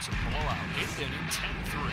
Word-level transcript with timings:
It's 0.00 0.08
a 0.08 0.12
blowout. 0.32 0.56
Eighth 0.80 0.98
inning, 0.98 1.28
10-3. 1.28 1.92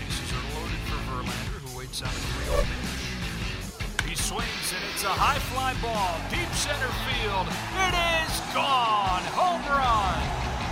Bases 0.00 0.32
are 0.32 0.46
loaded 0.56 0.80
for 0.88 0.96
Verlander, 1.04 1.60
who 1.60 1.76
waits 1.76 2.00
on 2.00 2.08
a 2.08 2.12
3 2.16 2.64
pitch. 2.64 4.08
He 4.08 4.16
swings, 4.16 4.72
and 4.72 4.82
it's 4.94 5.04
a 5.04 5.12
high 5.12 5.38
fly 5.52 5.76
ball, 5.84 6.16
deep 6.32 6.48
center 6.56 6.88
field. 7.04 7.44
It 7.76 7.92
is 7.92 8.40
gone! 8.56 9.20
Home 9.36 9.60
run! 9.68 10.16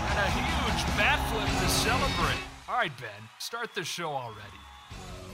And 0.08 0.16
a 0.24 0.30
huge 0.32 0.80
bat 0.96 1.20
flip 1.28 1.52
to 1.52 1.68
celebrate. 1.68 2.40
All 2.66 2.78
right, 2.78 2.96
Ben, 2.96 3.28
start 3.38 3.74
the 3.74 3.84
show 3.84 4.08
already. 4.08 4.40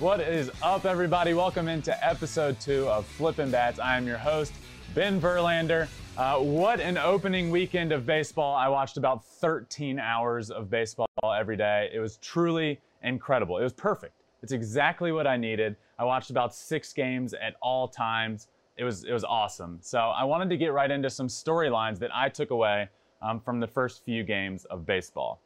What 0.00 0.18
is 0.18 0.50
up, 0.64 0.84
everybody? 0.84 1.32
Welcome 1.32 1.68
into 1.68 1.94
episode 2.04 2.58
two 2.58 2.88
of 2.88 3.06
Flippin' 3.06 3.52
Bats. 3.52 3.78
I 3.78 3.96
am 3.96 4.08
your 4.08 4.18
host, 4.18 4.52
Ben 4.94 5.18
Verlander. 5.18 5.88
Uh, 6.18 6.36
what 6.38 6.78
an 6.78 6.98
opening 6.98 7.50
weekend 7.50 7.92
of 7.92 8.04
baseball. 8.04 8.54
I 8.54 8.68
watched 8.68 8.98
about 8.98 9.24
13 9.24 9.98
hours 9.98 10.50
of 10.50 10.68
baseball 10.68 11.06
every 11.34 11.56
day. 11.56 11.88
It 11.94 11.98
was 11.98 12.18
truly 12.18 12.78
incredible. 13.02 13.56
It 13.56 13.62
was 13.62 13.72
perfect. 13.72 14.12
It's 14.42 14.52
exactly 14.52 15.10
what 15.10 15.26
I 15.26 15.38
needed. 15.38 15.76
I 15.98 16.04
watched 16.04 16.28
about 16.28 16.54
six 16.54 16.92
games 16.92 17.32
at 17.32 17.54
all 17.62 17.88
times. 17.88 18.48
It 18.76 18.84
was, 18.84 19.04
it 19.04 19.12
was 19.14 19.24
awesome. 19.24 19.78
So 19.80 19.98
I 19.98 20.24
wanted 20.24 20.50
to 20.50 20.58
get 20.58 20.74
right 20.74 20.90
into 20.90 21.08
some 21.08 21.28
storylines 21.28 21.98
that 22.00 22.14
I 22.14 22.28
took 22.28 22.50
away 22.50 22.90
um, 23.22 23.40
from 23.40 23.60
the 23.60 23.66
first 23.66 24.04
few 24.04 24.24
games 24.24 24.66
of 24.66 24.84
baseball. 24.84 25.40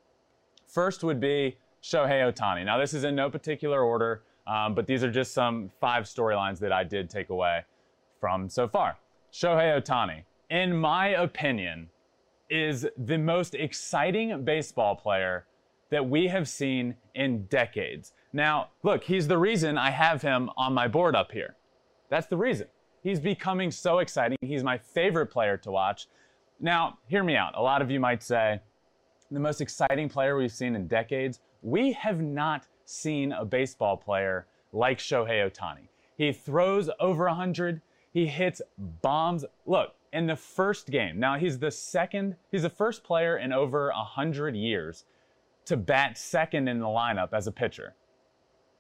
First 0.67 1.05
would 1.05 1.21
be 1.21 1.57
Shohei 1.85 2.33
Ohtani. 2.33 2.65
Now, 2.65 2.79
this 2.79 2.95
is 2.95 3.05
in 3.05 3.15
no 3.15 3.31
particular 3.31 3.81
order, 3.81 4.23
um, 4.49 4.75
but 4.75 4.89
these 4.89 5.05
are 5.05 5.11
just 5.11 5.33
some 5.33 5.71
five 5.81 6.05
storylines 6.05 6.59
that 6.59 6.73
I 6.73 6.83
did 6.83 7.09
take 7.09 7.31
away 7.31 7.61
from 8.19 8.49
so 8.49 8.67
far. 8.67 8.97
Shohei 9.37 9.81
Ohtani 9.81 10.25
in 10.51 10.77
my 10.77 11.09
opinion, 11.09 11.89
is 12.49 12.87
the 12.97 13.19
most 13.19 13.55
exciting 13.55 14.45
baseball 14.45 14.95
player 14.95 15.47
that 15.91 16.09
we 16.09 16.29
have 16.29 16.49
seen 16.49 16.95
in 17.15 17.45
decades. 17.47 18.13
Now, 18.33 18.69
look, 18.83 19.03
he's 19.03 19.27
the 19.27 19.39
reason 19.39 19.79
I 19.79 19.91
have 19.91 20.23
him 20.23 20.51
on 20.57 20.73
my 20.73 20.89
board 20.89 21.17
up 21.17 21.33
here. 21.33 21.57
That's 22.09 22.27
the 22.27 22.37
reason. 22.37 22.69
He's 23.03 23.21
becoming 23.21 23.71
so 23.71 23.99
exciting. 23.99 24.39
He's 24.41 24.63
my 24.63 24.79
favorite 24.79 25.27
player 25.27 25.57
to 25.59 25.71
watch. 25.71 26.09
Now, 26.61 26.99
hear 27.09 27.25
me 27.25 27.37
out. 27.37 27.53
A 27.57 27.63
lot 27.63 27.83
of 27.83 27.91
you 27.91 28.01
might 28.01 28.23
say, 28.23 28.61
the 29.31 29.41
most 29.41 29.61
exciting 29.61 30.09
player 30.09 30.37
we've 30.37 30.53
seen 30.53 30.77
in 30.77 30.87
decades. 30.87 31.41
We 31.63 31.93
have 31.93 32.21
not 32.21 32.67
seen 32.85 33.33
a 33.33 33.45
baseball 33.45 33.97
player 33.97 34.47
like 34.73 34.99
Shohei 34.99 35.51
Ohtani. 35.51 35.89
He 36.17 36.33
throws 36.33 36.89
over 37.01 37.25
100, 37.25 37.83
he 38.17 38.25
hits 38.25 38.63
bombs. 39.03 39.45
Look, 39.67 39.95
in 40.15 40.27
the 40.27 40.37
first 40.37 40.89
game. 40.89 41.21
Now 41.21 41.37
he's 41.37 41.59
the 41.59 41.71
second, 41.71 42.37
he's 42.51 42.63
the 42.63 42.71
first 42.71 43.05
player 43.05 43.37
in 43.37 43.53
over 43.53 43.89
100 43.89 44.57
years 44.57 45.05
to 45.67 45.77
bat 45.77 46.17
second 46.17 46.67
in 46.67 46.81
the 46.81 46.87
lineup 46.87 47.35
as 47.35 47.47
a 47.47 47.53
pitcher. 47.53 47.95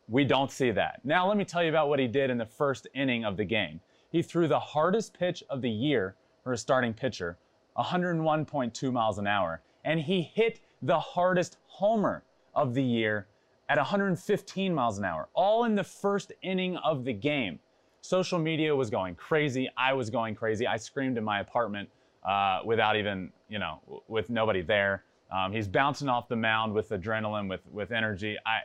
We 0.09 0.25
don't 0.25 0.51
see 0.51 0.70
that. 0.70 1.01
Now 1.05 1.29
let 1.29 1.37
me 1.37 1.45
tell 1.45 1.62
you 1.62 1.69
about 1.69 1.91
what 1.91 1.98
he 1.98 2.07
did 2.07 2.31
in 2.31 2.39
the 2.39 2.47
first 2.47 2.89
inning 2.95 3.27
of 3.27 3.37
the 3.37 3.45
game. 3.45 3.81
He 4.11 4.23
threw 4.23 4.48
the 4.48 4.59
hardest 4.59 5.12
pitch 5.19 5.45
of 5.51 5.61
the 5.61 5.69
year 5.69 6.17
for 6.42 6.55
a 6.55 6.57
starting 6.57 6.95
pitcher, 6.95 7.37
101.2 7.77 8.91
miles 8.91 9.19
an 9.19 9.27
hour, 9.27 9.61
and 9.84 10.01
he 10.01 10.23
hit 10.23 10.61
the 10.81 10.98
hardest 10.98 11.59
homer 11.67 12.23
of 12.55 12.73
the 12.73 12.83
year 12.83 13.27
at 13.69 13.77
115 13.77 14.75
miles 14.75 14.97
an 14.97 15.05
hour, 15.05 15.29
all 15.34 15.64
in 15.64 15.75
the 15.75 15.84
first 15.84 16.33
inning 16.41 16.79
of 16.79 17.05
the 17.05 17.12
game. 17.12 17.59
Social 18.06 18.38
media 18.38 18.74
was 18.74 18.88
going 18.88 19.16
crazy. 19.16 19.68
I 19.76 19.92
was 19.92 20.10
going 20.10 20.36
crazy. 20.36 20.64
I 20.64 20.76
screamed 20.76 21.18
in 21.18 21.24
my 21.24 21.40
apartment 21.40 21.88
uh, 22.24 22.60
without 22.64 22.96
even, 22.96 23.32
you 23.48 23.58
know, 23.58 23.80
with 24.06 24.30
nobody 24.30 24.62
there. 24.62 25.02
Um, 25.32 25.52
he's 25.52 25.66
bouncing 25.66 26.08
off 26.08 26.28
the 26.28 26.36
mound 26.36 26.72
with 26.72 26.90
adrenaline, 26.90 27.48
with 27.48 27.62
with 27.72 27.90
energy. 27.90 28.36
I, 28.46 28.60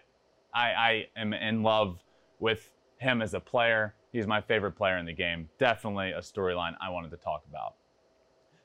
I, 0.54 0.70
I 0.74 1.08
am 1.16 1.34
in 1.34 1.64
love 1.64 2.04
with 2.40 2.72
him 3.00 3.22
as 3.22 3.34
a 3.34 3.40
player. 3.40 3.96
He's 4.12 4.28
my 4.28 4.42
favorite 4.42 4.74
player 4.74 4.98
in 4.98 5.08
the 5.08 5.14
game. 5.14 5.50
Definitely 5.58 6.12
a 6.12 6.20
storyline 6.20 6.76
I 6.80 6.90
wanted 6.90 7.10
to 7.12 7.18
talk 7.18 7.44
about. 7.50 7.76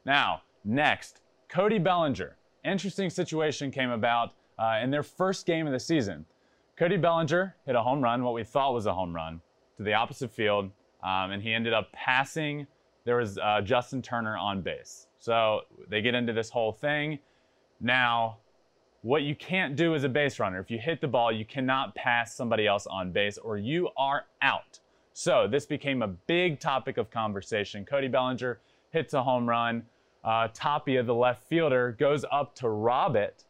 Now, 0.05 0.43
next, 0.63 1.23
Cody 1.49 1.79
Bellinger. 1.79 2.37
Interesting 2.65 3.09
situation 3.09 3.71
came 3.71 3.91
about 3.91 4.35
uh, 4.59 4.81
in 4.83 4.91
their 4.91 5.03
first 5.03 5.47
game 5.47 5.67
of 5.67 5.73
the 5.73 5.81
season. 5.81 6.27
Cody 6.77 6.99
Bellinger 6.99 7.57
hit 7.65 7.77
a 7.77 7.83
home 7.83 8.03
run, 8.03 8.23
what 8.23 8.35
we 8.35 8.45
thought 8.45 8.75
was 8.75 8.85
a 8.85 8.93
home 8.93 9.15
run 9.15 9.41
to 9.77 9.83
the 9.83 9.95
opposite 9.95 10.31
field, 10.31 10.71
um, 11.03 11.31
and 11.31 11.43
he 11.43 11.53
ended 11.53 11.73
up 11.73 11.93
passing. 11.93 12.67
There 13.05 13.17
was 13.17 13.39
uh, 13.39 13.61
Justin 13.63 14.03
Turner 14.03 14.37
on 14.37 14.63
base. 14.63 15.07
So 15.19 15.63
they 15.89 16.03
get 16.03 16.15
into 16.15 16.33
this 16.33 16.51
whole 16.51 16.73
thing. 16.73 17.19
Now, 17.81 18.39
what 19.03 19.23
you 19.23 19.37
can't 19.37 19.77
do 19.77 19.95
as 19.95 20.05
a 20.05 20.09
base 20.09 20.41
runner, 20.41 20.59
if 20.59 20.71
you 20.71 20.79
hit 20.79 21.01
the 21.01 21.09
ball, 21.09 21.31
you 21.31 21.45
cannot 21.45 21.95
pass 21.95 22.35
somebody 22.35 22.67
else 22.67 22.87
on 22.87 23.13
base 23.13 23.39
or 23.39 23.57
you 23.57 23.89
are 23.97 24.25
out. 24.43 24.81
So 25.13 25.47
this 25.49 25.65
became 25.65 26.03
a 26.03 26.09
big 26.09 26.59
topic 26.59 26.99
of 26.99 27.11
conversation. 27.11 27.85
Cody 27.85 28.09
Bellinger 28.09 28.59
hits 28.91 29.15
a 29.15 29.23
home 29.23 29.49
run. 29.49 29.85
Uh, 30.25 30.49
Tapia, 30.53 31.03
the 31.05 31.15
left 31.15 31.45
fielder, 31.45 31.97
goes 31.99 32.25
up 32.33 32.55
to 32.57 32.69
rob 32.69 33.15
it, 33.15 33.45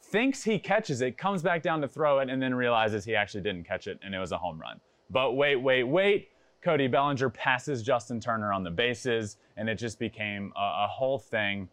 thinks 0.00 0.44
he 0.44 0.58
catches 0.58 1.00
it, 1.00 1.18
comes 1.18 1.42
back 1.42 1.62
down 1.62 1.80
to 1.80 1.88
throw 1.88 2.20
it, 2.20 2.30
and 2.30 2.40
then 2.40 2.54
realizes 2.54 3.04
he 3.04 3.16
actually 3.16 3.40
didn't 3.40 3.64
catch 3.64 3.88
it 3.88 3.98
and 4.02 4.14
it 4.14 4.18
was 4.18 4.30
a 4.30 4.38
home 4.38 4.60
run. 4.60 4.80
But 5.10 5.32
wait, 5.32 5.56
wait, 5.56 5.84
wait. 5.84 6.28
Cody 6.62 6.88
Bellinger 6.88 7.30
passes 7.30 7.82
Justin 7.82 8.20
Turner 8.20 8.52
on 8.52 8.62
the 8.62 8.70
bases, 8.70 9.38
and 9.56 9.68
it 9.68 9.76
just 9.76 9.98
became 9.98 10.52
a, 10.56 10.84
a 10.84 10.88
whole 10.88 11.18
thing. 11.18 11.68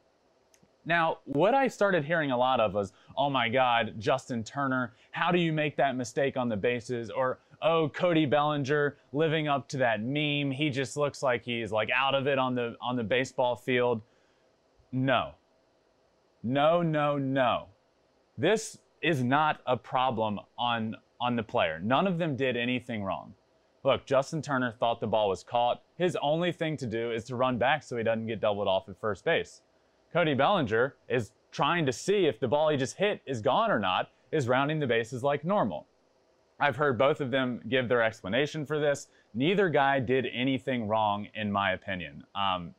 Now, 0.85 1.17
what 1.25 1.53
I 1.53 1.67
started 1.67 2.05
hearing 2.05 2.31
a 2.31 2.37
lot 2.37 2.61
of 2.61 2.73
was, 2.73 2.93
oh 3.17 3.29
my 3.29 3.49
God, 3.49 3.95
Justin 3.99 4.43
Turner, 4.43 4.93
how 5.11 5.31
do 5.31 5.39
you 5.39 5.51
make 5.51 5.75
that 5.75 5.97
mistake 5.97 6.37
on 6.37 6.47
the 6.47 6.55
bases? 6.55 7.09
Or, 7.09 7.39
oh, 7.61 7.89
Cody 7.89 8.25
Bellinger 8.25 8.95
living 9.11 9.49
up 9.49 9.67
to 9.69 9.77
that 9.79 10.01
meme. 10.01 10.51
He 10.51 10.69
just 10.69 10.95
looks 10.95 11.21
like 11.21 11.43
he's 11.43 11.73
like 11.73 11.89
out 11.93 12.15
of 12.15 12.27
it 12.27 12.39
on 12.39 12.55
the 12.55 12.77
on 12.81 12.95
the 12.95 13.03
baseball 13.03 13.57
field. 13.57 14.01
No. 14.93 15.31
No, 16.41 16.81
no, 16.81 17.17
no. 17.17 17.65
This 18.37 18.77
is 19.01 19.21
not 19.21 19.59
a 19.67 19.75
problem 19.75 20.39
on 20.57 20.95
on 21.19 21.35
the 21.35 21.43
player. 21.43 21.79
None 21.79 22.07
of 22.07 22.17
them 22.17 22.35
did 22.35 22.55
anything 22.55 23.03
wrong. 23.03 23.33
Look, 23.83 24.05
Justin 24.05 24.41
Turner 24.41 24.71
thought 24.71 24.99
the 24.99 25.07
ball 25.07 25.29
was 25.29 25.43
caught. 25.43 25.81
His 25.97 26.17
only 26.21 26.51
thing 26.51 26.77
to 26.77 26.85
do 26.85 27.11
is 27.11 27.23
to 27.25 27.35
run 27.35 27.57
back 27.57 27.83
so 27.83 27.95
he 27.95 28.03
doesn't 28.03 28.27
get 28.27 28.41
doubled 28.41 28.67
off 28.67 28.89
at 28.89 28.99
first 28.99 29.23
base. 29.23 29.61
Cody 30.11 30.33
Bellinger 30.33 30.95
is 31.07 31.31
trying 31.51 31.85
to 31.85 31.93
see 31.93 32.25
if 32.25 32.39
the 32.39 32.47
ball 32.47 32.69
he 32.69 32.77
just 32.77 32.97
hit 32.97 33.21
is 33.25 33.41
gone 33.41 33.71
or 33.71 33.79
not, 33.79 34.09
is 34.31 34.47
rounding 34.47 34.79
the 34.79 34.87
bases 34.87 35.23
like 35.23 35.45
normal. 35.45 35.87
I've 36.59 36.75
heard 36.75 36.97
both 36.97 37.21
of 37.21 37.31
them 37.31 37.61
give 37.69 37.87
their 37.87 38.01
explanation 38.01 38.65
for 38.65 38.79
this. 38.79 39.07
Neither 39.33 39.69
guy 39.69 39.99
did 39.99 40.27
anything 40.33 40.87
wrong, 40.87 41.27
in 41.35 41.51
my 41.51 41.71
opinion. 41.71 42.23
Um, 42.35 42.73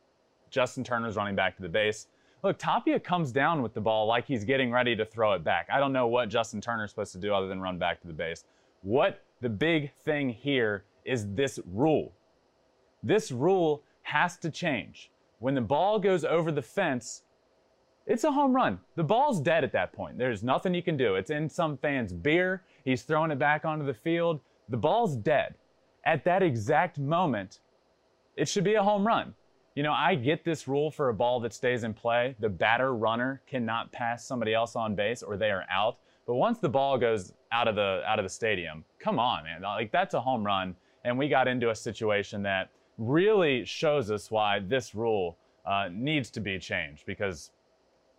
Justin 0.49 0.83
Turner's 0.83 1.15
running 1.15 1.35
back 1.35 1.55
to 1.55 1.61
the 1.61 1.69
base. 1.69 2.07
Look, 2.41 2.57
Tapia 2.57 2.99
comes 2.99 3.31
down 3.31 3.61
with 3.61 3.73
the 3.73 3.81
ball 3.81 4.05
like 4.05 4.25
he's 4.25 4.45
getting 4.45 4.71
ready 4.71 4.95
to 4.95 5.05
throw 5.05 5.33
it 5.33 5.43
back. 5.43 5.67
I 5.71 5.79
don't 5.79 5.91
know 5.91 6.07
what 6.07 6.29
Justin 6.29 6.61
Turner's 6.61 6.91
supposed 6.91 7.11
to 7.11 7.17
do 7.17 7.33
other 7.33 7.47
than 7.47 7.59
run 7.59 7.77
back 7.77 7.99
to 8.01 8.07
the 8.07 8.13
base. 8.13 8.45
What 8.81 9.23
the 9.41 9.49
big 9.49 9.91
thing 10.05 10.29
here 10.29 10.85
is 11.03 11.27
this 11.33 11.59
rule. 11.65 12.13
This 13.03 13.31
rule 13.31 13.83
has 14.03 14.37
to 14.37 14.49
change. 14.49 15.11
When 15.39 15.53
the 15.53 15.61
ball 15.61 15.99
goes 15.99 16.23
over 16.23 16.51
the 16.51 16.61
fence, 16.61 17.23
it's 18.05 18.23
a 18.23 18.31
home 18.31 18.53
run. 18.53 18.79
The 18.95 19.03
ball's 19.03 19.41
dead 19.41 19.63
at 19.63 19.73
that 19.73 19.91
point. 19.91 20.17
There's 20.17 20.41
nothing 20.41 20.73
you 20.73 20.81
can 20.81 20.97
do. 20.97 21.15
It's 21.15 21.29
in 21.29 21.49
some 21.49 21.77
fan's 21.77 22.13
beer. 22.13 22.63
He's 22.85 23.03
throwing 23.03 23.31
it 23.31 23.39
back 23.39 23.65
onto 23.65 23.85
the 23.85 23.93
field. 23.93 24.39
The 24.69 24.77
ball's 24.77 25.15
dead. 25.15 25.55
At 26.05 26.23
that 26.23 26.41
exact 26.41 26.97
moment, 26.97 27.59
it 28.35 28.47
should 28.47 28.63
be 28.63 28.75
a 28.75 28.83
home 28.83 29.05
run. 29.05 29.35
You 29.79 29.83
know, 29.83 29.93
I 29.93 30.15
get 30.15 30.43
this 30.43 30.67
rule 30.67 30.91
for 30.91 31.07
a 31.07 31.13
ball 31.13 31.39
that 31.39 31.53
stays 31.53 31.85
in 31.85 31.93
play. 31.93 32.35
The 32.39 32.49
batter 32.49 32.93
runner 32.93 33.41
cannot 33.47 33.93
pass 33.93 34.25
somebody 34.25 34.53
else 34.53 34.75
on 34.75 34.93
base 34.93 35.23
or 35.23 35.37
they 35.37 35.51
are 35.51 35.63
out. 35.71 35.99
But 36.27 36.35
once 36.35 36.59
the 36.59 36.67
ball 36.67 36.97
goes 36.97 37.31
out 37.53 37.69
of 37.69 37.75
the 37.75 38.03
out 38.05 38.19
of 38.19 38.25
the 38.25 38.29
stadium, 38.29 38.83
come 38.99 39.19
on, 39.19 39.45
man. 39.45 39.61
Like 39.61 39.89
that's 39.89 40.15
a 40.15 40.19
home 40.19 40.45
run. 40.45 40.75
And 41.05 41.17
we 41.17 41.29
got 41.29 41.47
into 41.47 41.69
a 41.69 41.75
situation 41.75 42.43
that 42.43 42.71
really 42.97 43.63
shows 43.63 44.11
us 44.11 44.29
why 44.29 44.59
this 44.59 44.93
rule 44.93 45.37
uh, 45.65 45.87
needs 45.89 46.29
to 46.31 46.41
be 46.41 46.59
changed 46.59 47.05
because 47.05 47.51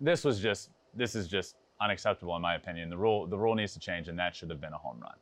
this 0.00 0.24
was 0.24 0.40
just 0.40 0.70
this 0.96 1.14
is 1.14 1.28
just 1.28 1.56
unacceptable 1.82 2.34
in 2.36 2.40
my 2.40 2.54
opinion. 2.54 2.88
The 2.88 2.96
rule 2.96 3.26
the 3.26 3.36
rule 3.36 3.54
needs 3.54 3.74
to 3.74 3.80
change 3.80 4.08
and 4.08 4.18
that 4.18 4.34
should 4.34 4.48
have 4.48 4.62
been 4.62 4.72
a 4.72 4.78
home 4.78 4.98
run. 4.98 5.16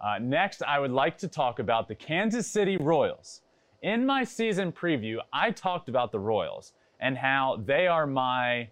Uh, 0.00 0.20
next, 0.20 0.62
I 0.62 0.78
would 0.78 0.92
like 0.92 1.18
to 1.18 1.26
talk 1.26 1.58
about 1.58 1.88
the 1.88 1.96
Kansas 1.96 2.46
City 2.46 2.76
Royals. 2.76 3.40
In 3.84 4.06
my 4.06 4.24
season 4.24 4.72
preview, 4.72 5.18
I 5.30 5.50
talked 5.50 5.90
about 5.90 6.10
the 6.10 6.18
Royals 6.18 6.72
and 7.00 7.18
how 7.18 7.62
they 7.66 7.86
are 7.86 8.06
my 8.06 8.70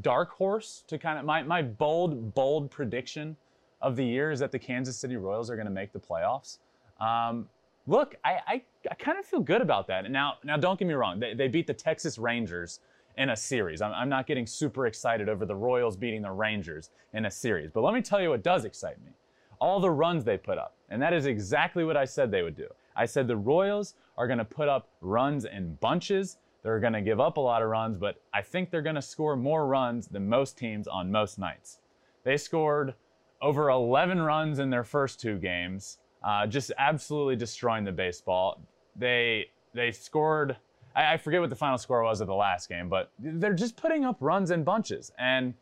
dark 0.00 0.32
horse 0.32 0.82
to 0.88 0.98
kind 0.98 1.16
of 1.16 1.24
my, 1.24 1.44
my 1.44 1.62
bold, 1.62 2.34
bold 2.34 2.72
prediction 2.72 3.36
of 3.80 3.94
the 3.94 4.04
year 4.04 4.32
is 4.32 4.40
that 4.40 4.50
the 4.50 4.58
Kansas 4.58 4.96
City 4.96 5.16
Royals 5.16 5.48
are 5.48 5.54
going 5.54 5.68
to 5.68 5.72
make 5.72 5.92
the 5.92 6.00
playoffs. 6.00 6.58
Um, 7.00 7.48
look, 7.86 8.16
I, 8.24 8.40
I, 8.48 8.62
I 8.90 8.94
kind 8.94 9.16
of 9.16 9.24
feel 9.24 9.38
good 9.38 9.62
about 9.62 9.86
that. 9.86 10.04
And 10.04 10.12
Now, 10.12 10.38
now 10.42 10.56
don't 10.56 10.76
get 10.76 10.88
me 10.88 10.94
wrong. 10.94 11.20
They, 11.20 11.34
they 11.34 11.46
beat 11.46 11.68
the 11.68 11.74
Texas 11.74 12.18
Rangers 12.18 12.80
in 13.16 13.30
a 13.30 13.36
series. 13.36 13.80
I'm, 13.80 13.92
I'm 13.92 14.08
not 14.08 14.26
getting 14.26 14.44
super 14.44 14.88
excited 14.88 15.28
over 15.28 15.46
the 15.46 15.54
Royals 15.54 15.96
beating 15.96 16.22
the 16.22 16.32
Rangers 16.32 16.90
in 17.12 17.26
a 17.26 17.30
series. 17.30 17.70
But 17.70 17.82
let 17.82 17.94
me 17.94 18.02
tell 18.02 18.20
you 18.20 18.30
what 18.30 18.42
does 18.42 18.64
excite 18.64 19.00
me 19.04 19.12
all 19.60 19.78
the 19.78 19.90
runs 19.90 20.24
they 20.24 20.36
put 20.36 20.58
up. 20.58 20.74
And 20.88 21.00
that 21.00 21.12
is 21.12 21.26
exactly 21.26 21.84
what 21.84 21.96
I 21.96 22.06
said 22.06 22.32
they 22.32 22.42
would 22.42 22.56
do. 22.56 22.66
I 23.00 23.06
said 23.06 23.26
the 23.26 23.36
Royals 23.36 23.94
are 24.18 24.26
going 24.26 24.40
to 24.40 24.44
put 24.44 24.68
up 24.68 24.90
runs 25.00 25.46
in 25.46 25.76
bunches. 25.76 26.36
They're 26.62 26.80
going 26.80 26.92
to 26.92 27.00
give 27.00 27.18
up 27.18 27.38
a 27.38 27.40
lot 27.40 27.62
of 27.62 27.70
runs, 27.70 27.96
but 27.96 28.20
I 28.34 28.42
think 28.42 28.70
they're 28.70 28.82
going 28.82 28.96
to 28.96 29.00
score 29.00 29.36
more 29.36 29.66
runs 29.66 30.06
than 30.06 30.28
most 30.28 30.58
teams 30.58 30.86
on 30.86 31.10
most 31.10 31.38
nights. 31.38 31.78
They 32.24 32.36
scored 32.36 32.92
over 33.40 33.70
11 33.70 34.20
runs 34.20 34.58
in 34.58 34.68
their 34.68 34.84
first 34.84 35.18
two 35.18 35.38
games, 35.38 35.96
uh, 36.22 36.46
just 36.46 36.72
absolutely 36.76 37.36
destroying 37.36 37.84
the 37.84 37.92
baseball. 37.92 38.60
They 38.94 39.46
they 39.72 39.92
scored. 39.92 40.58
I, 40.94 41.14
I 41.14 41.16
forget 41.16 41.40
what 41.40 41.48
the 41.48 41.56
final 41.56 41.78
score 41.78 42.02
was 42.02 42.20
of 42.20 42.26
the 42.26 42.34
last 42.34 42.68
game, 42.68 42.90
but 42.90 43.10
they're 43.18 43.54
just 43.54 43.78
putting 43.78 44.04
up 44.04 44.18
runs 44.20 44.50
in 44.50 44.62
bunches, 44.62 45.10
and 45.18 45.54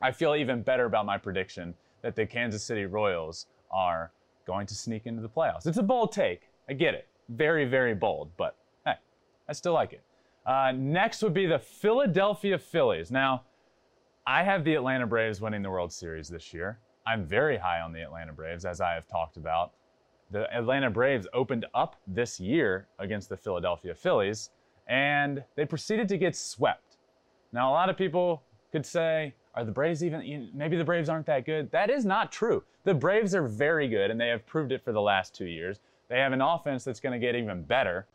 I 0.00 0.12
feel 0.12 0.34
even 0.34 0.62
better 0.62 0.86
about 0.86 1.04
my 1.04 1.18
prediction 1.18 1.74
that 2.00 2.16
the 2.16 2.24
Kansas 2.24 2.64
City 2.64 2.86
Royals 2.86 3.48
are 3.70 4.12
going 4.46 4.66
to 4.68 4.74
sneak 4.74 5.04
into 5.04 5.20
the 5.20 5.28
playoffs. 5.28 5.66
It's 5.66 5.76
a 5.76 5.82
bold 5.82 6.12
take. 6.12 6.48
I 6.68 6.72
get 6.72 6.94
it. 6.94 7.08
Very, 7.28 7.64
very 7.64 7.94
bold, 7.94 8.30
but 8.36 8.56
hey, 8.84 8.94
I 9.48 9.52
still 9.52 9.72
like 9.72 9.92
it. 9.92 10.02
Uh, 10.46 10.72
next 10.74 11.22
would 11.22 11.34
be 11.34 11.46
the 11.46 11.58
Philadelphia 11.58 12.58
Phillies. 12.58 13.10
Now, 13.10 13.44
I 14.26 14.42
have 14.42 14.64
the 14.64 14.74
Atlanta 14.74 15.06
Braves 15.06 15.40
winning 15.40 15.62
the 15.62 15.70
World 15.70 15.92
Series 15.92 16.28
this 16.28 16.52
year. 16.52 16.78
I'm 17.06 17.24
very 17.24 17.56
high 17.56 17.80
on 17.80 17.92
the 17.92 18.02
Atlanta 18.02 18.32
Braves, 18.32 18.64
as 18.64 18.80
I 18.80 18.92
have 18.92 19.06
talked 19.06 19.36
about. 19.36 19.72
The 20.30 20.52
Atlanta 20.54 20.90
Braves 20.90 21.26
opened 21.34 21.66
up 21.74 21.96
this 22.06 22.40
year 22.40 22.88
against 22.98 23.28
the 23.28 23.36
Philadelphia 23.36 23.94
Phillies, 23.94 24.50
and 24.86 25.44
they 25.56 25.64
proceeded 25.64 26.08
to 26.08 26.18
get 26.18 26.34
swept. 26.34 26.96
Now, 27.52 27.70
a 27.70 27.72
lot 27.72 27.90
of 27.90 27.96
people 27.96 28.42
could 28.72 28.84
say, 28.84 29.34
are 29.54 29.64
the 29.64 29.72
Braves 29.72 30.02
even, 30.02 30.50
maybe 30.54 30.76
the 30.76 30.84
Braves 30.84 31.08
aren't 31.08 31.26
that 31.26 31.46
good? 31.46 31.70
That 31.70 31.90
is 31.90 32.04
not 32.04 32.32
true. 32.32 32.64
The 32.84 32.94
Braves 32.94 33.34
are 33.34 33.46
very 33.46 33.88
good, 33.88 34.10
and 34.10 34.20
they 34.20 34.28
have 34.28 34.44
proved 34.46 34.72
it 34.72 34.82
for 34.82 34.92
the 34.92 35.00
last 35.00 35.34
two 35.34 35.46
years. 35.46 35.78
They 36.08 36.18
have 36.18 36.32
an 36.32 36.40
offense 36.40 36.84
that's 36.84 37.00
going 37.00 37.18
to 37.18 37.24
get 37.24 37.34
even 37.34 37.62
better. 37.62 38.06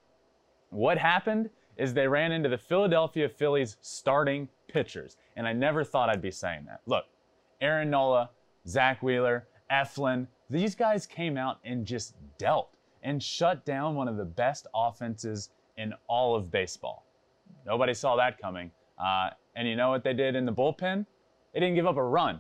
What 0.70 0.98
happened 0.98 1.50
is 1.78 1.94
they 1.94 2.08
ran 2.08 2.32
into 2.32 2.50
the 2.50 2.58
Philadelphia 2.58 3.28
Phillies 3.30 3.78
starting 3.82 4.48
pitchers, 4.68 5.18
and 5.36 5.48
I 5.48 5.54
never 5.54 5.84
thought 5.84 6.10
I'd 6.10 6.22
be 6.22 6.32
saying 6.32 6.66
that. 6.68 6.82
Look, 6.86 7.06
Aaron 7.62 7.90
Nola, 7.90 8.30
Zack 8.68 9.02
Wheeler, 9.02 9.48
Eflin, 9.72 10.28
these 10.50 10.76
guys 10.76 11.06
came 11.06 11.38
out 11.38 11.60
and 11.64 11.86
just 11.86 12.16
dealt 12.38 12.70
and 13.04 13.22
shut 13.22 13.66
down 13.66 13.96
one 13.96 14.08
of 14.08 14.18
the 14.18 14.26
best 14.26 14.68
offenses 14.76 15.50
in 15.78 15.94
all 16.08 16.36
of 16.36 16.52
baseball. 16.52 17.06
Nobody 17.66 17.94
saw 17.94 18.16
that 18.18 18.40
coming. 18.40 18.72
Uh, 18.98 19.30
and 19.56 19.68
you 19.68 19.76
know 19.76 19.90
what 19.90 20.04
they 20.04 20.14
did 20.14 20.36
in 20.36 20.46
the 20.46 20.52
bullpen? 20.52 21.06
They 21.54 21.60
didn't 21.60 21.76
give 21.76 21.88
up 21.88 21.98
a 21.98 22.04
run. 22.04 22.40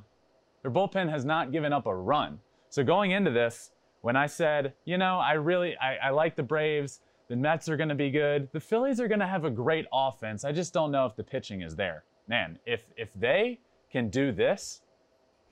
Their 0.61 0.71
bullpen 0.71 1.09
has 1.09 1.23
not 1.23 1.51
given 1.51 1.71
up 1.71 1.85
a 1.85 1.95
run. 1.95 2.39
So 2.69 2.83
going 2.83 3.11
into 3.11 3.31
this, 3.31 3.71
when 4.01 4.15
I 4.15 4.27
said, 4.27 4.73
you 4.85 4.97
know, 4.97 5.19
I 5.19 5.33
really 5.33 5.75
I, 5.77 5.95
I 6.07 6.09
like 6.11 6.35
the 6.35 6.43
Braves, 6.43 7.01
the 7.27 7.35
Mets 7.35 7.69
are 7.69 7.77
going 7.77 7.89
to 7.89 7.95
be 7.95 8.09
good, 8.09 8.49
the 8.51 8.59
Phillies 8.59 8.99
are 8.99 9.07
going 9.07 9.19
to 9.19 9.27
have 9.27 9.45
a 9.45 9.49
great 9.49 9.85
offense. 9.93 10.43
I 10.43 10.51
just 10.51 10.73
don't 10.73 10.91
know 10.91 11.05
if 11.05 11.15
the 11.15 11.23
pitching 11.23 11.61
is 11.61 11.75
there. 11.75 12.03
Man, 12.27 12.59
if 12.65 12.83
if 12.97 13.13
they 13.13 13.59
can 13.91 14.09
do 14.09 14.31
this 14.31 14.81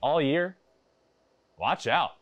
all 0.00 0.20
year, 0.20 0.56
watch 1.58 1.86
out. 1.86 2.12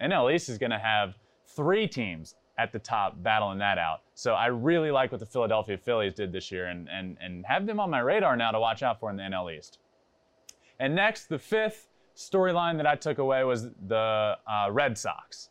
NL 0.00 0.34
East 0.34 0.48
is 0.48 0.58
going 0.58 0.70
to 0.70 0.78
have 0.78 1.16
three 1.46 1.88
teams 1.88 2.36
at 2.58 2.72
the 2.72 2.78
top 2.78 3.22
battling 3.22 3.58
that 3.58 3.78
out. 3.78 4.00
So 4.14 4.32
I 4.34 4.46
really 4.46 4.90
like 4.90 5.12
what 5.12 5.20
the 5.20 5.26
Philadelphia 5.26 5.76
Phillies 5.76 6.14
did 6.14 6.32
this 6.32 6.50
year 6.50 6.66
and, 6.66 6.88
and, 6.88 7.16
and 7.20 7.44
have 7.46 7.66
them 7.66 7.80
on 7.80 7.90
my 7.90 8.00
radar 8.00 8.36
now 8.36 8.50
to 8.50 8.60
watch 8.60 8.82
out 8.82 8.98
for 8.98 9.10
in 9.10 9.16
the 9.16 9.22
NL 9.22 9.56
East. 9.56 9.78
And 10.78 10.94
next, 10.94 11.28
the 11.28 11.38
fifth 11.38 11.88
storyline 12.16 12.76
that 12.78 12.86
I 12.86 12.96
took 12.96 13.18
away 13.18 13.44
was 13.44 13.68
the 13.88 14.36
uh, 14.46 14.68
Red 14.70 14.96
Sox. 14.96 15.50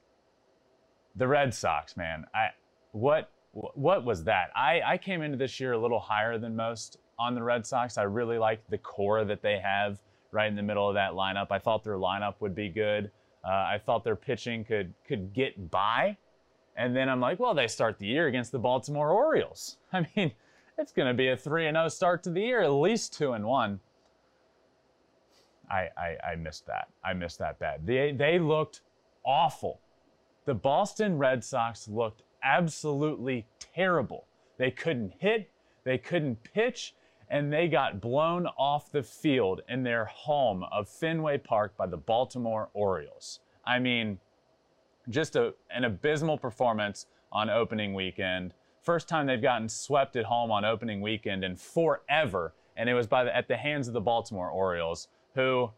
The 1.15 1.27
Red 1.27 1.53
Sox, 1.53 1.95
man. 1.95 2.25
I 2.33 2.49
what 2.91 3.31
what 3.51 4.03
was 4.03 4.23
that? 4.25 4.49
I, 4.53 4.81
I 4.85 4.97
came 4.97 5.21
into 5.21 5.37
this 5.37 5.59
year 5.61 5.73
a 5.73 5.77
little 5.77 5.99
higher 5.99 6.37
than 6.37 6.55
most 6.55 6.97
on 7.17 7.35
the 7.35 7.43
Red 7.43 7.65
Sox. 7.65 7.97
I 7.97 8.03
really 8.03 8.37
liked 8.37 8.69
the 8.69 8.77
core 8.77 9.23
that 9.23 9.41
they 9.41 9.59
have 9.59 9.99
right 10.31 10.47
in 10.47 10.55
the 10.55 10.63
middle 10.63 10.89
of 10.89 10.95
that 10.95 11.13
lineup. 11.13 11.47
I 11.51 11.59
thought 11.59 11.83
their 11.83 11.95
lineup 11.95 12.35
would 12.41 12.53
be 12.53 12.67
good. 12.67 13.11
Uh, 13.45 13.49
I 13.49 13.81
thought 13.85 14.03
their 14.03 14.15
pitching 14.15 14.65
could 14.65 14.93
could 15.07 15.33
get 15.33 15.71
by. 15.71 16.17
And 16.77 16.95
then 16.95 17.07
I'm 17.07 17.21
like, 17.21 17.39
well, 17.39 17.53
they 17.53 17.67
start 17.67 17.99
the 17.99 18.07
year 18.07 18.27
against 18.27 18.51
the 18.51 18.59
Baltimore 18.59 19.11
Orioles. 19.11 19.77
I 19.93 20.05
mean, 20.15 20.33
it's 20.77 20.91
going 20.91 21.07
to 21.07 21.13
be 21.13 21.29
a 21.29 21.37
3 21.37 21.67
and 21.67 21.75
0 21.75 21.87
start 21.87 22.23
to 22.23 22.29
the 22.29 22.41
year, 22.41 22.61
at 22.61 22.71
least 22.71 23.13
2 23.13 23.31
and 23.33 23.45
1. 23.45 23.79
I, 25.71 25.89
I, 25.97 26.31
I 26.31 26.35
missed 26.35 26.67
that. 26.67 26.89
I 27.03 27.13
missed 27.13 27.39
that 27.39 27.59
bad. 27.59 27.87
They, 27.87 28.11
they 28.11 28.39
looked 28.39 28.81
awful. 29.25 29.79
The 30.45 30.53
Boston 30.53 31.17
Red 31.17 31.43
Sox 31.43 31.87
looked 31.87 32.21
absolutely 32.43 33.47
terrible. 33.59 34.27
They 34.57 34.71
couldn't 34.71 35.13
hit, 35.17 35.49
they 35.83 35.97
couldn't 35.97 36.43
pitch, 36.43 36.95
and 37.29 37.51
they 37.51 37.67
got 37.67 37.99
blown 37.99 38.45
off 38.57 38.91
the 38.91 39.01
field 39.01 39.61
in 39.67 39.83
their 39.83 40.05
home 40.05 40.63
of 40.71 40.87
Fenway 40.87 41.39
Park 41.39 41.75
by 41.75 41.87
the 41.87 41.97
Baltimore 41.97 42.69
Orioles. 42.73 43.39
I 43.65 43.79
mean, 43.79 44.19
just 45.09 45.35
a, 45.35 45.55
an 45.71 45.83
abysmal 45.83 46.37
performance 46.37 47.07
on 47.31 47.49
opening 47.49 47.95
weekend. 47.95 48.53
First 48.83 49.09
time 49.09 49.25
they've 49.25 49.41
gotten 49.41 49.67
swept 49.67 50.15
at 50.15 50.25
home 50.25 50.51
on 50.51 50.63
opening 50.63 51.01
weekend 51.01 51.43
in 51.43 51.55
forever, 51.55 52.53
and 52.77 52.87
it 52.87 52.93
was 52.93 53.07
by 53.07 53.23
the, 53.23 53.35
at 53.35 53.47
the 53.47 53.57
hands 53.57 53.87
of 53.87 53.95
the 53.95 54.01
Baltimore 54.01 54.49
Orioles 54.49 55.07
who, 55.33 55.71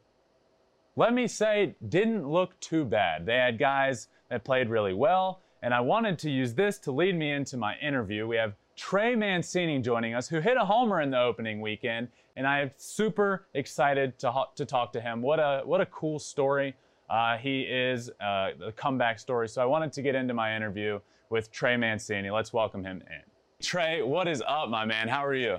let 0.98 1.14
me 1.14 1.28
say, 1.28 1.76
didn't 1.88 2.28
look 2.28 2.60
too 2.60 2.84
bad. 2.84 3.26
They 3.26 3.38
had 3.38 3.58
guys 3.58 4.10
that 4.30 4.44
played 4.44 4.70
really 4.70 4.94
well, 4.94 5.42
and 5.62 5.74
I 5.74 5.80
wanted 5.80 6.20
to 6.20 6.30
use 6.30 6.54
this 6.54 6.78
to 6.80 6.92
lead 6.92 7.16
me 7.16 7.32
into 7.32 7.58
my 7.58 7.78
interview. 7.80 8.28
We 8.28 8.38
have 8.38 8.56
Trey 8.76 9.16
Mancini 9.16 9.80
joining 9.80 10.14
us, 10.14 10.28
who 10.28 10.40
hit 10.40 10.56
a 10.56 10.66
homer 10.66 11.02
in 11.02 11.10
the 11.10 11.20
opening 11.20 11.62
weekend, 11.62 12.10
and 12.36 12.46
I 12.46 12.62
am 12.62 12.72
super 12.78 13.48
excited 13.56 14.20
to, 14.20 14.46
to 14.56 14.66
talk 14.66 14.94
to 14.94 15.02
him. 15.02 15.22
What 15.22 15.40
a 15.40 15.62
what 15.66 15.82
a 15.82 15.86
cool 15.88 16.20
story. 16.20 16.76
Uh, 17.10 17.38
he 17.38 17.62
is 17.62 18.10
uh, 18.22 18.50
a 18.66 18.72
comeback 18.72 19.18
story. 19.18 19.48
So 19.48 19.62
I 19.62 19.66
wanted 19.66 19.94
to 19.94 20.02
get 20.02 20.14
into 20.14 20.34
my 20.34 20.56
interview 20.56 21.00
with 21.30 21.52
Trey 21.52 21.78
Mancini. 21.78 22.30
Let's 22.30 22.54
welcome 22.54 22.84
him 22.84 23.02
in. 23.10 23.66
Trey, 23.66 24.02
what 24.02 24.28
is 24.28 24.44
up, 24.48 24.70
my 24.70 24.86
man? 24.86 25.08
How 25.08 25.26
are 25.26 25.34
you? 25.34 25.58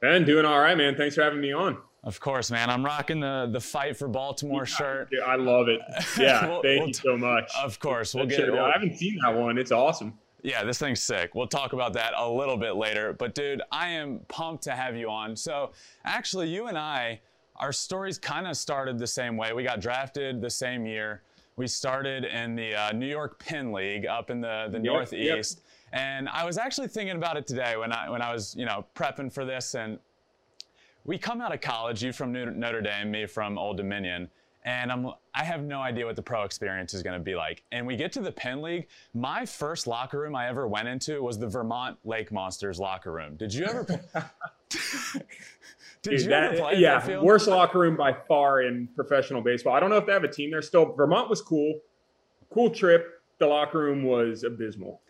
Ben, 0.00 0.24
doing 0.24 0.44
all 0.44 0.60
right, 0.60 0.76
man. 0.76 0.94
Thanks 0.94 1.14
for 1.14 1.22
having 1.22 1.40
me 1.40 1.52
on. 1.52 1.78
Of 2.04 2.18
course, 2.18 2.50
man. 2.50 2.68
I'm 2.68 2.84
rocking 2.84 3.20
the 3.20 3.48
the 3.50 3.60
fight 3.60 3.96
for 3.96 4.08
Baltimore 4.08 4.66
shirt. 4.66 5.08
Yeah, 5.12 5.24
I 5.24 5.36
love 5.36 5.68
it. 5.68 5.80
Yeah, 6.18 6.46
we'll, 6.46 6.62
thank 6.62 6.80
we'll 6.80 6.88
you 6.88 6.94
so 6.94 7.16
much. 7.16 7.50
Of 7.62 7.78
course, 7.78 8.14
we'll 8.14 8.26
get 8.26 8.40
it. 8.40 8.54
I 8.54 8.72
haven't 8.72 8.96
seen 8.98 9.18
that 9.22 9.34
one. 9.34 9.56
It's 9.56 9.72
awesome. 9.72 10.18
Yeah, 10.42 10.64
this 10.64 10.78
thing's 10.78 11.00
sick. 11.00 11.34
We'll 11.34 11.46
talk 11.46 11.72
about 11.72 11.92
that 11.92 12.14
a 12.16 12.28
little 12.28 12.56
bit 12.56 12.74
later. 12.74 13.12
But 13.12 13.34
dude, 13.34 13.62
I 13.70 13.88
am 13.90 14.20
pumped 14.28 14.64
to 14.64 14.72
have 14.72 14.96
you 14.96 15.08
on. 15.08 15.36
So, 15.36 15.70
actually, 16.04 16.48
you 16.48 16.66
and 16.66 16.76
I, 16.76 17.20
our 17.56 17.72
stories 17.72 18.18
kind 18.18 18.48
of 18.48 18.56
started 18.56 18.98
the 18.98 19.06
same 19.06 19.36
way. 19.36 19.52
We 19.52 19.62
got 19.62 19.80
drafted 19.80 20.40
the 20.40 20.50
same 20.50 20.84
year. 20.84 21.22
We 21.56 21.68
started 21.68 22.24
in 22.24 22.56
the 22.56 22.74
uh, 22.74 22.92
New 22.92 23.06
York 23.06 23.38
Penn 23.38 23.72
League 23.72 24.06
up 24.06 24.30
in 24.30 24.40
the 24.40 24.66
the 24.70 24.78
yep, 24.78 24.84
Northeast. 24.84 25.58
Yep. 25.58 26.00
And 26.00 26.28
I 26.28 26.44
was 26.44 26.58
actually 26.58 26.88
thinking 26.88 27.16
about 27.16 27.36
it 27.36 27.46
today 27.46 27.76
when 27.76 27.92
I 27.92 28.10
when 28.10 28.22
I 28.22 28.32
was 28.32 28.56
you 28.56 28.66
know 28.66 28.84
prepping 28.96 29.32
for 29.32 29.44
this 29.44 29.74
and 29.74 29.98
we 31.04 31.18
come 31.18 31.40
out 31.40 31.52
of 31.52 31.60
college, 31.60 32.02
you 32.02 32.12
from 32.12 32.32
Notre 32.32 32.80
Dame, 32.80 33.10
me 33.10 33.26
from 33.26 33.58
Old 33.58 33.76
Dominion, 33.76 34.30
and 34.64 34.92
I'm 34.92 35.10
I 35.34 35.44
have 35.44 35.62
no 35.62 35.80
idea 35.80 36.06
what 36.06 36.16
the 36.16 36.22
pro 36.22 36.42
experience 36.44 36.94
is 36.94 37.02
going 37.02 37.18
to 37.18 37.24
be 37.24 37.34
like. 37.34 37.64
And 37.72 37.86
we 37.86 37.96
get 37.96 38.12
to 38.12 38.20
the 38.20 38.30
Penn 38.30 38.62
League. 38.62 38.86
My 39.14 39.46
first 39.46 39.86
locker 39.86 40.20
room 40.20 40.36
I 40.36 40.48
ever 40.48 40.68
went 40.68 40.88
into 40.88 41.22
was 41.22 41.38
the 41.38 41.48
Vermont 41.48 41.98
Lake 42.04 42.30
Monsters 42.30 42.78
locker 42.78 43.12
room. 43.12 43.36
Did 43.36 43.52
you 43.52 43.64
ever? 43.64 43.84
Did 46.02 46.10
Dude, 46.10 46.20
you 46.22 46.28
that, 46.28 46.44
ever 46.44 46.56
play 46.58 46.78
yeah, 46.78 46.98
that 46.98 47.22
worst 47.22 47.46
locker 47.46 47.78
room 47.78 47.96
by 47.96 48.12
far 48.12 48.62
in 48.62 48.88
professional 48.96 49.40
baseball. 49.40 49.74
I 49.74 49.80
don't 49.80 49.90
know 49.90 49.96
if 49.96 50.06
they 50.06 50.12
have 50.12 50.24
a 50.24 50.28
team 50.28 50.50
there 50.50 50.62
still. 50.62 50.92
Vermont 50.92 51.30
was 51.30 51.40
cool, 51.40 51.78
cool 52.50 52.70
trip. 52.70 53.22
The 53.38 53.46
locker 53.46 53.78
room 53.78 54.02
was 54.02 54.44
abysmal. 54.44 55.00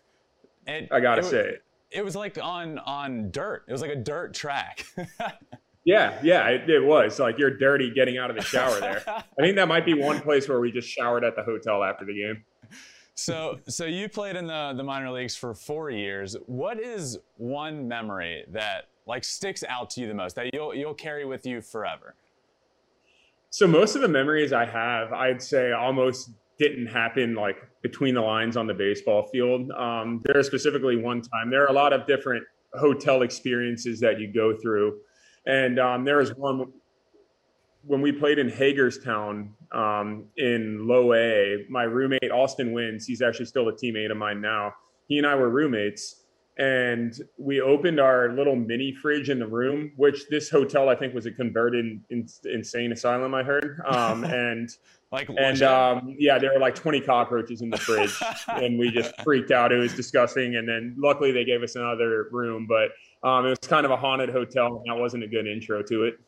It, 0.66 0.88
I 0.90 1.00
gotta 1.00 1.20
it 1.20 1.24
say 1.24 1.48
it. 1.48 1.62
It 1.90 2.04
was 2.04 2.14
like 2.14 2.38
on 2.42 2.78
on 2.78 3.30
dirt. 3.30 3.64
It 3.68 3.72
was 3.72 3.80
like 3.80 3.90
a 3.90 3.96
dirt 3.96 4.34
track. 4.34 4.86
Yeah, 5.84 6.18
yeah, 6.22 6.48
it, 6.48 6.70
it, 6.70 6.84
was 6.84 7.18
like 7.18 7.38
you're 7.38 7.56
dirty 7.56 7.92
getting 7.92 8.16
out 8.16 8.30
of 8.30 8.36
the 8.36 8.42
shower 8.42 8.78
there. 8.78 9.02
I 9.06 9.22
think 9.40 9.56
that 9.56 9.66
might 9.66 9.84
be 9.84 9.94
one 9.94 10.20
place 10.22 10.48
where 10.48 10.60
we 10.60 10.70
just 10.70 10.88
showered 10.88 11.24
at 11.24 11.34
the 11.34 11.42
hotel 11.42 11.82
after 11.82 12.04
the 12.04 12.14
game. 12.14 12.44
So, 13.14 13.58
so 13.68 13.84
you 13.84 14.08
played 14.08 14.36
in 14.36 14.46
the 14.46 14.72
the 14.76 14.82
minor 14.82 15.10
leagues 15.10 15.36
for 15.36 15.54
four 15.54 15.90
years. 15.90 16.36
What 16.46 16.80
is 16.80 17.18
one 17.36 17.88
memory 17.88 18.44
that 18.48 18.86
like 19.06 19.24
sticks 19.24 19.64
out 19.68 19.90
to 19.90 20.00
you 20.00 20.06
the 20.06 20.14
most 20.14 20.36
that 20.36 20.54
you'll 20.54 20.74
you'll 20.74 20.94
carry 20.94 21.24
with 21.24 21.44
you 21.44 21.60
forever? 21.60 22.14
So 23.50 23.66
most 23.66 23.96
of 23.96 24.02
the 24.02 24.08
memories 24.08 24.52
I 24.52 24.64
have, 24.64 25.12
I'd 25.12 25.42
say 25.42 25.72
almost 25.72 26.30
didn't 26.58 26.86
happen 26.86 27.34
like 27.34 27.56
between 27.82 28.14
the 28.14 28.20
lines 28.20 28.56
on 28.56 28.66
the 28.66 28.74
baseball 28.74 29.26
field. 29.26 29.70
Um, 29.72 30.22
there 30.24 30.42
specifically 30.42 30.96
one 30.96 31.20
time. 31.20 31.50
There 31.50 31.62
are 31.62 31.66
a 31.70 31.72
lot 31.72 31.92
of 31.92 32.06
different 32.06 32.44
hotel 32.72 33.22
experiences 33.22 34.00
that 34.00 34.18
you 34.20 34.32
go 34.32 34.56
through 34.56 34.98
And 35.46 35.78
um, 35.78 36.04
there 36.04 36.18
was 36.18 36.34
one 36.34 36.72
when 37.84 38.00
we 38.00 38.12
played 38.12 38.38
in 38.38 38.48
Hagerstown 38.48 39.54
um, 39.72 40.26
in 40.36 40.86
low 40.86 41.14
A. 41.14 41.64
My 41.68 41.82
roommate 41.82 42.30
Austin 42.30 42.72
Wynns, 42.72 43.04
he's 43.06 43.22
actually 43.22 43.46
still 43.46 43.68
a 43.68 43.72
teammate 43.72 44.10
of 44.10 44.16
mine 44.16 44.40
now. 44.40 44.72
He 45.08 45.18
and 45.18 45.26
I 45.26 45.34
were 45.34 45.50
roommates 45.50 46.22
and 46.58 47.14
we 47.38 47.60
opened 47.62 47.98
our 47.98 48.34
little 48.34 48.54
mini 48.54 48.92
fridge 48.92 49.30
in 49.30 49.38
the 49.38 49.46
room 49.46 49.90
which 49.96 50.28
this 50.28 50.50
hotel 50.50 50.90
i 50.90 50.94
think 50.94 51.14
was 51.14 51.24
a 51.24 51.30
converted 51.30 51.98
in, 52.10 52.28
insane 52.44 52.92
asylum 52.92 53.34
i 53.34 53.42
heard 53.42 53.80
um, 53.86 54.22
and 54.24 54.68
like 55.10 55.30
and 55.38 55.62
um, 55.62 56.14
yeah 56.18 56.38
there 56.38 56.52
were 56.52 56.60
like 56.60 56.74
20 56.74 57.00
cockroaches 57.00 57.62
in 57.62 57.70
the 57.70 57.78
fridge 57.78 58.14
and 58.48 58.78
we 58.78 58.90
just 58.90 59.18
freaked 59.22 59.50
out 59.50 59.72
it 59.72 59.76
was 59.76 59.94
disgusting 59.94 60.56
and 60.56 60.68
then 60.68 60.94
luckily 60.98 61.32
they 61.32 61.44
gave 61.44 61.62
us 61.62 61.74
another 61.74 62.28
room 62.30 62.66
but 62.68 62.90
um, 63.24 63.46
it 63.46 63.50
was 63.50 63.58
kind 63.60 63.84
of 63.84 63.92
a 63.92 63.96
haunted 63.96 64.30
hotel 64.30 64.76
and 64.76 64.84
that 64.86 65.00
wasn't 65.00 65.22
a 65.22 65.28
good 65.28 65.46
intro 65.46 65.82
to 65.82 66.04
it 66.04 66.18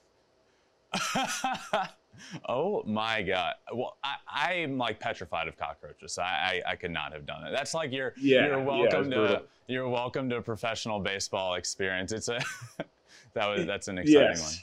oh 2.49 2.83
my 2.87 3.23
god! 3.23 3.55
Well, 3.73 3.97
I, 4.03 4.55
am 4.55 4.79
like 4.79 5.01
petrified 5.01 5.49
of 5.49 5.57
cockroaches. 5.57 6.19
I, 6.19 6.23
I, 6.67 6.73
I 6.73 6.77
could 6.77 6.91
not 6.91 7.13
have 7.13 7.27
done 7.27 7.45
it. 7.45 7.53
That's 7.53 7.75
like 7.75 7.93
you're 7.93 8.15
yeah, 8.17 8.47
you're 8.47 8.63
welcome 8.63 9.11
yeah, 9.11 9.19
to 9.19 9.43
you're 9.67 9.89
welcome 9.89 10.29
to 10.31 10.37
a 10.37 10.43
professional 10.43 11.01
baseball 11.01 11.55
experience. 11.55 12.13
It's 12.13 12.29
a 12.29 12.41
that 13.35 13.49
was 13.49 13.67
that's 13.67 13.89
an 13.89 13.99
exciting 13.99 14.29
yes. 14.29 14.43
one. 14.43 14.61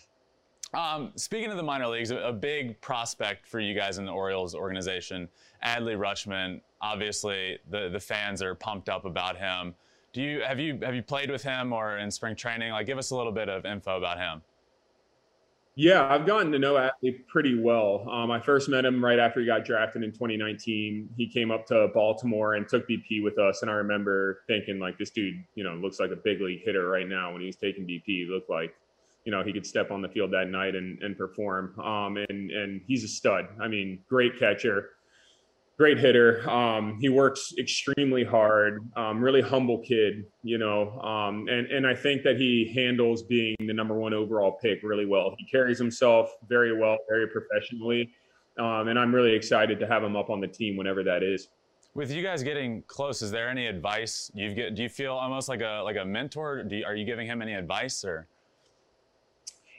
Um, 0.74 1.12
speaking 1.16 1.52
of 1.52 1.58
the 1.58 1.64
minor 1.64 1.88
leagues, 1.88 2.12
a, 2.12 2.18
a, 2.18 2.32
big 2.32 2.80
prospect 2.80 3.46
for 3.46 3.60
you 3.60 3.76
guys 3.76 3.98
in 3.98 4.06
the 4.06 4.12
Orioles 4.14 4.56
organization, 4.56 5.28
Adley 5.66 5.98
Rutschman. 5.98 6.62
Obviously, 6.82 7.60
the 7.70 7.90
the 7.90 8.00
fans 8.00 8.42
are 8.42 8.56
pumped 8.56 8.88
up 8.88 9.06
about 9.06 9.38
him. 9.38 9.76
Do 10.14 10.22
you 10.22 10.42
have 10.42 10.60
you 10.60 10.80
have 10.82 10.94
you 10.94 11.04
played 11.04 11.32
with 11.32 11.44
him 11.44 11.72
or 11.72 11.98
in 11.98 12.12
spring 12.12 12.36
training? 12.36 12.72
Like, 12.72 12.86
give 12.86 12.98
us 12.98 13.12
a 13.12 13.16
little 13.16 13.32
bit 13.32 13.48
of 13.48 13.66
info 13.66 13.98
about 13.98 14.18
him. 14.18 14.42
Yeah, 15.76 16.06
I've 16.06 16.26
gotten 16.26 16.52
to 16.52 16.60
know 16.60 16.74
Adley 16.74 17.26
pretty 17.28 17.58
well. 17.58 18.06
Um, 18.10 18.30
I 18.30 18.42
first 18.42 18.68
met 18.68 18.84
him 18.84 19.04
right 19.04 19.18
after 19.18 19.40
he 19.40 19.46
got 19.46 19.64
drafted 19.64 20.04
in 20.04 20.12
2019. 20.12 21.10
He 21.16 21.28
came 21.28 21.50
up 21.50 21.66
to 21.68 21.88
Baltimore 21.94 22.56
and 22.56 22.68
took 22.68 22.88
BP 22.90 23.24
with 23.24 23.40
us, 23.40 23.62
and 23.62 23.72
I 23.72 23.76
remember 23.76 24.42
thinking 24.48 24.80
like, 24.80 24.98
this 24.98 25.12
dude, 25.12 25.42
you 25.56 25.64
know, 25.64 25.76
looks 25.76 25.98
like 25.98 26.12
a 26.12 26.18
big 26.18 26.42
league 26.42 26.62
hitter 26.66 26.90
right 26.90 27.08
now. 27.08 27.32
When 27.32 27.40
he 27.40 27.48
was 27.48 27.56
taking 27.56 27.86
BP, 27.86 28.04
he 28.06 28.28
looked 28.30 28.50
like, 28.50 28.76
you 29.24 29.32
know, 29.32 29.44
he 29.44 29.54
could 29.54 29.66
step 29.66 29.92
on 29.92 30.02
the 30.02 30.10
field 30.10 30.32
that 30.32 30.50
night 30.50 30.76
and, 30.76 31.02
and 31.02 31.18
perform. 31.18 31.80
Um, 31.80 32.18
and 32.18 32.52
and 32.52 32.82
he's 32.86 33.06
a 33.06 33.08
stud. 33.08 33.48
I 33.62 33.70
mean, 33.70 34.00
great 34.10 34.38
catcher 34.38 34.90
great 35.82 35.98
hitter. 35.98 36.48
Um, 36.48 37.00
he 37.02 37.10
works 37.10 37.56
extremely 37.58 38.24
hard. 38.24 38.88
Um, 38.96 39.20
really 39.20 39.42
humble 39.42 39.80
kid, 39.80 40.26
you 40.44 40.60
know. 40.60 40.92
Um, 41.02 41.48
and 41.50 41.66
and 41.72 41.88
I 41.88 41.96
think 41.96 42.22
that 42.22 42.38
he 42.38 42.72
handles 42.76 43.24
being 43.24 43.56
the 43.60 43.74
number 43.74 43.96
one 43.96 44.14
overall 44.14 44.60
pick 44.62 44.84
really 44.84 45.08
well. 45.08 45.34
He 45.40 45.46
carries 45.48 45.80
himself 45.80 46.38
very 46.48 46.80
well, 46.80 47.00
very 47.10 47.28
professionally. 47.28 48.12
Um, 48.60 48.90
and 48.90 49.00
I'm 49.00 49.14
really 49.16 49.34
excited 49.34 49.80
to 49.80 49.88
have 49.88 50.04
him 50.04 50.16
up 50.16 50.30
on 50.30 50.40
the 50.40 50.48
team 50.48 50.78
whenever 50.78 51.04
that 51.04 51.24
is. 51.24 51.48
With 51.96 52.12
you 52.12 52.22
guys 52.22 52.44
getting 52.44 52.84
close, 52.86 53.24
is 53.24 53.32
there 53.32 53.50
any 53.50 53.66
advice 53.66 54.30
you 54.36 54.54
get? 54.54 54.76
Do 54.76 54.84
you 54.84 54.90
feel 54.90 55.14
almost 55.14 55.50
like 55.50 55.62
a 55.62 55.82
like 55.84 55.98
a 55.98 56.06
mentor? 56.06 56.64
You, 56.70 56.86
are 56.86 56.96
you 56.96 57.06
giving 57.06 57.26
him 57.26 57.42
any 57.42 57.56
advice 57.56 58.06
or? 58.06 58.28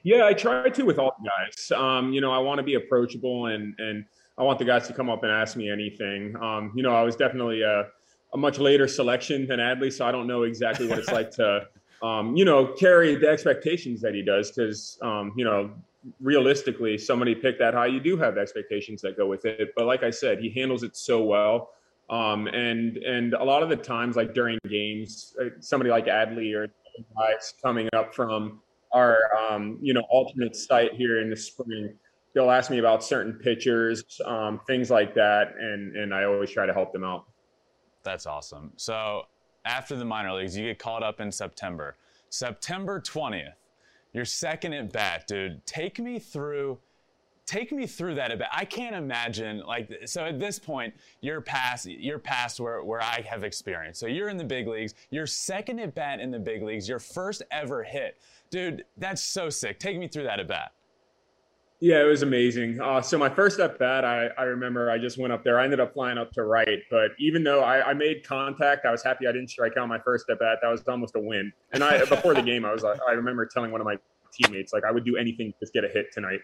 Yeah, 0.03 0.27
I 0.27 0.33
try 0.35 0.69
to 0.69 0.83
with 0.83 0.99
all 0.99 1.15
the 1.23 1.31
guys. 1.31 1.71
Um, 1.71 2.13
you 2.13 2.21
know, 2.21 2.33
I 2.33 2.39
want 2.39 2.59
to 2.59 2.65
be 2.65 2.75
approachable 2.75 3.47
and 3.47 3.73
and 3.79 4.05
I 4.39 4.43
want 4.43 4.59
the 4.59 4.65
guys 4.65 4.87
to 4.89 4.95
come 4.95 5.11
up 5.11 5.23
and 5.23 5.33
ask 5.33 5.57
me 5.57 5.71
anything. 5.71 6.35
Um, 6.37 6.73
you 6.75 6.83
know, 6.83 6.95
I 6.95 7.03
was 7.03 7.17
definitely 7.17 7.63
a, 7.63 7.89
a, 8.33 8.37
much 8.37 8.59
later 8.59 8.89
selection 8.89 9.47
than 9.47 9.59
Adley, 9.59 9.93
so 9.93 10.07
I 10.07 10.13
don't 10.13 10.27
know 10.27 10.45
exactly 10.45 10.89
what 10.89 10.99
it's 10.99 11.13
like 11.13 11.31
to, 11.33 11.69
um, 12.03 12.35
you 12.37 12.45
know, 12.45 12.67
carry 12.67 13.15
the 13.15 13.29
expectations 13.29 14.01
that 14.01 14.15
he 14.15 14.23
does. 14.23 14.51
Because, 14.51 14.99
um, 15.03 15.33
you 15.37 15.45
know, 15.45 15.71
realistically, 16.21 16.97
somebody 16.97 17.35
picked 17.35 17.59
that 17.59 17.75
high, 17.75 17.87
you 17.87 18.01
do 18.01 18.17
have 18.17 18.39
expectations 18.39 19.03
that 19.03 19.17
go 19.17 19.27
with 19.27 19.45
it. 19.45 19.73
But 19.77 19.87
like 19.87 20.03
I 20.03 20.11
said, 20.11 20.39
he 20.39 20.51
handles 20.51 20.83
it 20.83 20.97
so 20.97 21.23
well. 21.23 21.71
Um, 22.11 22.47
and 22.49 22.97
and 22.99 23.35
a 23.35 23.45
lot 23.45 23.63
of 23.63 23.69
the 23.69 23.77
times, 23.77 24.17
like 24.17 24.35
during 24.35 24.59
games, 24.69 25.37
uh, 25.41 25.51
somebody 25.61 25.91
like 25.91 26.07
Adley 26.07 26.55
or 26.55 26.69
guys 27.17 27.55
coming 27.63 27.89
up 27.95 28.15
from 28.15 28.61
our 28.93 29.19
um, 29.37 29.79
you 29.81 29.95
know 29.95 30.03
alternate 30.11 30.57
site 30.57 30.93
here 30.95 31.21
in 31.21 31.31
the 31.31 31.37
spring 31.37 31.95
they'll 32.35 32.51
ask 32.51 32.71
me 32.71 32.79
about 32.79 33.03
certain 33.05 33.35
pitchers, 33.35 34.21
um, 34.25 34.61
things 34.67 34.91
like 34.91 35.15
that, 35.15 35.55
and 35.59 35.97
and 35.97 36.15
I 36.15 36.25
always 36.25 36.51
try 36.51 36.67
to 36.67 36.73
help 36.73 36.93
them 36.93 37.05
out. 37.05 37.27
That's 38.03 38.27
awesome. 38.27 38.73
So 38.77 39.27
after 39.65 39.97
the 39.97 40.05
minor 40.05 40.33
leagues, 40.33 40.57
you 40.57 40.67
get 40.67 40.79
called 40.79 41.03
up 41.03 41.21
in 41.21 41.31
September. 41.31 41.97
September 42.31 43.01
20th, 43.01 43.53
your 44.13 44.25
second 44.25 44.73
at 44.73 44.93
bat, 44.93 45.27
dude. 45.27 45.65
Take 45.67 45.99
me 45.99 46.19
through 46.19 46.79
take 47.45 47.73
me 47.73 47.87
through 47.87 48.15
that 48.15 48.33
a 48.33 48.37
bit. 48.37 48.47
I 48.53 48.65
can't 48.65 48.95
imagine 48.95 49.63
like 49.67 49.91
so 50.07 50.25
at 50.25 50.39
this 50.39 50.59
point 50.59 50.95
you're 51.21 51.41
past 51.41 51.87
you're 51.87 52.19
past 52.19 52.61
where, 52.61 52.83
where 52.83 53.03
I 53.03 53.21
have 53.29 53.45
experience. 53.45 53.99
So 53.99 54.07
you're 54.07 54.29
in 54.29 54.37
the 54.37 54.45
big 54.45 54.67
leagues, 54.69 54.95
your 55.11 55.27
second 55.27 55.81
at 55.81 55.95
bat 55.95 56.21
in 56.21 56.31
the 56.31 56.39
big 56.39 56.63
leagues, 56.63 56.89
your 56.89 56.99
first 56.99 57.43
ever 57.51 57.83
hit. 57.83 58.19
Dude, 58.51 58.85
that's 58.97 59.23
so 59.23 59.51
sick. 59.51 59.79
Take 59.79 59.99
me 59.99 60.09
through 60.09 60.25
that 60.25 60.41
at 60.41 60.49
bat. 60.49 60.73
Yeah, 61.83 62.01
it 62.01 62.07
was 62.07 62.23
amazing. 62.23 62.81
Uh, 62.81 63.03
so 63.03 63.19
my 63.19 63.29
first 63.29 63.59
at 63.59 63.77
bat, 63.77 64.05
I, 64.05 64.29
I 64.39 64.45
remember 64.45 64.89
I 64.89 64.99
just 64.99 65.19
went 65.19 65.33
up 65.33 65.43
there. 65.43 65.59
I 65.59 65.65
ended 65.65 65.81
up 65.81 65.95
flying 65.95 66.17
up 66.17 66.31
to 66.35 66.45
right, 66.45 66.79
but 66.93 67.11
even 67.19 67.43
though 67.43 67.65
I, 67.65 67.91
I 67.91 67.93
made 67.93 68.25
contact, 68.25 68.87
I 68.87 68.93
was 68.93 69.03
happy 69.03 69.27
I 69.27 69.33
didn't 69.33 69.49
strike 69.49 69.77
out 69.77 69.89
my 69.89 69.99
first 69.99 70.31
at 70.31 70.39
bat. 70.39 70.59
That 70.63 70.69
was 70.69 70.87
almost 70.87 71.17
a 71.17 71.19
win. 71.19 71.53
And 71.73 71.83
I 71.83 71.99
before 72.05 72.35
the 72.35 72.43
game, 72.43 72.65
I 72.65 72.73
was 72.73 72.85
I 72.85 73.11
remember 73.11 73.47
telling 73.47 73.73
one 73.73 73.81
of 73.81 73.85
my 73.85 73.97
teammates 74.33 74.73
like 74.73 74.85
I 74.85 74.93
would 74.93 75.05
do 75.05 75.17
anything 75.17 75.53
to 75.53 75.59
just 75.59 75.73
get 75.73 75.83
a 75.83 75.89
hit 75.89 76.13
tonight. 76.13 76.39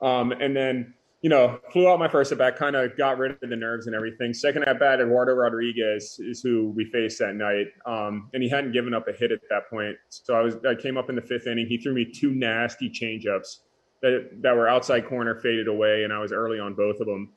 Um, 0.00 0.32
and 0.32 0.56
then 0.56 0.94
you 1.20 1.30
know 1.30 1.60
flew 1.72 1.88
out 1.88 2.00
my 2.00 2.08
first 2.08 2.32
at 2.32 2.38
bat, 2.38 2.56
kind 2.56 2.74
of 2.74 2.96
got 2.96 3.18
rid 3.18 3.40
of 3.40 3.50
the 3.50 3.54
nerves 3.54 3.86
and 3.86 3.94
everything. 3.94 4.34
Second 4.34 4.64
at 4.64 4.80
bat, 4.80 5.00
Eduardo 5.00 5.34
Rodriguez 5.34 6.18
is 6.18 6.40
who 6.40 6.72
we 6.74 6.86
faced 6.86 7.20
that 7.20 7.36
night, 7.36 7.66
um, 7.86 8.30
and 8.34 8.42
he 8.42 8.48
hadn't 8.48 8.72
given 8.72 8.94
up 8.94 9.06
a 9.06 9.12
hit 9.12 9.30
at 9.30 9.42
that 9.48 9.70
point. 9.70 9.94
So 10.08 10.34
I 10.34 10.40
was 10.40 10.56
I 10.68 10.74
came 10.74 10.96
up 10.96 11.08
in 11.08 11.14
the 11.14 11.22
fifth 11.22 11.46
inning. 11.46 11.68
He 11.68 11.78
threw 11.78 11.94
me 11.94 12.04
two 12.04 12.32
nasty 12.32 12.90
changeups 12.90 13.58
that 14.02 14.30
that 14.42 14.54
were 14.54 14.68
outside 14.68 15.06
corner 15.06 15.40
faded 15.40 15.68
away, 15.68 16.04
and 16.04 16.12
I 16.12 16.18
was 16.18 16.32
early 16.32 16.60
on 16.60 16.74
both 16.74 17.00
of 17.00 17.06
them. 17.06 17.32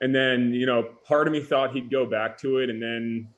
And 0.00 0.14
then 0.14 0.52
you 0.52 0.66
know, 0.66 0.82
part 1.06 1.26
of 1.26 1.32
me 1.32 1.40
thought 1.40 1.72
he'd 1.72 1.90
go 1.90 2.04
back 2.04 2.36
to 2.38 2.58
it, 2.58 2.70
and 2.70 2.82
then 2.82 3.28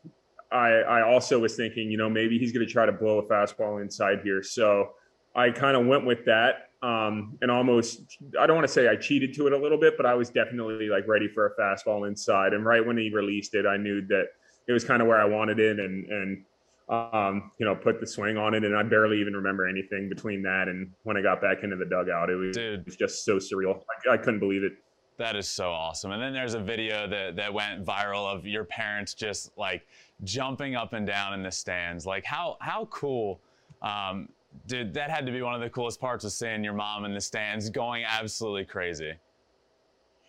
I 0.50 0.68
I 0.68 1.02
also 1.02 1.38
was 1.38 1.56
thinking, 1.56 1.90
you 1.90 1.98
know, 1.98 2.08
maybe 2.08 2.38
he's 2.38 2.52
going 2.52 2.66
to 2.66 2.72
try 2.72 2.86
to 2.86 2.92
blow 2.92 3.18
a 3.18 3.22
fastball 3.24 3.82
inside 3.82 4.20
here. 4.24 4.42
So 4.42 4.90
I 5.34 5.50
kind 5.50 5.76
of 5.76 5.86
went 5.86 6.06
with 6.06 6.24
that. 6.26 6.68
Um, 6.82 7.38
and 7.40 7.50
almost, 7.50 8.02
I 8.38 8.46
don't 8.46 8.56
want 8.56 8.68
to 8.68 8.72
say 8.72 8.88
I 8.88 8.96
cheated 8.96 9.32
to 9.34 9.46
it 9.46 9.54
a 9.54 9.56
little 9.56 9.78
bit, 9.78 9.96
but 9.96 10.04
I 10.04 10.14
was 10.14 10.28
definitely 10.28 10.88
like 10.88 11.08
ready 11.08 11.28
for 11.28 11.46
a 11.46 11.56
fastball 11.58 12.06
inside. 12.06 12.52
And 12.52 12.64
right 12.64 12.84
when 12.86 12.98
he 12.98 13.10
released 13.10 13.54
it, 13.54 13.64
I 13.64 13.78
knew 13.78 14.06
that 14.08 14.26
it 14.68 14.72
was 14.72 14.84
kind 14.84 15.00
of 15.00 15.08
where 15.08 15.18
I 15.18 15.24
wanted 15.24 15.58
it. 15.58 15.80
And, 15.80 16.04
and 16.04 16.44
um, 16.88 17.50
you 17.58 17.66
know, 17.66 17.74
put 17.74 18.00
the 18.00 18.06
swing 18.06 18.36
on 18.36 18.54
it, 18.54 18.64
and 18.64 18.76
I 18.76 18.82
barely 18.82 19.20
even 19.20 19.34
remember 19.34 19.66
anything 19.66 20.08
between 20.08 20.42
that 20.42 20.68
and 20.68 20.90
when 21.04 21.16
I 21.16 21.22
got 21.22 21.40
back 21.40 21.62
into 21.62 21.76
the 21.76 21.86
dugout. 21.86 22.30
It 22.30 22.36
was, 22.36 22.56
Dude, 22.56 22.80
it 22.80 22.86
was 22.86 22.96
just 22.96 23.24
so 23.24 23.36
surreal. 23.36 23.80
I, 24.08 24.14
I 24.14 24.16
couldn't 24.16 24.40
believe 24.40 24.62
it. 24.62 24.72
That 25.16 25.36
is 25.36 25.48
so 25.48 25.70
awesome. 25.70 26.10
And 26.10 26.20
then 26.20 26.32
there's 26.32 26.54
a 26.54 26.60
video 26.60 27.06
that, 27.08 27.36
that 27.36 27.54
went 27.54 27.84
viral 27.84 28.26
of 28.26 28.46
your 28.46 28.64
parents 28.64 29.14
just 29.14 29.56
like 29.56 29.86
jumping 30.24 30.74
up 30.74 30.92
and 30.92 31.06
down 31.06 31.34
in 31.34 31.42
the 31.42 31.52
stands. 31.52 32.04
Like 32.04 32.24
how 32.24 32.56
how 32.60 32.86
cool 32.86 33.40
um, 33.80 34.28
dude, 34.66 34.94
that 34.94 35.10
had 35.10 35.26
to 35.26 35.32
be 35.32 35.42
one 35.42 35.54
of 35.54 35.60
the 35.60 35.70
coolest 35.70 36.00
parts 36.00 36.24
of 36.24 36.32
seeing 36.32 36.64
your 36.64 36.72
mom 36.72 37.04
in 37.04 37.14
the 37.14 37.20
stands 37.20 37.70
going 37.70 38.04
absolutely 38.04 38.64
crazy. 38.64 39.12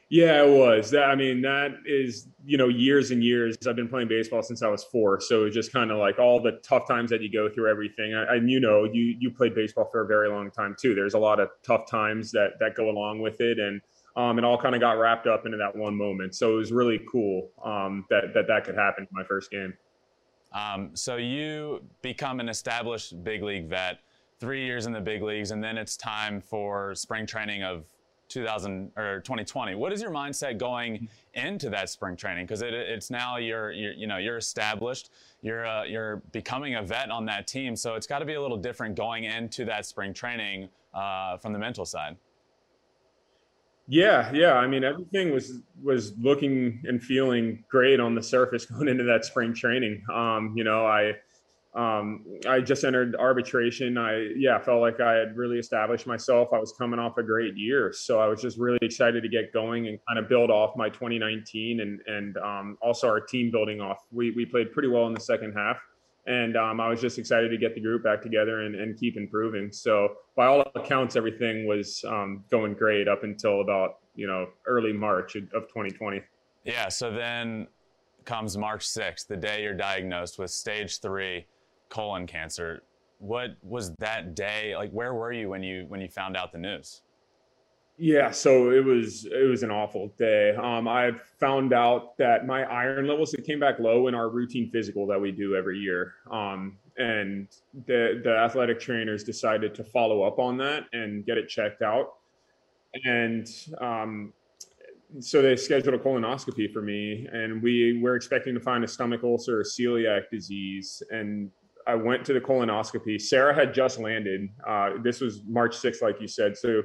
Yeah, 0.10 0.44
it 0.44 0.50
was. 0.50 0.92
That 0.92 1.06
I 1.06 1.16
mean, 1.16 1.42
that 1.42 1.72
is 1.86 2.28
you 2.46 2.58
know 2.58 2.68
years 2.68 3.10
and 3.10 3.24
years. 3.24 3.58
I've 3.68 3.76
been 3.76 3.88
playing 3.88 4.08
baseball 4.08 4.44
since 4.44 4.62
I 4.62 4.68
was 4.68 4.84
four, 4.84 5.20
so 5.20 5.50
just 5.50 5.74
kind 5.74 5.90
of 5.90 5.98
like 5.98 6.20
all 6.20 6.40
the 6.40 6.60
tough 6.64 6.88
times 6.88 7.10
that 7.10 7.22
you 7.22 7.32
go 7.32 7.50
through, 7.50 7.70
everything. 7.70 8.14
And 8.14 8.50
you 8.50 8.60
know, 8.60 8.84
you 8.84 9.16
you 9.20 9.32
played 9.32 9.56
baseball 9.56 9.90
for 9.92 10.02
a 10.02 10.08
very 10.08 10.30
long 10.30 10.52
time 10.52 10.76
too. 10.80 10.94
There's 10.94 11.16
a 11.16 11.20
lot 11.20 11.40
of 11.40 11.50
tough 11.64 11.90
times 11.90 12.32
that 12.32 12.52
that 12.60 12.76
go 12.76 12.90
along 12.90 13.22
with 13.22 13.42
it, 13.42 13.58
and 13.58 13.82
um, 14.16 14.38
it 14.38 14.46
all 14.46 14.60
kind 14.60 14.76
of 14.76 14.82
got 14.82 14.92
wrapped 14.92 15.26
up 15.26 15.46
into 15.48 15.58
that 15.58 15.76
one 15.76 15.96
moment. 15.96 16.36
So 16.36 16.54
it 16.54 16.58
was 16.58 16.72
really 16.72 17.02
cool 17.12 17.50
um, 17.64 18.06
that 18.12 18.34
that 18.36 18.46
that 18.48 18.64
could 18.64 18.76
happen 18.76 19.06
in 19.06 19.10
my 19.12 19.24
first 19.24 19.50
game. 19.50 19.74
Um, 20.54 20.92
so 20.96 21.18
you 21.18 21.84
become 22.04 22.40
an 22.40 22.48
established 22.48 23.24
big 23.24 23.42
league 23.42 23.68
vet, 23.68 24.00
three 24.40 24.66
years 24.66 24.86
in 24.86 24.94
the 24.94 25.02
big 25.02 25.24
leagues, 25.24 25.50
and 25.50 25.64
then 25.64 25.80
it's 25.80 25.98
time 25.98 26.40
for 26.42 26.94
spring 26.94 27.26
training 27.26 27.64
of 27.64 27.86
2000 28.28 28.92
or 28.98 29.20
2020 29.22 29.76
what 29.76 29.94
is 29.94 30.02
your 30.02 30.12
mindset 30.12 30.58
going 30.58 31.08
into 31.34 31.70
that 31.70 31.90
spring 31.90 32.16
training? 32.16 32.46
Because 32.46 32.62
it, 32.62 32.74
it's 32.74 33.12
now 33.12 33.38
you're, 33.38 33.72
you're, 33.72 33.94
you 33.94 34.08
know 34.08 34.18
you're 34.18 34.38
established 34.38 35.12
you're 35.42 35.66
uh, 35.66 35.84
you're 35.84 36.18
becoming 36.32 36.76
a 36.76 36.82
vet 36.82 37.10
on 37.12 37.26
that 37.26 37.48
team 37.48 37.76
so 37.76 37.96
it's 37.96 38.08
got 38.08 38.20
to 38.20 38.26
be 38.26 38.34
a 38.34 38.42
little 38.42 38.58
different 38.58 38.96
going 38.96 39.26
into 39.26 39.66
that 39.66 39.86
spring 39.86 40.14
training 40.14 40.70
uh, 40.94 41.38
from 41.38 41.54
the 41.54 41.60
mental 41.60 41.86
side. 41.86 42.16
Yeah 43.88 44.32
yeah 44.34 44.54
i 44.54 44.66
mean 44.66 44.84
everything 44.84 45.32
was 45.32 45.60
was 45.84 46.14
looking 46.18 46.82
and 46.86 47.04
feeling 47.04 47.64
great 47.70 48.00
on 48.00 48.16
the 48.16 48.24
surface 48.24 48.66
going 48.72 48.88
into 48.88 49.04
that 49.04 49.26
spring 49.26 49.54
training. 49.54 50.04
Um, 50.12 50.54
you 50.56 50.64
know 50.64 50.86
i 50.86 51.14
um, 51.76 52.24
I 52.48 52.62
just 52.62 52.86
entered 52.86 53.18
arbitration. 53.18 53.98
I 53.98 54.30
yeah 54.38 54.60
felt 54.60 54.80
like 54.80 55.02
I 55.02 55.14
had 55.14 55.36
really 55.36 55.58
established 55.60 56.08
myself. 56.08 56.50
I 56.54 56.58
was 56.58 56.74
coming 56.78 57.00
off 57.00 57.18
a 57.18 57.24
great 57.24 57.58
year, 57.58 57.92
so 57.92 58.20
I 58.20 58.28
was 58.28 58.42
just 58.42 58.58
really 58.58 58.80
excited 58.82 59.22
to 59.24 59.30
get 59.30 59.52
going 59.52 59.88
and 59.88 60.00
kind 60.08 60.18
of 60.18 60.30
build 60.30 60.50
off 60.50 60.78
my 60.78 60.88
2019 60.88 61.82
and 61.82 62.00
and 62.08 62.38
um, 62.38 62.78
also 62.82 63.08
our 63.08 63.20
team 63.20 63.52
building 63.52 63.82
off. 63.82 63.98
We 64.12 64.32
we 64.32 64.46
played 64.46 64.72
pretty 64.72 64.88
well 64.88 65.06
in 65.08 65.14
the 65.14 65.20
second 65.20 65.52
half, 65.52 65.78
and 66.28 66.56
um, 66.56 66.80
I 66.80 66.88
was 66.88 67.02
just 67.02 67.20
excited 67.20 67.50
to 67.50 67.58
get 67.58 67.76
the 67.76 67.82
group 67.82 68.06
back 68.06 68.22
together 68.22 68.62
and, 68.62 68.76
and 68.76 68.98
keep 68.98 69.18
improving. 69.18 69.70
So 69.74 70.16
by 70.38 70.46
all 70.46 70.64
accounts, 70.76 71.18
everything 71.18 71.68
was 71.68 72.06
um, 72.08 72.46
going 72.50 72.76
great 72.76 73.10
up 73.10 73.24
until 73.24 73.60
about 73.60 73.98
you 74.16 74.28
know 74.28 74.48
early 74.66 74.94
March 74.94 75.36
of 75.36 75.68
2020. 75.68 76.22
Yeah. 76.64 76.88
So 76.88 77.12
then 77.12 77.68
comes 78.24 78.58
March 78.58 78.88
6th, 78.88 79.28
the 79.28 79.38
day 79.38 79.62
you're 79.62 79.76
diagnosed 79.76 80.40
with 80.40 80.50
stage 80.50 81.00
three 81.00 81.46
colon 81.90 82.28
cancer. 82.28 82.84
What 83.20 83.52
was 83.62 83.94
that 84.00 84.36
day 84.36 84.76
like? 84.76 84.92
Where 84.92 85.14
were 85.14 85.32
you 85.32 85.50
when 85.50 85.64
you 85.64 85.86
when 85.88 86.02
you 86.02 86.08
found 86.08 86.36
out 86.36 86.52
the 86.52 86.58
news? 86.58 87.02
Yeah, 87.98 88.32
so 88.32 88.72
it 88.72 88.84
was 88.84 89.26
it 89.26 89.48
was 89.50 89.64
an 89.64 89.72
awful 89.72 90.14
day. 90.18 90.54
Um, 90.56 90.86
I 90.88 91.12
found 91.40 91.74
out 91.74 92.18
that 92.18 92.46
my 92.46 92.64
iron 92.64 93.08
levels 93.08 93.34
it 93.34 93.46
came 93.46 93.60
back 93.60 93.80
low 93.80 94.08
in 94.08 94.16
our 94.16 94.30
routine 94.30 94.70
physical 94.70 95.08
that 95.08 95.20
we 95.20 95.32
do 95.32 95.56
every 95.56 95.80
year. 95.80 96.14
Um, 96.30 96.78
and 96.98 97.48
the 97.88 98.20
the 98.22 98.36
athletic 98.36 98.82
trainers 98.82 99.24
decided 99.24 99.74
to 99.76 99.84
follow 99.84 100.24
up 100.24 100.40
on 100.40 100.58
that 100.58 100.86
and 100.92 101.26
get 101.26 101.38
it 101.38 101.48
checked 101.48 101.82
out. 101.82 102.16
And 103.06 103.48
um, 103.80 104.34
so 105.22 105.42
they 105.42 105.56
scheduled 105.56 105.96
a 105.96 105.98
colonoscopy 105.98 106.72
for 106.74 106.82
me, 106.82 107.28
and 107.32 107.64
we 107.64 108.02
were 108.02 108.18
expecting 108.18 108.54
to 108.56 108.60
find 108.60 108.84
a 108.84 108.88
stomach 108.88 109.24
ulcer 109.24 109.62
or 109.62 109.64
celiac 109.64 110.30
disease. 110.30 111.02
And 111.12 111.50
I 111.88 111.96
went 111.96 112.26
to 112.26 112.34
the 112.34 112.42
colonoscopy. 112.42 113.22
Sarah 113.22 113.54
had 113.54 113.74
just 113.74 114.00
landed. 114.00 114.50
Uh, 114.68 114.92
this 115.04 115.22
was 115.22 115.44
March 115.48 115.76
6th, 115.76 116.02
like 116.02 116.20
you 116.20 116.28
said. 116.28 116.58
So 116.58 116.82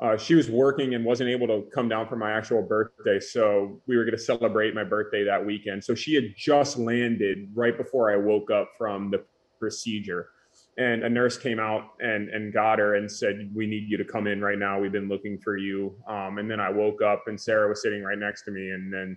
uh, 0.00 0.16
she 0.16 0.34
was 0.34 0.50
working 0.50 0.94
and 0.94 1.04
wasn't 1.04 1.28
able 1.30 1.46
to 1.46 1.66
come 1.74 1.88
down 1.88 2.06
for 2.06 2.16
my 2.16 2.30
actual 2.30 2.62
birthday. 2.62 3.18
So 3.18 3.80
we 3.86 3.96
were 3.96 4.04
going 4.04 4.16
to 4.16 4.22
celebrate 4.22 4.74
my 4.74 4.84
birthday 4.84 5.24
that 5.24 5.44
weekend. 5.44 5.82
So 5.82 5.94
she 5.94 6.14
had 6.14 6.34
just 6.36 6.78
landed 6.78 7.50
right 7.54 7.76
before 7.76 8.12
I 8.12 8.16
woke 8.16 8.50
up 8.50 8.70
from 8.76 9.10
the 9.10 9.24
procedure. 9.58 10.28
And 10.76 11.02
a 11.02 11.08
nurse 11.08 11.36
came 11.36 11.58
out 11.58 11.94
and, 12.00 12.28
and 12.28 12.52
got 12.52 12.78
her 12.78 12.94
and 12.94 13.10
said, 13.10 13.50
We 13.54 13.66
need 13.66 13.88
you 13.88 13.96
to 13.96 14.04
come 14.04 14.28
in 14.28 14.40
right 14.40 14.58
now. 14.58 14.78
We've 14.78 14.92
been 14.92 15.08
looking 15.08 15.38
for 15.38 15.56
you. 15.56 15.96
Um, 16.06 16.38
and 16.38 16.48
then 16.48 16.60
I 16.60 16.70
woke 16.70 17.02
up 17.02 17.24
and 17.26 17.40
Sarah 17.40 17.68
was 17.68 17.82
sitting 17.82 18.04
right 18.04 18.18
next 18.18 18.42
to 18.44 18.52
me. 18.52 18.70
And 18.70 18.92
then, 18.92 19.16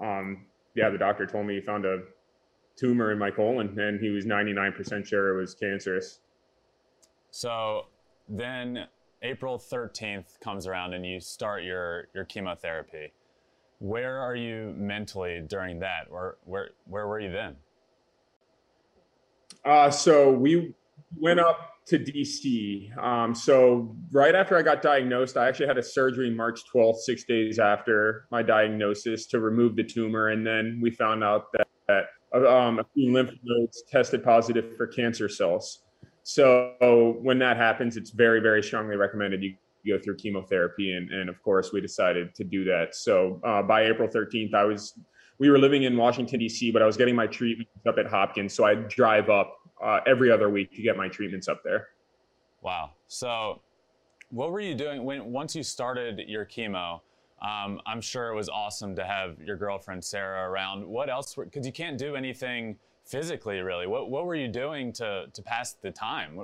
um, 0.00 0.46
yeah, 0.74 0.88
the 0.88 0.96
doctor 0.96 1.26
told 1.26 1.46
me 1.46 1.56
he 1.56 1.60
found 1.60 1.84
a 1.84 1.98
tumor 2.76 3.12
in 3.12 3.18
my 3.18 3.30
colon, 3.30 3.78
and 3.78 4.00
he 4.00 4.10
was 4.10 4.24
99% 4.24 5.06
sure 5.06 5.36
it 5.36 5.40
was 5.40 5.54
cancerous. 5.54 6.20
So 7.30 7.86
then 8.28 8.86
April 9.22 9.58
13th 9.58 10.38
comes 10.40 10.66
around 10.66 10.94
and 10.94 11.04
you 11.04 11.20
start 11.20 11.64
your, 11.64 12.08
your 12.14 12.24
chemotherapy. 12.24 13.12
Where 13.78 14.20
are 14.20 14.36
you 14.36 14.74
mentally 14.76 15.42
during 15.46 15.80
that? 15.80 16.06
Or 16.10 16.38
where, 16.44 16.70
where 16.86 17.06
were 17.06 17.20
you 17.20 17.30
then? 17.30 17.56
Uh, 19.64 19.90
so 19.90 20.30
we 20.30 20.74
went 21.18 21.40
up 21.40 21.74
to 21.86 21.98
DC. 21.98 22.96
Um, 22.98 23.34
so 23.34 23.94
right 24.10 24.34
after 24.34 24.56
I 24.56 24.62
got 24.62 24.80
diagnosed, 24.80 25.36
I 25.36 25.48
actually 25.48 25.66
had 25.66 25.78
a 25.78 25.82
surgery 25.82 26.30
March 26.30 26.60
12th, 26.72 26.98
six 26.98 27.24
days 27.24 27.58
after 27.58 28.26
my 28.30 28.42
diagnosis 28.42 29.26
to 29.26 29.40
remove 29.40 29.76
the 29.76 29.84
tumor. 29.84 30.28
And 30.28 30.46
then 30.46 30.80
we 30.82 30.90
found 30.90 31.22
out 31.22 31.52
that, 31.52 31.66
that 31.88 32.04
um, 32.34 32.78
a 32.78 32.84
few 32.94 33.12
lymph 33.12 33.32
nodes 33.42 33.84
tested 33.88 34.24
positive 34.24 34.76
for 34.76 34.86
cancer 34.86 35.28
cells. 35.28 35.80
So 36.22 37.18
when 37.20 37.38
that 37.40 37.56
happens, 37.56 37.96
it's 37.96 38.10
very, 38.10 38.40
very 38.40 38.62
strongly 38.62 38.96
recommended 38.96 39.42
you 39.42 39.54
go 39.86 40.02
through 40.02 40.16
chemotherapy. 40.16 40.92
And, 40.92 41.10
and 41.10 41.28
of 41.28 41.42
course, 41.42 41.72
we 41.72 41.80
decided 41.80 42.34
to 42.34 42.44
do 42.44 42.64
that. 42.64 42.94
So 42.94 43.40
uh, 43.44 43.62
by 43.62 43.84
April 43.84 44.08
13th, 44.08 44.54
I 44.54 44.64
was, 44.64 44.98
we 45.38 45.50
were 45.50 45.58
living 45.58 45.82
in 45.82 45.96
Washington, 45.96 46.40
D.C., 46.40 46.70
but 46.70 46.80
I 46.80 46.86
was 46.86 46.96
getting 46.96 47.14
my 47.14 47.26
treatment 47.26 47.68
up 47.86 47.98
at 47.98 48.06
Hopkins. 48.06 48.54
So 48.54 48.64
I 48.64 48.74
drive 48.74 49.28
up 49.28 49.58
uh, 49.82 50.00
every 50.06 50.30
other 50.30 50.48
week 50.48 50.74
to 50.76 50.82
get 50.82 50.96
my 50.96 51.08
treatments 51.08 51.48
up 51.48 51.62
there. 51.62 51.88
Wow. 52.62 52.92
So 53.08 53.60
what 54.30 54.50
were 54.50 54.60
you 54.60 54.74
doing 54.74 55.04
when 55.04 55.26
once 55.26 55.54
you 55.54 55.62
started 55.62 56.20
your 56.26 56.46
chemo? 56.46 57.00
Um, 57.44 57.80
I'm 57.84 58.00
sure 58.00 58.30
it 58.30 58.34
was 58.34 58.48
awesome 58.48 58.96
to 58.96 59.04
have 59.04 59.38
your 59.40 59.56
girlfriend 59.56 60.02
Sarah 60.02 60.48
around. 60.48 60.86
What 60.86 61.10
else? 61.10 61.34
Because 61.34 61.66
you 61.66 61.72
can't 61.72 61.98
do 61.98 62.16
anything 62.16 62.76
physically, 63.04 63.60
really. 63.60 63.86
What 63.86 64.10
What 64.10 64.24
were 64.24 64.34
you 64.34 64.48
doing 64.48 64.92
to 64.94 65.26
to 65.32 65.42
pass 65.42 65.74
the 65.74 65.90
time? 65.90 66.40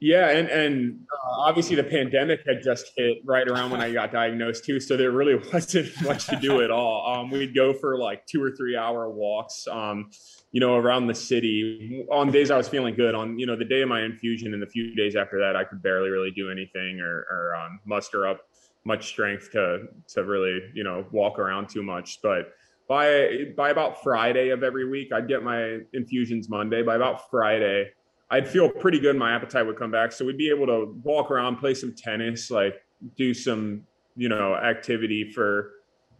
Yeah, 0.00 0.30
and 0.30 0.48
and 0.48 1.00
uh, 1.12 1.40
obviously 1.40 1.74
the 1.74 1.82
pandemic 1.82 2.40
had 2.46 2.62
just 2.62 2.92
hit 2.96 3.18
right 3.24 3.46
around 3.48 3.70
when 3.72 3.80
I 3.80 3.92
got 3.92 4.12
diagnosed 4.12 4.64
too, 4.64 4.78
so 4.78 4.96
there 4.96 5.10
really 5.10 5.34
wasn't 5.52 5.88
much 6.02 6.28
to 6.28 6.36
do 6.36 6.62
at 6.62 6.70
all. 6.70 7.14
Um, 7.14 7.30
we'd 7.30 7.54
go 7.54 7.74
for 7.74 7.98
like 7.98 8.24
two 8.26 8.42
or 8.42 8.52
three 8.52 8.76
hour 8.76 9.10
walks, 9.10 9.66
um, 9.68 10.10
you 10.52 10.60
know, 10.60 10.76
around 10.76 11.08
the 11.08 11.14
city 11.14 12.06
on 12.12 12.30
days 12.30 12.50
I 12.50 12.56
was 12.56 12.68
feeling 12.68 12.94
good. 12.94 13.14
On 13.14 13.38
you 13.38 13.46
know 13.46 13.56
the 13.56 13.64
day 13.64 13.82
of 13.82 13.88
my 13.88 14.02
infusion 14.02 14.54
and 14.54 14.62
the 14.62 14.68
few 14.68 14.94
days 14.94 15.14
after 15.14 15.40
that, 15.40 15.56
I 15.56 15.64
could 15.64 15.82
barely 15.82 16.10
really 16.10 16.30
do 16.30 16.48
anything 16.48 17.00
or, 17.00 17.26
or 17.30 17.56
um, 17.56 17.80
muster 17.84 18.26
up 18.26 18.47
much 18.88 19.06
strength 19.06 19.52
to 19.52 19.84
to 20.08 20.24
really 20.24 20.60
you 20.74 20.82
know 20.82 21.06
walk 21.12 21.38
around 21.38 21.68
too 21.68 21.82
much. 21.84 22.20
But 22.20 22.52
by 22.88 23.44
by 23.56 23.68
about 23.70 24.02
Friday 24.02 24.48
of 24.48 24.64
every 24.64 24.88
week, 24.88 25.12
I'd 25.12 25.28
get 25.28 25.44
my 25.44 25.78
infusions 25.92 26.48
Monday. 26.48 26.82
By 26.82 26.96
about 26.96 27.30
Friday, 27.30 27.90
I'd 28.30 28.48
feel 28.48 28.68
pretty 28.68 28.98
good. 28.98 29.14
My 29.16 29.32
appetite 29.34 29.64
would 29.66 29.78
come 29.78 29.92
back, 29.92 30.10
so 30.10 30.24
we'd 30.24 30.38
be 30.38 30.50
able 30.50 30.66
to 30.66 30.98
walk 31.04 31.30
around, 31.30 31.58
play 31.58 31.74
some 31.74 31.94
tennis, 31.94 32.50
like 32.50 32.82
do 33.16 33.32
some 33.34 33.82
you 34.16 34.28
know 34.28 34.56
activity 34.56 35.30
for 35.30 35.72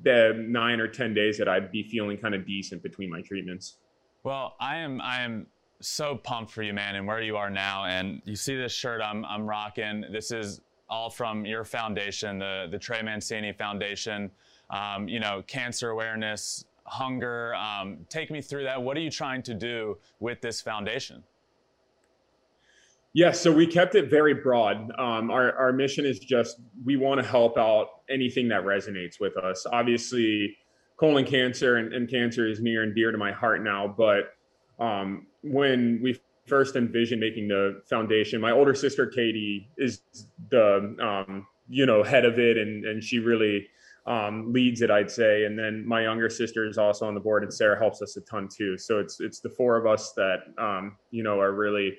the 0.02 0.44
nine 0.46 0.78
or 0.78 0.86
ten 0.86 1.14
days 1.14 1.38
that 1.38 1.48
I'd 1.48 1.72
be 1.72 1.82
feeling 1.82 2.18
kind 2.18 2.34
of 2.34 2.46
decent 2.46 2.82
between 2.82 3.10
my 3.10 3.22
treatments. 3.22 3.78
Well, 4.22 4.54
I 4.60 4.76
am 4.76 5.00
I 5.00 5.22
am 5.22 5.46
so 5.80 6.16
pumped 6.16 6.52
for 6.52 6.62
you, 6.62 6.74
man, 6.74 6.96
and 6.96 7.06
where 7.06 7.22
you 7.22 7.38
are 7.38 7.50
now. 7.50 7.86
And 7.86 8.20
you 8.26 8.36
see 8.36 8.56
this 8.56 8.72
shirt 8.72 9.00
I'm 9.00 9.24
I'm 9.24 9.46
rocking. 9.46 10.04
This 10.12 10.30
is 10.30 10.60
all 10.88 11.10
from 11.10 11.44
your 11.44 11.64
foundation, 11.64 12.38
the, 12.38 12.66
the 12.70 12.78
Trey 12.78 13.02
Mancini 13.02 13.52
Foundation, 13.52 14.30
um, 14.70 15.08
you 15.08 15.20
know, 15.20 15.42
cancer 15.46 15.90
awareness, 15.90 16.64
hunger. 16.84 17.54
Um, 17.54 18.06
take 18.08 18.30
me 18.30 18.40
through 18.40 18.64
that. 18.64 18.82
What 18.82 18.96
are 18.96 19.00
you 19.00 19.10
trying 19.10 19.42
to 19.44 19.54
do 19.54 19.98
with 20.20 20.40
this 20.40 20.60
foundation? 20.60 21.22
Yeah, 23.14 23.32
so 23.32 23.50
we 23.50 23.66
kept 23.66 23.94
it 23.94 24.10
very 24.10 24.34
broad. 24.34 24.90
Um, 24.98 25.30
our, 25.30 25.52
our 25.56 25.72
mission 25.72 26.04
is 26.04 26.18
just 26.18 26.60
we 26.84 26.96
want 26.96 27.20
to 27.20 27.26
help 27.26 27.56
out 27.56 27.88
anything 28.08 28.48
that 28.48 28.64
resonates 28.64 29.18
with 29.18 29.36
us. 29.36 29.66
Obviously, 29.72 30.56
colon 30.98 31.24
cancer 31.24 31.76
and, 31.76 31.92
and 31.92 32.08
cancer 32.08 32.46
is 32.46 32.60
near 32.60 32.82
and 32.82 32.94
dear 32.94 33.10
to 33.10 33.18
my 33.18 33.32
heart 33.32 33.64
now, 33.64 33.88
but 33.88 34.34
um, 34.78 35.26
when 35.42 36.00
we 36.02 36.20
first 36.48 36.76
envisioned 36.76 37.20
making 37.20 37.48
the 37.48 37.82
foundation. 37.88 38.40
My 38.40 38.52
older 38.52 38.74
sister 38.74 39.06
Katie 39.06 39.68
is 39.76 40.00
the 40.50 40.96
um, 41.00 41.46
you 41.68 41.86
know 41.86 42.02
head 42.02 42.24
of 42.24 42.38
it, 42.38 42.56
and 42.56 42.84
and 42.84 43.02
she 43.02 43.18
really 43.18 43.68
um, 44.06 44.52
leads 44.52 44.80
it, 44.80 44.90
I'd 44.90 45.10
say. 45.10 45.44
And 45.44 45.58
then 45.58 45.86
my 45.86 46.02
younger 46.02 46.30
sister 46.30 46.66
is 46.66 46.78
also 46.78 47.06
on 47.06 47.14
the 47.14 47.20
board, 47.20 47.42
and 47.42 47.52
Sarah 47.52 47.78
helps 47.78 48.00
us 48.00 48.16
a 48.16 48.22
ton 48.22 48.48
too. 48.48 48.78
So 48.78 48.98
it's 48.98 49.20
it's 49.20 49.40
the 49.40 49.50
four 49.50 49.76
of 49.76 49.86
us 49.86 50.12
that 50.14 50.38
um, 50.58 50.96
you 51.10 51.22
know 51.22 51.38
are 51.38 51.52
really 51.52 51.96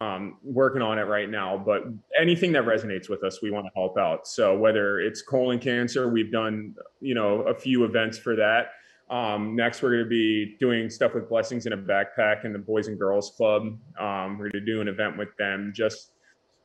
um, 0.00 0.38
working 0.42 0.82
on 0.82 0.98
it 0.98 1.04
right 1.04 1.30
now. 1.30 1.56
But 1.56 1.84
anything 2.20 2.52
that 2.52 2.64
resonates 2.64 3.08
with 3.08 3.22
us, 3.22 3.40
we 3.40 3.52
want 3.52 3.66
to 3.66 3.72
help 3.74 3.96
out. 3.96 4.26
So 4.26 4.58
whether 4.58 4.98
it's 4.98 5.22
colon 5.22 5.60
cancer, 5.60 6.08
we've 6.08 6.32
done 6.32 6.74
you 7.00 7.14
know 7.14 7.42
a 7.42 7.54
few 7.54 7.84
events 7.84 8.18
for 8.18 8.34
that. 8.36 8.72
Um, 9.10 9.54
next, 9.54 9.82
we're 9.82 9.90
going 9.90 10.04
to 10.04 10.08
be 10.08 10.56
doing 10.58 10.88
stuff 10.88 11.14
with 11.14 11.28
Blessings 11.28 11.66
in 11.66 11.72
a 11.72 11.76
Backpack 11.76 12.44
and 12.44 12.54
the 12.54 12.58
Boys 12.58 12.88
and 12.88 12.98
Girls 12.98 13.32
Club. 13.36 13.78
Um, 13.98 14.38
we're 14.38 14.50
going 14.50 14.52
to 14.52 14.60
do 14.60 14.80
an 14.80 14.88
event 14.88 15.18
with 15.18 15.36
them, 15.36 15.72
just 15.74 16.12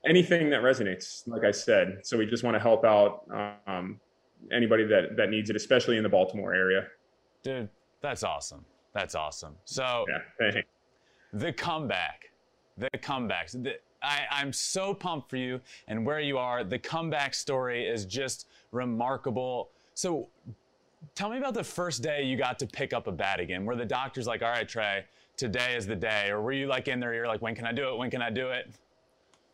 anything 0.05 0.49
that 0.49 0.61
resonates, 0.61 1.27
like 1.27 1.43
I 1.43 1.51
said. 1.51 1.99
So 2.03 2.17
we 2.17 2.25
just 2.25 2.43
want 2.43 2.55
to 2.55 2.59
help 2.59 2.85
out 2.85 3.25
um, 3.67 3.99
anybody 4.51 4.85
that, 4.85 5.17
that 5.17 5.29
needs 5.29 5.49
it, 5.49 5.55
especially 5.55 5.97
in 5.97 6.03
the 6.03 6.09
Baltimore 6.09 6.53
area. 6.53 6.87
Dude, 7.43 7.69
that's 8.01 8.23
awesome. 8.23 8.63
That's 8.93 9.15
awesome. 9.15 9.55
So, 9.65 10.05
yeah, 10.39 10.61
the 11.33 11.53
comeback, 11.53 12.31
the 12.77 12.89
comebacks. 12.97 13.51
The, 13.61 13.75
I, 14.01 14.21
I'm 14.31 14.53
so 14.53 14.93
pumped 14.93 15.29
for 15.29 15.37
you 15.37 15.59
and 15.87 16.05
where 16.05 16.21
you 16.21 16.37
are. 16.37 16.63
The 16.63 16.79
comeback 16.79 17.33
story 17.33 17.85
is 17.85 18.05
just 18.05 18.47
remarkable. 18.71 19.69
So, 19.93 20.29
tell 21.15 21.29
me 21.29 21.37
about 21.37 21.53
the 21.53 21.63
first 21.63 22.01
day 22.01 22.23
you 22.23 22.37
got 22.37 22.59
to 22.59 22.67
pick 22.67 22.93
up 22.93 23.07
a 23.07 23.11
bat 23.11 23.39
again, 23.39 23.65
where 23.65 23.75
the 23.75 23.85
doctor's 23.85 24.27
like, 24.27 24.41
all 24.41 24.49
right, 24.49 24.67
Trey, 24.67 25.05
today 25.37 25.75
is 25.75 25.87
the 25.87 25.95
day. 25.95 26.29
Or 26.29 26.41
were 26.41 26.51
you 26.51 26.67
like 26.67 26.87
in 26.87 26.99
their 26.99 27.13
ear, 27.13 27.27
like, 27.27 27.41
when 27.41 27.55
can 27.55 27.65
I 27.65 27.71
do 27.71 27.89
it? 27.89 27.97
When 27.97 28.09
can 28.09 28.21
I 28.21 28.29
do 28.29 28.49
it? 28.49 28.71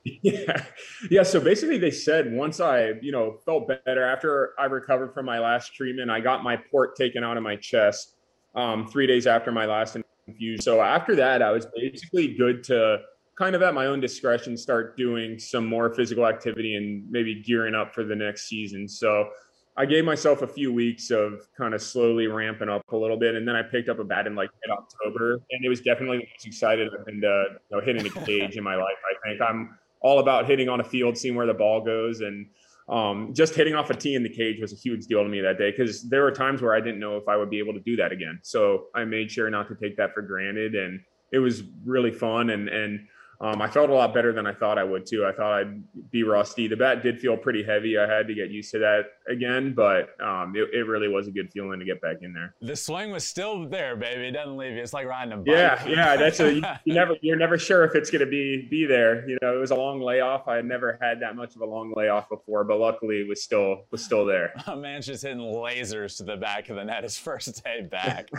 Yeah. 0.22 0.64
Yeah. 1.10 1.24
So 1.24 1.40
basically 1.40 1.80
they 1.80 1.90
said 1.90 2.32
once 2.32 2.60
I, 2.60 2.92
you 3.02 3.12
know, 3.12 3.40
felt 3.44 3.68
better 3.68 4.04
after 4.04 4.54
I 4.60 4.66
recovered 4.66 5.16
from 5.16 5.26
my 5.26 5.40
last 5.40 5.74
treatment, 5.74 6.12
I 6.12 6.20
got 6.20 6.44
my 6.44 6.58
port 6.70 6.96
taken 6.96 7.24
out 7.24 7.38
of 7.38 7.44
my 7.44 7.56
chest 7.56 8.14
um, 8.54 8.88
three 8.88 9.08
days 9.08 9.26
after 9.26 9.52
my 9.52 9.66
last 9.66 9.98
infusion. 10.28 10.62
So 10.62 10.80
after 10.80 11.16
that, 11.16 11.42
I 11.42 11.52
was 11.52 11.66
basically 11.76 12.36
good 12.36 12.64
to 12.66 13.00
kind 13.36 13.56
of 13.56 13.62
at 13.62 13.74
my 13.74 13.88
own 13.88 14.00
discretion 14.00 14.56
start 14.56 14.96
doing 14.96 15.38
some 15.40 15.66
more 15.66 15.94
physical 15.94 16.26
activity 16.26 16.76
and 16.76 17.10
maybe 17.10 17.42
gearing 17.42 17.76
up 17.76 17.94
for 17.94 18.04
the 18.04 18.16
next 18.16 18.48
season. 18.48 18.88
So 18.88 19.30
I 19.78 19.86
gave 19.86 20.06
myself 20.06 20.42
a 20.42 20.48
few 20.48 20.72
weeks 20.72 21.12
of 21.12 21.48
kind 21.58 21.74
of 21.74 21.82
slowly 21.82 22.28
ramping 22.28 22.70
up 22.70 22.82
a 22.92 22.98
little 22.98 23.18
bit, 23.18 23.36
and 23.36 23.48
then 23.48 23.56
I 23.56 23.62
picked 23.62 23.90
up 23.90 24.00
a 24.00 24.04
bat 24.04 24.26
in 24.26 24.34
like 24.36 24.50
mid 24.66 24.72
October, 24.72 25.34
and 25.52 25.66
it 25.66 25.70
was 25.70 25.82
definitely 25.82 26.20
the 26.20 26.26
most 26.34 26.46
excited 26.46 26.90
I've 26.98 27.06
been 27.06 27.22
to 27.22 27.46
you 27.70 27.78
know, 27.78 27.84
hitting 27.84 28.06
a 28.06 28.26
cage 28.26 28.56
in 28.56 28.64
my 28.64 28.76
life. 28.76 28.96
I 29.04 29.30
think 29.30 29.42
I'm 29.42 29.78
all 30.00 30.20
about 30.20 30.48
hitting 30.48 30.70
on 30.70 30.80
a 30.80 30.84
field, 30.84 31.18
seeing 31.18 31.36
where 31.36 31.48
the 31.48 31.54
ball 31.54 31.82
goes, 31.82 32.22
and 32.22 32.48
um, 32.88 33.34
just 33.34 33.54
hitting 33.56 33.76
off 33.76 33.90
a 33.90 33.96
tee 33.96 34.16
in 34.16 34.24
the 34.24 34.30
cage 34.30 34.62
was 34.62 34.72
a 34.72 34.78
huge 34.78 35.08
deal 35.08 35.24
to 35.24 35.30
me 35.30 35.42
that 35.42 35.58
day 35.58 35.72
because 35.72 36.08
there 36.08 36.22
were 36.22 36.32
times 36.32 36.62
where 36.62 36.74
I 36.74 36.80
didn't 36.80 37.00
know 37.00 37.18
if 37.18 37.28
I 37.28 37.36
would 37.36 37.50
be 37.50 37.60
able 37.60 37.74
to 37.74 37.80
do 37.82 37.98
that 37.98 38.14
again. 38.14 38.40
So 38.44 38.86
I 38.96 39.04
made 39.04 39.30
sure 39.30 39.50
not 39.50 39.68
to 39.70 39.76
take 39.76 39.98
that 39.98 40.14
for 40.14 40.22
granted, 40.22 40.76
and 40.76 41.02
it 41.34 41.40
was 41.40 41.64
really 41.84 42.12
fun 42.12 42.52
and 42.52 42.70
and 42.70 43.08
um, 43.42 43.62
I 43.62 43.70
felt 43.70 43.90
a 43.90 43.94
lot 43.94 44.14
better 44.14 44.34
than 44.34 44.48
I 44.48 44.54
thought 44.54 44.78
I 44.78 44.84
would 44.84 45.06
too. 45.06 45.26
I 45.26 45.32
thought 45.32 45.54
I'd 45.54 46.12
be 46.12 46.24
rusty. 46.24 46.68
The 46.68 46.78
bat 46.78 47.04
did 47.04 47.20
feel 47.20 47.38
pretty 47.38 47.64
heavy. 47.64 47.98
I 47.98 48.08
had 48.08 48.28
to 48.28 48.34
get 48.34 48.50
used 48.50 48.72
to 48.72 48.80
that 48.80 49.06
again, 49.28 49.74
but 49.74 50.10
um, 50.22 50.54
it, 50.56 50.70
it, 50.74 50.86
really 50.86 51.08
was 51.08 51.28
a 51.28 51.32
good 51.32 51.52
feeling 51.52 51.80
to 51.80 51.86
get 51.86 52.00
back 52.02 52.18
in 52.22 52.34
there. 52.34 52.54
The 52.62 52.76
swing 52.76 53.12
was 53.12 53.26
still 53.26 53.68
there, 53.68 53.96
baby. 53.96 54.28
It 54.28 54.32
doesn't 54.32 54.56
leave 54.56 54.74
you. 54.74 54.82
It's 54.82 54.94
like 54.94 55.08
riding 55.08 55.34
a 55.34 55.38
bike. 55.38 55.48
Yeah, 55.48 55.88
yeah. 55.88 56.16
That's 56.16 56.40
a 56.40 56.54
you, 56.54 56.64
you 56.86 56.94
never 56.94 57.16
you're 57.22 57.38
never 57.38 57.58
sure 57.58 57.84
if 57.84 57.96
it's 57.96 58.10
gonna 58.12 58.26
be 58.26 58.68
be 58.70 58.86
there. 58.86 59.28
You 59.28 59.38
know, 59.42 59.56
it 59.56 59.60
was 59.60 59.72
a 59.72 59.76
long 59.76 60.00
layoff. 60.02 60.48
I 60.48 60.58
had 60.58 60.66
never 60.66 60.98
had 61.02 61.22
that 61.22 61.36
much 61.36 61.56
of 61.56 61.62
a 61.62 61.66
long 61.66 61.94
layoff 61.96 62.30
before, 62.30 62.64
but 62.64 62.80
luckily 62.80 63.22
it 63.22 63.28
was 63.28 63.44
still 63.44 63.86
was 63.92 64.04
still 64.04 64.26
there. 64.26 64.54
A 64.68 64.76
man's 64.76 65.06
just 65.06 65.24
hitting 65.24 65.40
lasers 65.40 66.18
to 66.18 66.24
the 66.24 66.38
back 66.38 66.70
of 66.70 66.76
the 66.76 66.84
net 66.84 67.04
his 67.04 67.18
first 67.26 67.64
day 67.64 67.82
back. 67.82 68.30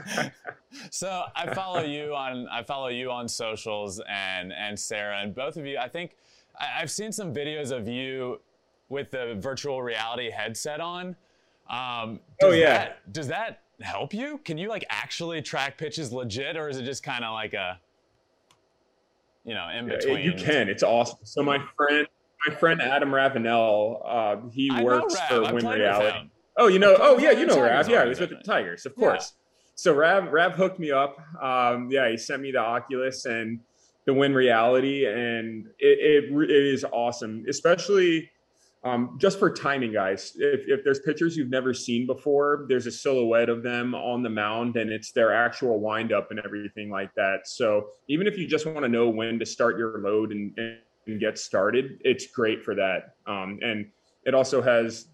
so 0.90 1.24
I 1.34 1.52
follow 1.54 1.82
you 1.82 2.14
on 2.14 2.46
I 2.48 2.62
follow 2.62 2.88
you 2.88 3.10
on 3.10 3.28
socials 3.28 4.00
and 4.08 4.52
and 4.52 4.78
Sarah 4.86 5.18
and 5.18 5.34
both 5.34 5.56
of 5.56 5.66
you. 5.66 5.78
I 5.78 5.88
think 5.88 6.16
I, 6.58 6.80
have 6.80 6.90
seen 6.90 7.12
some 7.12 7.34
videos 7.34 7.70
of 7.70 7.88
you 7.88 8.40
with 8.88 9.10
the 9.10 9.34
virtual 9.38 9.82
reality 9.82 10.30
headset 10.30 10.80
on. 10.80 11.16
Um, 11.68 12.20
oh 12.42 12.52
yeah. 12.52 12.78
That, 12.78 13.12
does 13.12 13.28
that 13.28 13.62
help 13.80 14.14
you? 14.14 14.38
Can 14.44 14.58
you 14.58 14.68
like 14.68 14.84
actually 14.88 15.42
track 15.42 15.78
pitches 15.78 16.12
legit, 16.12 16.56
or 16.56 16.68
is 16.68 16.78
it 16.78 16.84
just 16.84 17.02
kind 17.02 17.24
of 17.24 17.32
like 17.32 17.54
a 17.54 17.78
you 19.44 19.54
know 19.54 19.68
in 19.68 19.86
between? 19.86 20.24
You 20.24 20.32
can. 20.32 20.68
It's 20.68 20.82
awesome. 20.82 21.18
So 21.24 21.42
my 21.42 21.62
friend, 21.76 22.06
my 22.46 22.54
friend 22.54 22.80
Adam 22.80 23.14
Ravenel, 23.14 24.02
uh, 24.04 24.36
he 24.52 24.70
I 24.72 24.82
works 24.82 25.18
for 25.28 25.52
Win 25.52 25.66
Reality. 25.66 26.30
Oh, 26.58 26.68
you 26.68 26.78
know? 26.78 26.96
Oh 26.98 27.18
yeah, 27.18 27.32
you 27.32 27.46
know 27.46 27.60
Rav. 27.60 27.88
Yeah, 27.88 28.04
he 28.04 28.08
was 28.08 28.20
with 28.20 28.30
the 28.30 28.36
Tigers, 28.36 28.86
of 28.86 28.94
course. 28.94 29.32
Yeah. 29.34 29.42
So 29.74 29.94
Rav 29.94 30.32
Rav 30.32 30.52
hooked 30.52 30.78
me 30.78 30.90
up. 30.90 31.18
Um, 31.40 31.90
yeah, 31.90 32.08
he 32.08 32.16
sent 32.16 32.40
me 32.40 32.50
the 32.50 32.60
Oculus 32.60 33.26
and 33.26 33.60
the 34.06 34.14
Win 34.14 34.34
Reality, 34.34 35.06
and 35.06 35.66
it, 35.78 36.30
it, 36.30 36.50
it 36.50 36.50
is 36.50 36.84
awesome, 36.84 37.44
especially 37.48 38.30
um, 38.84 39.18
just 39.20 39.40
for 39.40 39.50
timing, 39.50 39.92
guys. 39.92 40.32
If, 40.36 40.60
if 40.68 40.84
there's 40.84 41.00
pitchers 41.00 41.36
you've 41.36 41.50
never 41.50 41.74
seen 41.74 42.06
before, 42.06 42.66
there's 42.68 42.86
a 42.86 42.92
silhouette 42.92 43.48
of 43.48 43.64
them 43.64 43.96
on 43.96 44.22
the 44.22 44.30
mound, 44.30 44.76
and 44.76 44.92
it's 44.92 45.10
their 45.10 45.34
actual 45.34 45.80
windup 45.80 46.30
and 46.30 46.40
everything 46.44 46.88
like 46.88 47.12
that. 47.16 47.48
So 47.48 47.88
even 48.08 48.28
if 48.28 48.38
you 48.38 48.46
just 48.46 48.64
want 48.64 48.82
to 48.82 48.88
know 48.88 49.08
when 49.08 49.40
to 49.40 49.46
start 49.46 49.76
your 49.76 49.98
load 49.98 50.30
and, 50.30 50.56
and 51.06 51.18
get 51.18 51.36
started, 51.36 51.98
it's 52.02 52.28
great 52.28 52.64
for 52.64 52.76
that. 52.76 53.16
Um, 53.26 53.58
and 53.60 53.90
it 54.24 54.34
also 54.34 54.62
has 54.62 55.06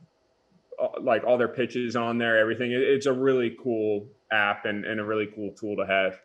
uh, 0.80 0.88
like 1.00 1.24
all 1.24 1.38
their 1.38 1.48
pitches 1.48 1.96
on 1.96 2.18
there, 2.18 2.38
everything. 2.38 2.72
It, 2.72 2.82
it's 2.82 3.06
a 3.06 3.12
really 3.12 3.56
cool 3.62 4.06
app 4.30 4.66
and, 4.66 4.84
and 4.84 5.00
a 5.00 5.04
really 5.04 5.28
cool 5.34 5.50
tool 5.58 5.76
to 5.76 5.86
have. 5.86 6.20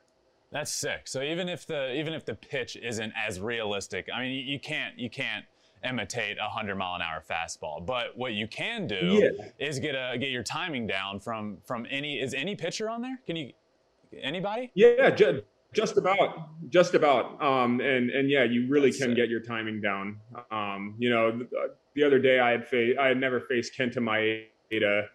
That's 0.52 0.72
sick. 0.72 1.08
So 1.08 1.22
even 1.22 1.50
if 1.50 1.66
the 1.68 1.94
even 1.94 2.14
if 2.14 2.26
the 2.26 2.36
pitch 2.36 2.78
isn't 2.78 3.14
as 3.16 3.40
realistic, 3.40 4.08
I 4.14 4.22
mean, 4.22 4.32
you, 4.32 4.44
you 4.54 4.60
can't 4.60 4.98
you 4.98 5.10
can't 5.10 5.46
imitate 5.84 6.38
a 6.40 6.50
hundred 6.50 6.76
mile 6.76 6.96
an 6.96 7.02
hour 7.02 7.24
fastball. 7.30 7.86
But 7.86 8.18
what 8.18 8.34
you 8.34 8.48
can 8.48 8.88
do 8.88 8.96
yeah. 9.22 9.30
is 9.60 9.80
get 9.80 9.96
a 9.96 10.18
get 10.18 10.30
your 10.30 10.44
timing 10.44 10.88
down 10.88 11.20
from 11.20 11.58
from 11.66 11.86
any 11.90 12.20
is 12.20 12.34
any 12.34 12.56
pitcher 12.56 12.90
on 12.90 13.02
there? 13.02 13.20
Can 13.26 13.36
you 13.36 13.52
anybody? 14.22 14.72
Yeah, 14.74 15.10
just, 15.10 15.44
just 15.74 15.98
about, 15.98 16.50
just 16.70 16.94
about. 16.94 17.42
Um, 17.42 17.82
and 17.82 18.10
and 18.10 18.30
yeah, 18.30 18.44
you 18.44 18.68
really 18.68 18.90
That's 18.90 19.00
can 19.00 19.10
sick. 19.10 19.18
get 19.18 19.30
your 19.30 19.42
timing 19.42 19.82
down. 19.82 20.20
Um, 20.52 20.96
you 20.98 21.10
know, 21.10 21.32
the, 21.32 21.76
the 21.96 22.04
other 22.04 22.20
day 22.20 22.40
I 22.40 22.52
had 22.52 22.68
faced 22.68 22.98
I 22.98 23.08
had 23.08 23.18
never 23.18 23.42
faced 23.42 23.78
Kenta 23.78 23.98
Maeda. 23.98 25.08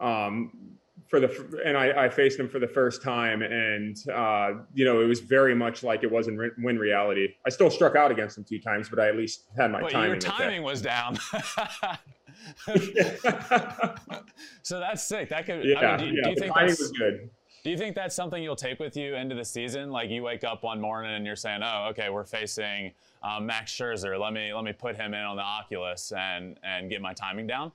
Um, 0.00 0.71
for 1.12 1.20
the 1.20 1.60
and 1.66 1.76
I, 1.76 2.06
I, 2.06 2.08
faced 2.08 2.40
him 2.40 2.48
for 2.48 2.58
the 2.58 2.66
first 2.66 3.02
time, 3.02 3.42
and 3.42 3.94
uh, 4.08 4.52
you 4.72 4.86
know 4.86 5.02
it 5.02 5.04
was 5.04 5.20
very 5.20 5.54
much 5.54 5.82
like 5.82 6.04
it 6.04 6.10
was 6.10 6.26
in 6.26 6.38
win 6.56 6.78
reality. 6.78 7.28
I 7.46 7.50
still 7.50 7.68
struck 7.68 7.96
out 7.96 8.10
against 8.10 8.38
him 8.38 8.44
two 8.44 8.58
times, 8.58 8.88
but 8.88 8.98
I 8.98 9.08
at 9.10 9.16
least 9.16 9.44
had 9.54 9.70
my 9.70 9.82
but 9.82 9.90
timing. 9.90 10.08
Your 10.12 10.18
timing 10.18 10.62
was 10.62 10.80
down. 10.80 11.16
so 14.62 14.80
that's 14.80 15.02
sick. 15.02 15.28
That 15.28 15.44
could. 15.44 15.62
Yeah, 15.66 15.80
I 15.80 15.98
mean, 15.98 16.14
do, 16.14 16.16
yeah, 16.16 16.22
do 16.24 16.30
you 16.30 16.36
think 16.36 16.54
timing 16.54 16.70
was 16.70 16.92
good. 16.92 17.28
Do 17.62 17.68
you 17.70 17.76
think 17.76 17.94
that's 17.94 18.16
something 18.16 18.42
you'll 18.42 18.56
take 18.56 18.80
with 18.80 18.96
you 18.96 19.14
into 19.14 19.34
the 19.34 19.44
season? 19.44 19.90
Like 19.90 20.08
you 20.08 20.22
wake 20.22 20.44
up 20.44 20.62
one 20.62 20.80
morning 20.80 21.12
and 21.12 21.26
you're 21.26 21.36
saying, 21.36 21.60
"Oh, 21.62 21.88
okay, 21.90 22.08
we're 22.08 22.24
facing 22.24 22.92
um, 23.22 23.44
Max 23.44 23.70
Scherzer. 23.70 24.18
Let 24.18 24.32
me 24.32 24.54
let 24.54 24.64
me 24.64 24.72
put 24.72 24.96
him 24.96 25.12
in 25.12 25.20
on 25.20 25.36
the 25.36 25.42
Oculus 25.42 26.10
and 26.16 26.58
and 26.62 26.88
get 26.88 27.02
my 27.02 27.12
timing 27.12 27.46
down." 27.46 27.70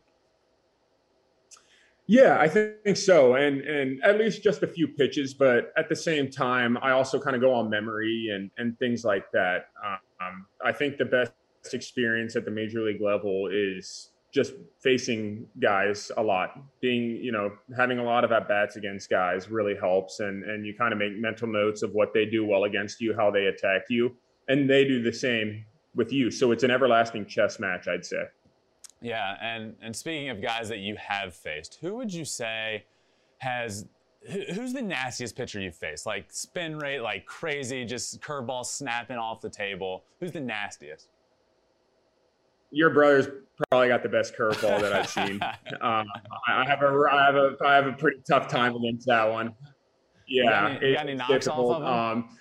Yeah, 2.09 2.37
I 2.39 2.47
think 2.47 2.95
so, 2.95 3.35
and 3.35 3.59
and 3.61 4.01
at 4.01 4.17
least 4.17 4.41
just 4.41 4.63
a 4.63 4.67
few 4.67 4.87
pitches, 4.87 5.33
but 5.33 5.73
at 5.77 5.89
the 5.89 5.95
same 5.95 6.31
time, 6.31 6.77
I 6.81 6.91
also 6.91 7.19
kind 7.19 7.35
of 7.35 7.41
go 7.41 7.53
on 7.53 7.69
memory 7.69 8.29
and 8.33 8.49
and 8.57 8.79
things 8.79 9.03
like 9.03 9.29
that. 9.33 9.67
Um, 9.85 10.45
I 10.63 10.71
think 10.71 10.97
the 10.97 11.05
best 11.05 11.33
experience 11.73 12.37
at 12.37 12.45
the 12.45 12.51
major 12.51 12.81
league 12.81 13.01
level 13.01 13.49
is 13.51 14.11
just 14.33 14.53
facing 14.81 15.47
guys 15.59 16.09
a 16.15 16.23
lot. 16.23 16.57
Being 16.79 17.17
you 17.21 17.33
know 17.33 17.51
having 17.75 17.99
a 17.99 18.03
lot 18.03 18.23
of 18.23 18.31
at 18.31 18.47
bats 18.47 18.77
against 18.77 19.09
guys 19.09 19.49
really 19.49 19.75
helps, 19.75 20.21
and 20.21 20.45
and 20.45 20.65
you 20.65 20.73
kind 20.77 20.93
of 20.93 20.99
make 20.99 21.17
mental 21.17 21.47
notes 21.49 21.83
of 21.83 21.91
what 21.91 22.13
they 22.13 22.25
do 22.25 22.45
well 22.45 22.63
against 22.63 23.01
you, 23.01 23.13
how 23.17 23.29
they 23.31 23.47
attack 23.47 23.83
you, 23.89 24.15
and 24.47 24.69
they 24.69 24.85
do 24.85 25.03
the 25.03 25.11
same 25.11 25.65
with 25.93 26.13
you. 26.13 26.31
So 26.31 26.53
it's 26.53 26.63
an 26.63 26.71
everlasting 26.71 27.25
chess 27.25 27.59
match, 27.59 27.89
I'd 27.89 28.05
say. 28.05 28.23
Yeah, 29.01 29.35
and 29.41 29.75
and 29.81 29.95
speaking 29.95 30.29
of 30.29 30.41
guys 30.41 30.69
that 30.69 30.79
you 30.79 30.95
have 30.97 31.33
faced, 31.33 31.77
who 31.81 31.95
would 31.95 32.13
you 32.13 32.25
say 32.25 32.85
has 33.39 33.85
who's 34.53 34.73
the 34.73 34.81
nastiest 34.81 35.35
pitcher 35.35 35.59
you've 35.59 35.75
faced? 35.75 36.05
Like 36.05 36.25
spin 36.29 36.77
rate, 36.77 36.99
like 36.99 37.25
crazy, 37.25 37.85
just 37.85 38.19
curveball 38.21 38.65
snapping 38.65 39.17
off 39.17 39.41
the 39.41 39.49
table. 39.49 40.03
Who's 40.19 40.31
the 40.31 40.41
nastiest? 40.41 41.09
Your 42.71 42.89
brother's 42.89 43.27
probably 43.69 43.87
got 43.87 44.03
the 44.03 44.09
best 44.09 44.35
curveball 44.35 44.81
that 44.81 44.93
I've 44.93 45.09
seen. 45.09 45.39
um, 45.81 46.05
I 46.47 46.65
have 46.65 46.81
a, 46.81 47.03
I 47.09 47.25
have 47.25 47.35
a, 47.35 47.55
I 47.65 47.75
have 47.75 47.87
a 47.87 47.93
pretty 47.93 48.19
tough 48.27 48.49
time 48.49 48.75
against 48.75 49.07
that 49.07 49.31
one. 49.31 49.53
Yeah, 50.27 50.43
you 50.43 50.49
got 50.49 50.71
any, 50.71 50.87
you 50.87 50.95
got 50.95 51.01
any 51.03 51.15
knocks 51.15 51.31
difficult. 51.45 51.75
off 51.75 51.81
of 51.81 52.17
him? 52.17 52.23
Um, 52.23 52.37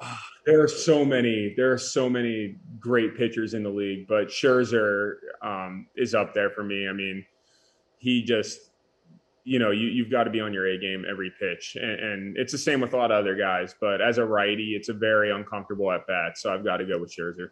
there 0.46 0.62
are 0.62 0.68
so 0.68 1.04
many. 1.04 1.54
There 1.56 1.72
are 1.72 1.78
so 1.78 2.08
many 2.08 2.56
great 2.78 3.16
pitchers 3.16 3.54
in 3.54 3.62
the 3.62 3.70
league, 3.70 4.06
but 4.08 4.28
Scherzer 4.28 5.14
um, 5.42 5.86
is 5.96 6.14
up 6.14 6.34
there 6.34 6.50
for 6.50 6.62
me. 6.62 6.88
I 6.88 6.92
mean, 6.92 7.24
he 7.98 8.22
just, 8.22 8.70
you 9.44 9.58
know, 9.58 9.70
you, 9.70 9.88
you've 9.88 10.10
got 10.10 10.24
to 10.24 10.30
be 10.30 10.40
on 10.40 10.52
your 10.52 10.66
A 10.66 10.78
game 10.78 11.04
every 11.10 11.32
pitch, 11.40 11.76
and, 11.80 11.90
and, 11.90 12.36
it's 12.36 12.52
the 12.52 12.58
same 12.58 12.80
with 12.80 12.92
a 12.92 12.96
lot 12.96 13.10
of 13.10 13.18
other 13.18 13.34
guys. 13.34 13.74
But 13.80 14.00
as 14.00 14.18
a 14.18 14.24
righty, 14.24 14.74
it's 14.76 14.88
a 14.88 14.92
very 14.92 15.30
uncomfortable 15.30 15.90
at 15.90 16.06
bat, 16.06 16.38
so 16.38 16.52
I've 16.52 16.64
got 16.64 16.76
to 16.78 16.84
go 16.84 16.98
with 16.98 17.12
Scherzer. 17.12 17.50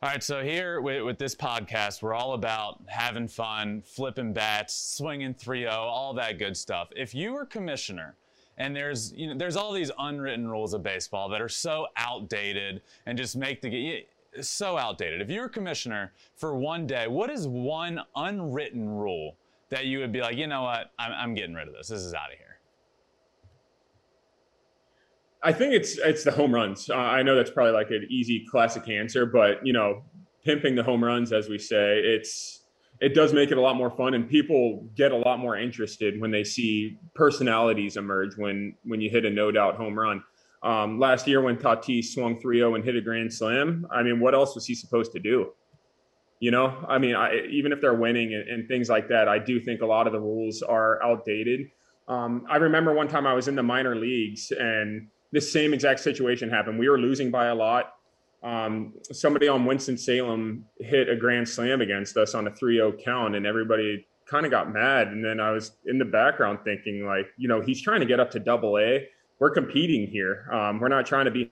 All 0.00 0.08
right, 0.08 0.22
so 0.22 0.44
here 0.44 0.80
with, 0.80 1.02
with, 1.02 1.18
this 1.18 1.34
podcast, 1.34 2.02
we're 2.02 2.14
all 2.14 2.34
about 2.34 2.80
having 2.86 3.26
fun, 3.26 3.82
flipping 3.82 4.32
bats, 4.32 4.96
swinging 4.96 5.34
3-0, 5.34 5.72
all 5.72 6.14
that 6.14 6.38
good 6.38 6.56
stuff. 6.56 6.88
If 6.94 7.16
you 7.16 7.32
were 7.32 7.44
commissioner 7.44 8.14
and 8.58 8.76
there's 8.76 9.12
you 9.14 9.28
know 9.28 9.34
there's 9.34 9.56
all 9.56 9.72
these 9.72 9.90
unwritten 9.98 10.48
rules 10.48 10.74
of 10.74 10.82
baseball 10.82 11.28
that 11.30 11.40
are 11.40 11.48
so 11.48 11.86
outdated 11.96 12.82
and 13.06 13.16
just 13.16 13.36
make 13.36 13.62
the 13.62 13.70
game 13.70 14.02
so 14.40 14.76
outdated. 14.76 15.22
If 15.22 15.30
you 15.30 15.40
were 15.40 15.48
commissioner 15.48 16.12
for 16.36 16.54
one 16.54 16.86
day, 16.86 17.06
what 17.06 17.30
is 17.30 17.48
one 17.48 18.00
unwritten 18.14 18.88
rule 18.88 19.36
that 19.70 19.86
you 19.86 20.00
would 20.00 20.12
be 20.12 20.20
like, 20.20 20.36
you 20.36 20.46
know 20.46 20.62
what, 20.62 20.92
I'm, 20.98 21.12
I'm 21.12 21.34
getting 21.34 21.54
rid 21.54 21.68
of 21.68 21.74
this. 21.74 21.88
This 21.88 22.00
is 22.00 22.14
out 22.14 22.32
of 22.32 22.38
here. 22.38 22.58
I 25.42 25.52
think 25.52 25.72
it's 25.72 25.98
it's 25.98 26.24
the 26.24 26.32
home 26.32 26.52
runs. 26.52 26.90
Uh, 26.90 26.96
I 26.96 27.22
know 27.22 27.36
that's 27.36 27.50
probably 27.50 27.72
like 27.72 27.90
an 27.90 28.06
easy 28.10 28.44
classic 28.50 28.88
answer, 28.88 29.24
but 29.24 29.64
you 29.64 29.72
know, 29.72 30.02
pimping 30.44 30.74
the 30.74 30.82
home 30.82 31.02
runs, 31.02 31.32
as 31.32 31.48
we 31.48 31.58
say, 31.58 31.98
it's 31.98 32.57
it 33.00 33.14
does 33.14 33.32
make 33.32 33.50
it 33.50 33.58
a 33.58 33.60
lot 33.60 33.76
more 33.76 33.90
fun 33.90 34.14
and 34.14 34.28
people 34.28 34.84
get 34.96 35.12
a 35.12 35.16
lot 35.16 35.38
more 35.38 35.56
interested 35.56 36.20
when 36.20 36.30
they 36.30 36.44
see 36.44 36.98
personalities 37.14 37.96
emerge 37.96 38.36
when 38.36 38.74
when 38.84 39.00
you 39.00 39.10
hit 39.10 39.24
a 39.24 39.30
no 39.30 39.50
doubt 39.50 39.76
home 39.76 39.98
run 39.98 40.22
um, 40.62 40.98
last 40.98 41.26
year 41.26 41.40
when 41.40 41.56
tatis 41.56 42.06
swung 42.06 42.40
3-0 42.40 42.76
and 42.76 42.84
hit 42.84 42.96
a 42.96 43.00
grand 43.00 43.32
slam 43.32 43.86
i 43.90 44.02
mean 44.02 44.20
what 44.20 44.34
else 44.34 44.54
was 44.54 44.66
he 44.66 44.74
supposed 44.74 45.12
to 45.12 45.18
do 45.18 45.52
you 46.40 46.50
know 46.50 46.84
i 46.88 46.98
mean 46.98 47.14
I, 47.14 47.46
even 47.50 47.72
if 47.72 47.80
they're 47.80 47.94
winning 47.94 48.34
and, 48.34 48.48
and, 48.48 48.68
things 48.68 48.88
like 48.88 49.08
that 49.08 49.28
i 49.28 49.38
do 49.38 49.60
think 49.60 49.80
a 49.82 49.86
lot 49.86 50.06
of 50.06 50.12
the 50.12 50.20
rules 50.20 50.62
are 50.62 51.02
outdated 51.02 51.70
um, 52.08 52.44
i 52.50 52.56
remember 52.56 52.92
one 52.92 53.08
time 53.08 53.26
i 53.26 53.32
was 53.32 53.48
in 53.48 53.54
the 53.54 53.62
minor 53.62 53.94
leagues 53.94 54.52
and 54.52 55.08
the 55.32 55.40
same 55.40 55.74
exact 55.74 56.00
situation 56.00 56.48
happened. 56.50 56.78
We 56.78 56.88
were 56.88 56.98
losing 56.98 57.30
by 57.30 57.46
a 57.46 57.54
lot. 57.54 57.94
Um, 58.42 58.94
somebody 59.10 59.48
on 59.48 59.64
Winston 59.64 59.98
Salem 59.98 60.64
hit 60.78 61.08
a 61.08 61.16
grand 61.16 61.48
slam 61.48 61.80
against 61.80 62.16
us 62.16 62.34
on 62.34 62.46
a 62.46 62.50
3-0 62.50 63.02
count, 63.04 63.34
and 63.34 63.46
everybody 63.46 64.06
kind 64.26 64.44
of 64.44 64.52
got 64.52 64.72
mad. 64.72 65.08
And 65.08 65.24
then 65.24 65.40
I 65.40 65.50
was 65.50 65.72
in 65.86 65.98
the 65.98 66.04
background 66.04 66.60
thinking, 66.64 67.04
like, 67.04 67.26
you 67.36 67.48
know, 67.48 67.60
he's 67.60 67.82
trying 67.82 68.00
to 68.00 68.06
get 68.06 68.20
up 68.20 68.30
to 68.32 68.38
double 68.38 68.78
A. 68.78 69.08
We're 69.40 69.50
competing 69.50 70.06
here. 70.06 70.48
Um, 70.52 70.78
we're 70.80 70.88
not 70.88 71.06
trying 71.06 71.24
to 71.24 71.30
be 71.30 71.50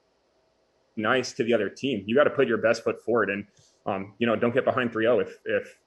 nice 0.96 1.32
to 1.34 1.44
the 1.44 1.54
other 1.54 1.68
team. 1.68 2.04
You 2.06 2.14
got 2.14 2.24
to 2.24 2.30
put 2.30 2.48
your 2.48 2.58
best 2.58 2.84
foot 2.84 3.02
forward, 3.04 3.30
and 3.30 3.46
um, 3.86 4.14
you 4.18 4.26
know, 4.26 4.36
don't 4.36 4.54
get 4.54 4.64
behind 4.64 4.92
3-0 4.92 5.22
if 5.22 5.38
if 5.44 5.78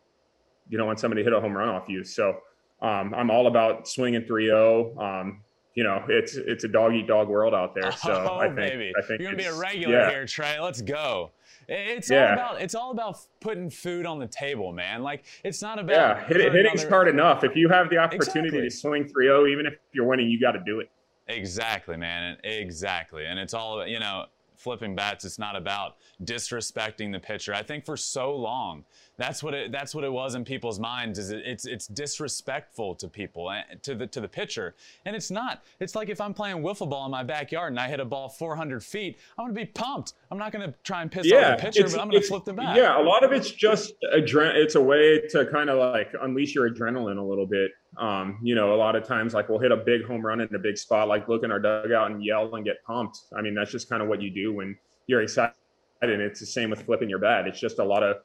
you 0.70 0.78
don't 0.78 0.88
want 0.88 1.00
somebody 1.00 1.22
to 1.22 1.24
hit 1.24 1.34
a 1.34 1.42
home 1.42 1.58
run 1.58 1.68
off 1.68 1.90
you. 1.90 2.04
So 2.04 2.38
um, 2.82 3.14
I'm 3.14 3.30
all 3.30 3.48
about 3.48 3.88
swinging 3.88 4.22
3-0. 4.22 5.42
You 5.80 5.86
know, 5.86 6.04
it's 6.10 6.36
it's 6.36 6.65
a 6.65 6.68
dog 6.68 6.94
eat 6.94 7.08
dog 7.08 7.30
world 7.30 7.54
out 7.54 7.74
there. 7.74 7.94
So 7.94 8.12
oh, 8.30 8.38
I 8.38 8.48
think 8.48 8.56
baby. 8.58 8.92
I 9.02 9.02
think 9.08 9.22
you're 9.22 9.32
gonna 9.32 9.38
be 9.42 9.46
a 9.46 9.56
regular 9.56 9.96
yeah. 9.98 10.10
here, 10.10 10.26
Trey. 10.26 10.60
Let's 10.60 10.82
go. 10.82 11.32
It's 11.70 12.10
Yeah. 12.10 12.26
all 12.28 12.34
about 12.34 12.62
it's 12.62 12.76
all 12.76 12.92
about 12.92 13.18
putting 13.39 13.70
food 13.70 14.06
on 14.06 14.20
the 14.20 14.28
table, 14.28 14.74
man. 14.74 15.04
Like 15.04 15.24
it's 15.46 15.62
not 15.62 15.80
about 15.80 15.96
Yeah, 15.96 16.28
hit, 16.28 16.52
hitting's 16.54 16.82
other- 16.82 16.89
hard 16.89 17.08
enough. 17.08 17.46
If 17.46 17.56
you 17.56 17.70
have 17.70 17.89
the 17.89 17.98
opportunity 17.98 18.58
Exactly. 18.58 18.70
to 18.70 18.76
swing 18.76 19.04
3-0, 19.06 19.48
even 19.50 19.65
if 19.68 19.76
you're 19.94 20.06
winning, 20.06 20.30
you 20.30 20.38
got 20.38 20.52
to 20.52 20.62
do 20.65 20.82
it. 20.82 20.89
Exactly, 21.30 21.96
man. 21.96 22.36
Exactly. 22.44 23.26
And 23.26 23.39
it's 23.39 23.54
all, 23.54 23.88
you 23.88 24.00
know, 24.00 24.26
flipping 24.58 24.96
bats, 24.96 25.24
it's 25.24 25.39
not 25.39 25.56
about 25.56 25.96
disrespecting 26.26 27.13
the 27.13 27.20
pitcher. 27.20 27.54
I 27.54 27.63
think 27.63 27.86
for 27.86 27.96
so 27.96 28.36
long, 28.36 28.84
that's 29.19 29.43
what 29.43 29.53
it 29.53 29.71
that's 29.71 29.93
what 29.93 30.05
it 30.05 30.12
was 30.12 30.34
in 30.34 30.45
people's 30.45 30.79
minds 30.79 31.19
is 31.19 31.29
it, 31.29 31.43
it's 31.45 31.65
it's 31.65 31.88
disrespectful 31.88 32.95
to 32.95 33.08
people 33.10 33.51
and 33.51 33.84
to 33.84 33.93
the 33.93 34.08
to 34.08 34.21
the 34.21 34.27
pitcher. 34.27 34.75
And 35.05 35.13
it's 35.13 35.29
not. 35.29 35.62
It's 35.82 35.93
like 35.93 36.08
if 36.08 36.21
I'm 36.21 36.34
playing 36.34 36.63
wiffle 36.63 36.89
ball 36.89 37.03
in 37.05 37.12
my 37.12 37.23
backyard 37.23 37.73
and 37.73 37.79
I 37.79 37.89
hit 37.89 37.99
a 37.99 38.05
ball 38.05 38.29
400 38.29 38.82
feet, 38.82 39.19
I'm 39.38 39.45
going 39.45 39.53
to 39.53 39.62
be 39.62 39.65
pumped. 39.65 40.13
I'm 40.32 40.38
not 40.38 40.53
going 40.53 40.71
to 40.71 40.73
try 40.84 41.01
and 41.01 41.12
piss 41.12 41.25
yeah, 41.25 41.51
off 41.51 41.58
the 41.58 41.63
pitcher, 41.65 41.84
but 41.84 41.99
I'm 41.99 42.10
going 42.10 42.21
to 42.21 42.27
flip 42.27 42.45
the 42.45 42.53
bat. 42.53 42.77
Yeah, 42.77 42.99
a 42.99 43.03
lot 43.03 43.25
of 43.25 43.34
it's 43.34 43.51
just 43.51 43.93
adre- 44.15 44.55
It's 44.55 44.75
a 44.75 44.82
way 44.82 45.19
to 45.32 45.45
kind 45.47 45.69
of 45.69 45.77
like 45.77 46.13
unleash 46.21 46.55
your 46.55 46.69
adrenaline 46.69 47.17
a 47.17 47.21
little 47.21 47.45
bit. 47.45 47.71
Um, 47.97 48.39
you 48.41 48.55
know, 48.55 48.73
a 48.73 48.77
lot 48.77 48.95
of 48.95 49.05
times 49.05 49.34
like 49.34 49.49
we'll 49.49 49.60
hit 49.60 49.73
a 49.73 49.77
big 49.77 50.05
home 50.05 50.25
run 50.25 50.39
in 50.39 50.55
a 50.55 50.60
big 50.60 50.77
spot, 50.77 51.10
like 51.10 51.27
look 51.27 51.43
in 51.43 51.51
our 51.51 51.60
dugout 51.60 52.12
and 52.12 52.23
yell 52.23 52.55
and 52.55 52.63
get 52.63 52.82
pumped. 52.86 53.19
I 53.36 53.41
mean, 53.41 53.53
that's 53.53 53.71
just 53.71 53.89
kind 53.89 54.01
of 54.01 54.08
what 54.08 54.21
you 54.21 54.29
do 54.29 54.53
when 54.53 54.77
you're 55.08 55.21
excited. 55.21 55.55
And 56.01 56.21
it's 56.21 56.39
the 56.39 56.45
same 56.45 56.69
with 56.69 56.84
flipping 56.84 57.10
your 57.10 57.19
bat. 57.19 57.45
It's 57.45 57.60
just 57.60 57.79
a 57.79 57.84
lot 57.84 58.03
of 58.03 58.17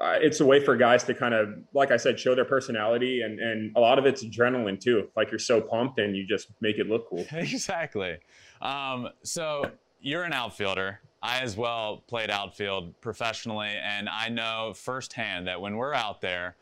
uh, 0.00 0.16
it's 0.20 0.38
a 0.40 0.46
way 0.46 0.64
for 0.64 0.76
guys 0.76 1.02
to 1.04 1.14
kind 1.14 1.34
of, 1.34 1.48
like 1.74 1.90
I 1.90 1.96
said, 1.96 2.20
show 2.20 2.34
their 2.34 2.44
personality, 2.44 3.22
and 3.22 3.40
and 3.40 3.76
a 3.76 3.80
lot 3.80 3.98
of 3.98 4.06
it's 4.06 4.24
adrenaline 4.24 4.80
too. 4.80 5.08
Like 5.16 5.30
you're 5.30 5.40
so 5.40 5.60
pumped, 5.60 5.98
and 5.98 6.16
you 6.16 6.26
just 6.26 6.48
make 6.60 6.78
it 6.78 6.86
look 6.86 7.08
cool. 7.08 7.26
exactly. 7.32 8.18
Um, 8.62 9.08
so 9.22 9.70
you're 10.00 10.22
an 10.22 10.32
outfielder. 10.32 11.00
I 11.20 11.40
as 11.40 11.56
well 11.56 12.04
played 12.06 12.30
outfield 12.30 13.00
professionally, 13.00 13.74
and 13.82 14.08
I 14.08 14.28
know 14.28 14.72
firsthand 14.74 15.48
that 15.48 15.60
when 15.60 15.76
we're 15.76 15.94
out 15.94 16.20
there, 16.20 16.54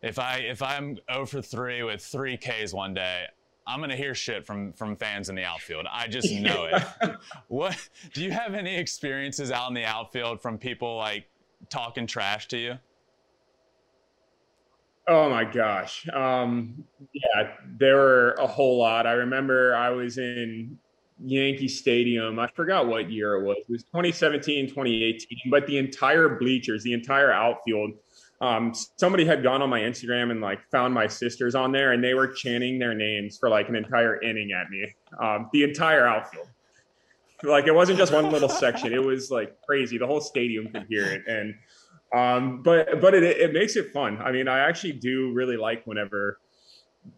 if 0.00 0.20
I 0.20 0.36
if 0.36 0.62
I'm 0.62 0.98
0 1.12 1.26
for 1.26 1.42
3 1.42 1.82
with 1.82 2.02
three 2.02 2.36
Ks 2.36 2.72
one 2.72 2.94
day, 2.94 3.24
I'm 3.66 3.80
gonna 3.80 3.96
hear 3.96 4.14
shit 4.14 4.46
from 4.46 4.72
from 4.74 4.94
fans 4.94 5.28
in 5.28 5.34
the 5.34 5.42
outfield. 5.42 5.86
I 5.90 6.06
just 6.06 6.32
know 6.32 6.66
it. 6.66 6.82
What 7.48 7.76
do 8.14 8.22
you 8.22 8.30
have 8.30 8.54
any 8.54 8.76
experiences 8.76 9.50
out 9.50 9.68
in 9.68 9.74
the 9.74 9.84
outfield 9.84 10.40
from 10.40 10.56
people 10.56 10.96
like 10.96 11.28
talking 11.68 12.06
trash 12.06 12.48
to 12.48 12.58
you? 12.58 12.78
Oh 15.08 15.30
my 15.30 15.44
gosh. 15.44 16.08
Um, 16.12 16.84
yeah, 17.12 17.52
there 17.78 17.96
were 17.96 18.32
a 18.40 18.46
whole 18.46 18.78
lot. 18.78 19.06
I 19.06 19.12
remember 19.12 19.74
I 19.74 19.90
was 19.90 20.18
in 20.18 20.78
Yankee 21.24 21.68
Stadium. 21.68 22.38
I 22.40 22.48
forgot 22.48 22.88
what 22.88 23.10
year 23.10 23.34
it 23.34 23.44
was. 23.44 23.58
It 23.58 23.70
was 23.70 23.82
2017, 23.84 24.68
2018, 24.68 25.38
but 25.50 25.66
the 25.66 25.78
entire 25.78 26.28
bleachers, 26.28 26.82
the 26.82 26.92
entire 26.92 27.32
outfield, 27.32 27.92
um, 28.40 28.74
somebody 28.96 29.24
had 29.24 29.42
gone 29.42 29.62
on 29.62 29.70
my 29.70 29.80
Instagram 29.80 30.30
and 30.30 30.40
like 30.40 30.60
found 30.70 30.92
my 30.92 31.06
sisters 31.06 31.54
on 31.54 31.72
there 31.72 31.92
and 31.92 32.02
they 32.02 32.14
were 32.14 32.28
chanting 32.28 32.78
their 32.78 32.94
names 32.94 33.38
for 33.38 33.48
like 33.48 33.68
an 33.68 33.76
entire 33.76 34.20
inning 34.22 34.50
at 34.52 34.68
me. 34.70 34.94
Um, 35.22 35.48
the 35.52 35.62
entire 35.62 36.06
outfield. 36.06 36.48
Like 37.42 37.66
it 37.66 37.74
wasn't 37.74 37.98
just 37.98 38.12
one 38.12 38.30
little 38.30 38.48
section. 38.48 38.92
It 38.92 39.02
was 39.02 39.30
like 39.30 39.56
crazy. 39.62 39.98
The 39.98 40.06
whole 40.06 40.20
stadium 40.20 40.68
could 40.68 40.86
hear 40.88 41.04
it. 41.04 41.22
And 41.26 41.54
um, 42.14 42.62
but 42.62 43.00
but 43.00 43.14
it, 43.14 43.22
it 43.24 43.52
makes 43.52 43.76
it 43.76 43.92
fun. 43.92 44.18
I 44.18 44.32
mean, 44.32 44.48
I 44.48 44.60
actually 44.60 44.92
do 44.92 45.32
really 45.32 45.56
like 45.56 45.86
whenever 45.86 46.40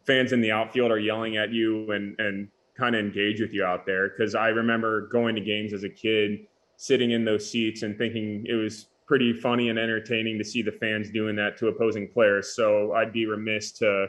fans 0.06 0.32
in 0.32 0.40
the 0.40 0.50
outfield 0.50 0.90
are 0.90 0.98
yelling 0.98 1.36
at 1.36 1.52
you 1.52 1.90
and 1.92 2.18
and 2.18 2.48
kind 2.76 2.94
of 2.94 3.04
engage 3.04 3.40
with 3.40 3.52
you 3.52 3.64
out 3.64 3.86
there. 3.86 4.08
Because 4.08 4.34
I 4.34 4.48
remember 4.48 5.08
going 5.08 5.34
to 5.34 5.40
games 5.40 5.72
as 5.72 5.84
a 5.84 5.88
kid, 5.88 6.46
sitting 6.76 7.12
in 7.12 7.24
those 7.24 7.48
seats 7.48 7.82
and 7.82 7.96
thinking 7.96 8.44
it 8.48 8.54
was 8.54 8.86
pretty 9.06 9.32
funny 9.32 9.68
and 9.68 9.78
entertaining 9.78 10.38
to 10.38 10.44
see 10.44 10.62
the 10.62 10.72
fans 10.72 11.10
doing 11.10 11.34
that 11.36 11.56
to 11.58 11.68
opposing 11.68 12.08
players. 12.08 12.54
So 12.54 12.92
I'd 12.92 13.12
be 13.12 13.26
remiss 13.26 13.72
to 13.72 14.08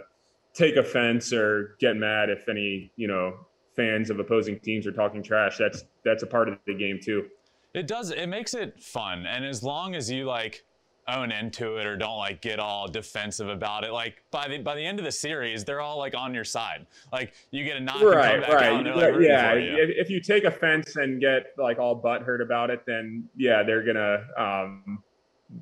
take 0.54 0.76
offense 0.76 1.32
or 1.32 1.76
get 1.80 1.96
mad 1.96 2.30
if 2.30 2.50
any 2.50 2.92
you 2.96 3.08
know 3.08 3.36
fans 3.76 4.10
of 4.10 4.20
opposing 4.20 4.60
teams 4.60 4.86
are 4.88 4.92
talking 4.92 5.24
trash. 5.24 5.58
That's 5.58 5.86
that's 6.04 6.24
a 6.24 6.28
part 6.28 6.50
of 6.50 6.58
the 6.66 6.74
game 6.74 7.00
too. 7.02 7.28
It 7.74 7.88
does. 7.88 8.12
It 8.12 8.28
makes 8.28 8.54
it 8.54 8.82
fun, 8.82 9.26
and 9.26 9.46
as 9.46 9.64
long 9.64 9.96
as 9.96 10.10
you 10.10 10.26
like 10.26 10.64
own 11.08 11.32
into 11.32 11.78
it 11.78 11.86
or 11.86 11.98
don't 11.98 12.18
like 12.18 12.42
get 12.42 12.60
all 12.60 12.88
defensive 12.88 13.50
about 13.50 13.84
it, 13.84 13.92
like 13.92 14.24
by 14.32 14.48
the 14.48 14.58
by 14.60 14.76
the 14.76 14.86
end 14.86 15.00
of 15.00 15.06
the 15.06 15.12
series, 15.12 15.64
they're 15.64 15.82
all 15.82 15.98
like 15.98 16.16
on 16.16 16.34
your 16.34 16.44
side. 16.44 16.86
Like 17.12 17.34
you 17.52 17.64
get 17.64 17.78
a 17.78 17.80
knock 17.80 18.02
right, 18.02 18.42
right. 18.42 18.88
out, 18.88 18.96
like 18.96 19.16
yeah, 19.20 19.54
you. 19.54 19.78
if, 19.78 19.90
if 20.06 20.10
you 20.10 20.20
take 20.20 20.44
offense 20.44 20.96
and 20.96 21.22
get 21.22 21.54
like 21.58 21.80
all 21.80 22.00
butthurt 22.00 22.42
about 22.42 22.70
it, 22.70 22.84
then 22.86 23.30
yeah, 23.36 23.64
they're 23.64 23.84
gonna 23.84 24.26
um, 24.38 25.04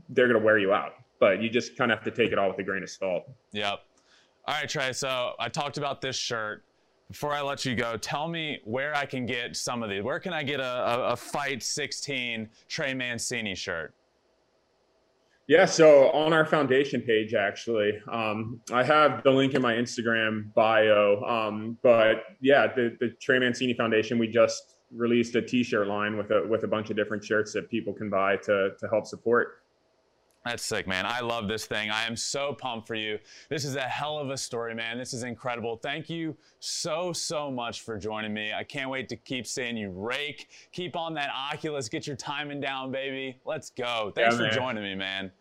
they're 0.09 0.27
gonna 0.27 0.43
wear 0.43 0.57
you 0.57 0.73
out. 0.73 0.93
But 1.19 1.41
you 1.41 1.49
just 1.49 1.77
kind 1.77 1.91
of 1.91 1.97
have 1.97 2.05
to 2.05 2.11
take 2.11 2.31
it 2.31 2.37
all 2.37 2.49
with 2.49 2.59
a 2.59 2.63
grain 2.63 2.83
of 2.83 2.89
salt. 2.89 3.23
Yep. 3.51 3.79
All 4.45 4.53
right, 4.53 4.69
Trey. 4.69 4.93
So 4.93 5.33
I 5.39 5.49
talked 5.49 5.77
about 5.77 5.99
this 5.99 6.15
shirt. 6.15 6.63
Before 7.09 7.33
I 7.33 7.41
let 7.41 7.63
you 7.63 7.73
go, 7.75 7.95
tell 7.95 8.27
me 8.27 8.59
where 8.65 8.93
I 8.93 9.05
can 9.05 9.25
get 9.25 9.55
some 9.55 9.81
of 9.81 9.89
these. 9.89 10.03
Where 10.03 10.19
can 10.19 10.33
I 10.33 10.43
get 10.43 10.59
a, 10.59 10.63
a, 10.63 11.13
a 11.13 11.15
Fight 11.15 11.63
16 11.63 12.49
Trey 12.67 12.93
Mancini 12.93 13.55
shirt? 13.55 13.93
Yeah, 15.47 15.63
so 15.63 16.11
on 16.11 16.33
our 16.33 16.45
foundation 16.45 17.01
page, 17.01 17.33
actually, 17.33 17.93
um, 18.11 18.59
I 18.73 18.83
have 18.83 19.23
the 19.23 19.31
link 19.31 19.53
in 19.53 19.61
my 19.61 19.75
Instagram 19.75 20.53
bio. 20.53 21.23
Um, 21.23 21.77
but 21.81 22.23
yeah, 22.41 22.67
the, 22.67 22.97
the 22.99 23.11
Trey 23.21 23.39
Mancini 23.39 23.73
Foundation, 23.73 24.19
we 24.19 24.27
just 24.27 24.75
released 24.93 25.35
a 25.35 25.41
T-shirt 25.41 25.87
line 25.87 26.17
with 26.17 26.31
a 26.31 26.45
with 26.47 26.63
a 26.63 26.67
bunch 26.67 26.89
of 26.89 26.97
different 26.97 27.23
shirts 27.23 27.53
that 27.53 27.69
people 27.69 27.93
can 27.93 28.09
buy 28.09 28.35
to 28.37 28.71
to 28.77 28.87
help 28.89 29.05
support. 29.05 29.61
That's 30.47 30.63
sick, 30.63 30.87
man. 30.87 31.05
I 31.05 31.19
love 31.19 31.49
this 31.49 31.65
thing. 31.65 31.89
I 31.89 32.05
am 32.05 32.15
so 32.15 32.53
pumped 32.53 32.87
for 32.87 32.95
you. 32.95 33.19
This 33.49 33.65
is 33.65 33.75
a 33.75 33.81
hell 33.81 34.17
of 34.17 34.29
a 34.29 34.37
story, 34.37 34.73
man. 34.73 34.97
This 34.97 35.13
is 35.13 35.23
incredible. 35.23 35.75
Thank 35.75 36.09
you 36.09 36.37
so, 36.61 37.11
so 37.11 37.51
much 37.51 37.81
for 37.81 37.97
joining 37.97 38.33
me. 38.33 38.53
I 38.53 38.63
can't 38.63 38.89
wait 38.89 39.09
to 39.09 39.17
keep 39.17 39.45
seeing 39.45 39.75
you 39.75 39.91
rake. 39.91 40.47
Keep 40.71 40.95
on 40.95 41.13
that 41.15 41.31
Oculus. 41.35 41.89
Get 41.89 42.07
your 42.07 42.15
timing 42.15 42.61
down, 42.61 42.93
baby. 42.93 43.41
Let's 43.43 43.71
go. 43.71 44.13
Thanks 44.15 44.39
Yeah, 44.39 44.49
for 44.49 44.55
joining 44.55 44.83
me, 44.83 44.95
man. 44.95 45.31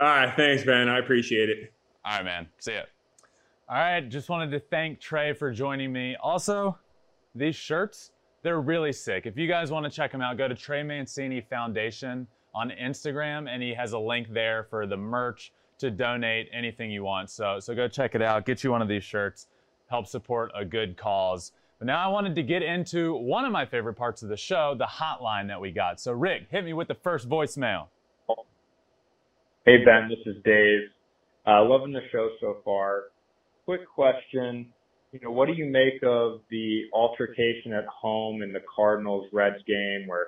All 0.00 0.08
right, 0.08 0.34
thanks, 0.34 0.64
man. 0.64 0.88
I 0.88 0.98
appreciate 0.98 1.50
it. 1.50 1.70
All 2.06 2.16
right, 2.16 2.24
man. 2.24 2.48
See 2.60 2.72
ya. 2.72 2.84
All 3.68 3.76
right, 3.76 4.08
just 4.08 4.30
wanted 4.30 4.50
to 4.52 4.60
thank 4.60 4.98
Trey 4.98 5.34
for 5.34 5.50
joining 5.50 5.92
me. 5.92 6.16
Also, 6.22 6.78
these 7.34 7.54
shirts, 7.54 8.12
they're 8.42 8.62
really 8.62 8.92
sick. 8.92 9.26
If 9.26 9.36
you 9.36 9.46
guys 9.46 9.70
want 9.70 9.84
to 9.84 9.90
check 9.90 10.10
them 10.10 10.22
out, 10.22 10.38
go 10.38 10.48
to 10.48 10.54
Trey 10.54 10.82
Mancini 10.82 11.42
Foundation 11.42 12.26
on 12.54 12.70
Instagram, 12.70 13.48
and 13.48 13.62
he 13.62 13.74
has 13.74 13.92
a 13.92 13.98
link 13.98 14.32
there 14.32 14.64
for 14.64 14.86
the 14.86 14.96
merch 14.96 15.52
to 15.78 15.90
donate 15.90 16.48
anything 16.52 16.90
you 16.90 17.04
want. 17.04 17.30
So, 17.30 17.58
so 17.60 17.74
go 17.74 17.88
check 17.88 18.14
it 18.14 18.22
out. 18.22 18.46
Get 18.46 18.62
you 18.62 18.70
one 18.70 18.82
of 18.82 18.88
these 18.88 19.04
shirts. 19.04 19.48
Help 19.88 20.06
support 20.06 20.50
a 20.54 20.64
good 20.64 20.96
cause. 20.96 21.52
But 21.78 21.86
now 21.86 22.04
I 22.04 22.08
wanted 22.08 22.34
to 22.36 22.42
get 22.42 22.62
into 22.62 23.14
one 23.16 23.44
of 23.44 23.52
my 23.52 23.66
favorite 23.66 23.94
parts 23.94 24.22
of 24.22 24.28
the 24.28 24.36
show, 24.36 24.74
the 24.78 24.86
hotline 24.86 25.48
that 25.48 25.60
we 25.60 25.72
got. 25.72 26.00
So, 26.00 26.12
Rick, 26.12 26.46
hit 26.50 26.64
me 26.64 26.72
with 26.72 26.88
the 26.88 26.94
first 26.94 27.28
voicemail. 27.28 27.88
Hey 29.66 29.82
Ben, 29.82 30.10
this 30.10 30.18
is 30.26 30.42
Dave. 30.44 30.80
Uh, 31.46 31.64
loving 31.64 31.92
the 31.92 32.02
show 32.12 32.28
so 32.38 32.58
far. 32.64 33.04
Quick 33.64 33.88
question. 33.88 34.66
You 35.12 35.20
know, 35.22 35.30
what 35.30 35.46
do 35.46 35.54
you 35.54 35.64
make 35.64 36.02
of 36.02 36.40
the 36.50 36.82
altercation 36.92 37.72
at 37.72 37.86
home 37.86 38.42
in 38.42 38.52
the 38.52 38.60
Cardinals 38.74 39.26
Reds 39.32 39.62
game 39.66 40.06
where 40.06 40.26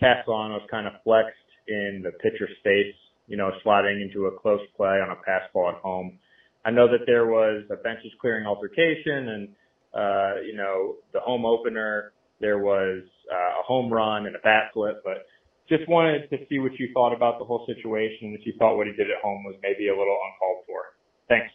Castellanos 0.00 0.62
kind 0.68 0.88
of 0.88 0.94
flexed 1.04 1.36
in 1.72 2.02
the 2.02 2.12
pitcher 2.22 2.48
space, 2.60 2.94
you 3.26 3.36
know, 3.36 3.50
sliding 3.62 4.00
into 4.00 4.26
a 4.26 4.38
close 4.38 4.60
play 4.76 5.00
on 5.00 5.10
a 5.10 5.16
pass 5.16 5.42
ball 5.52 5.70
at 5.70 5.76
home? 5.76 6.18
I 6.64 6.70
know 6.70 6.86
that 6.86 7.06
there 7.06 7.26
was 7.26 7.64
a 7.70 7.76
benches 7.76 8.12
clearing 8.20 8.46
altercation 8.46 9.28
and, 9.28 9.48
uh, 9.94 10.40
you 10.46 10.54
know, 10.54 10.96
the 11.12 11.20
home 11.20 11.44
opener, 11.44 12.12
there 12.40 12.58
was 12.58 13.02
uh, 13.32 13.60
a 13.60 13.62
home 13.64 13.92
run 13.92 14.26
and 14.26 14.36
a 14.36 14.38
bat 14.40 14.70
flip, 14.72 15.02
but 15.04 15.26
just 15.68 15.88
wanted 15.88 16.28
to 16.30 16.36
see 16.48 16.58
what 16.58 16.72
you 16.78 16.90
thought 16.92 17.14
about 17.14 17.38
the 17.38 17.44
whole 17.44 17.66
situation 17.66 18.28
and 18.28 18.38
if 18.38 18.46
you 18.46 18.52
thought 18.58 18.76
what 18.76 18.86
he 18.86 18.92
did 18.92 19.10
at 19.10 19.22
home 19.22 19.42
was 19.44 19.54
maybe 19.62 19.88
a 19.88 19.92
little 19.92 20.18
uncalled 20.30 20.64
for. 20.66 20.80
Thanks. 21.28 21.52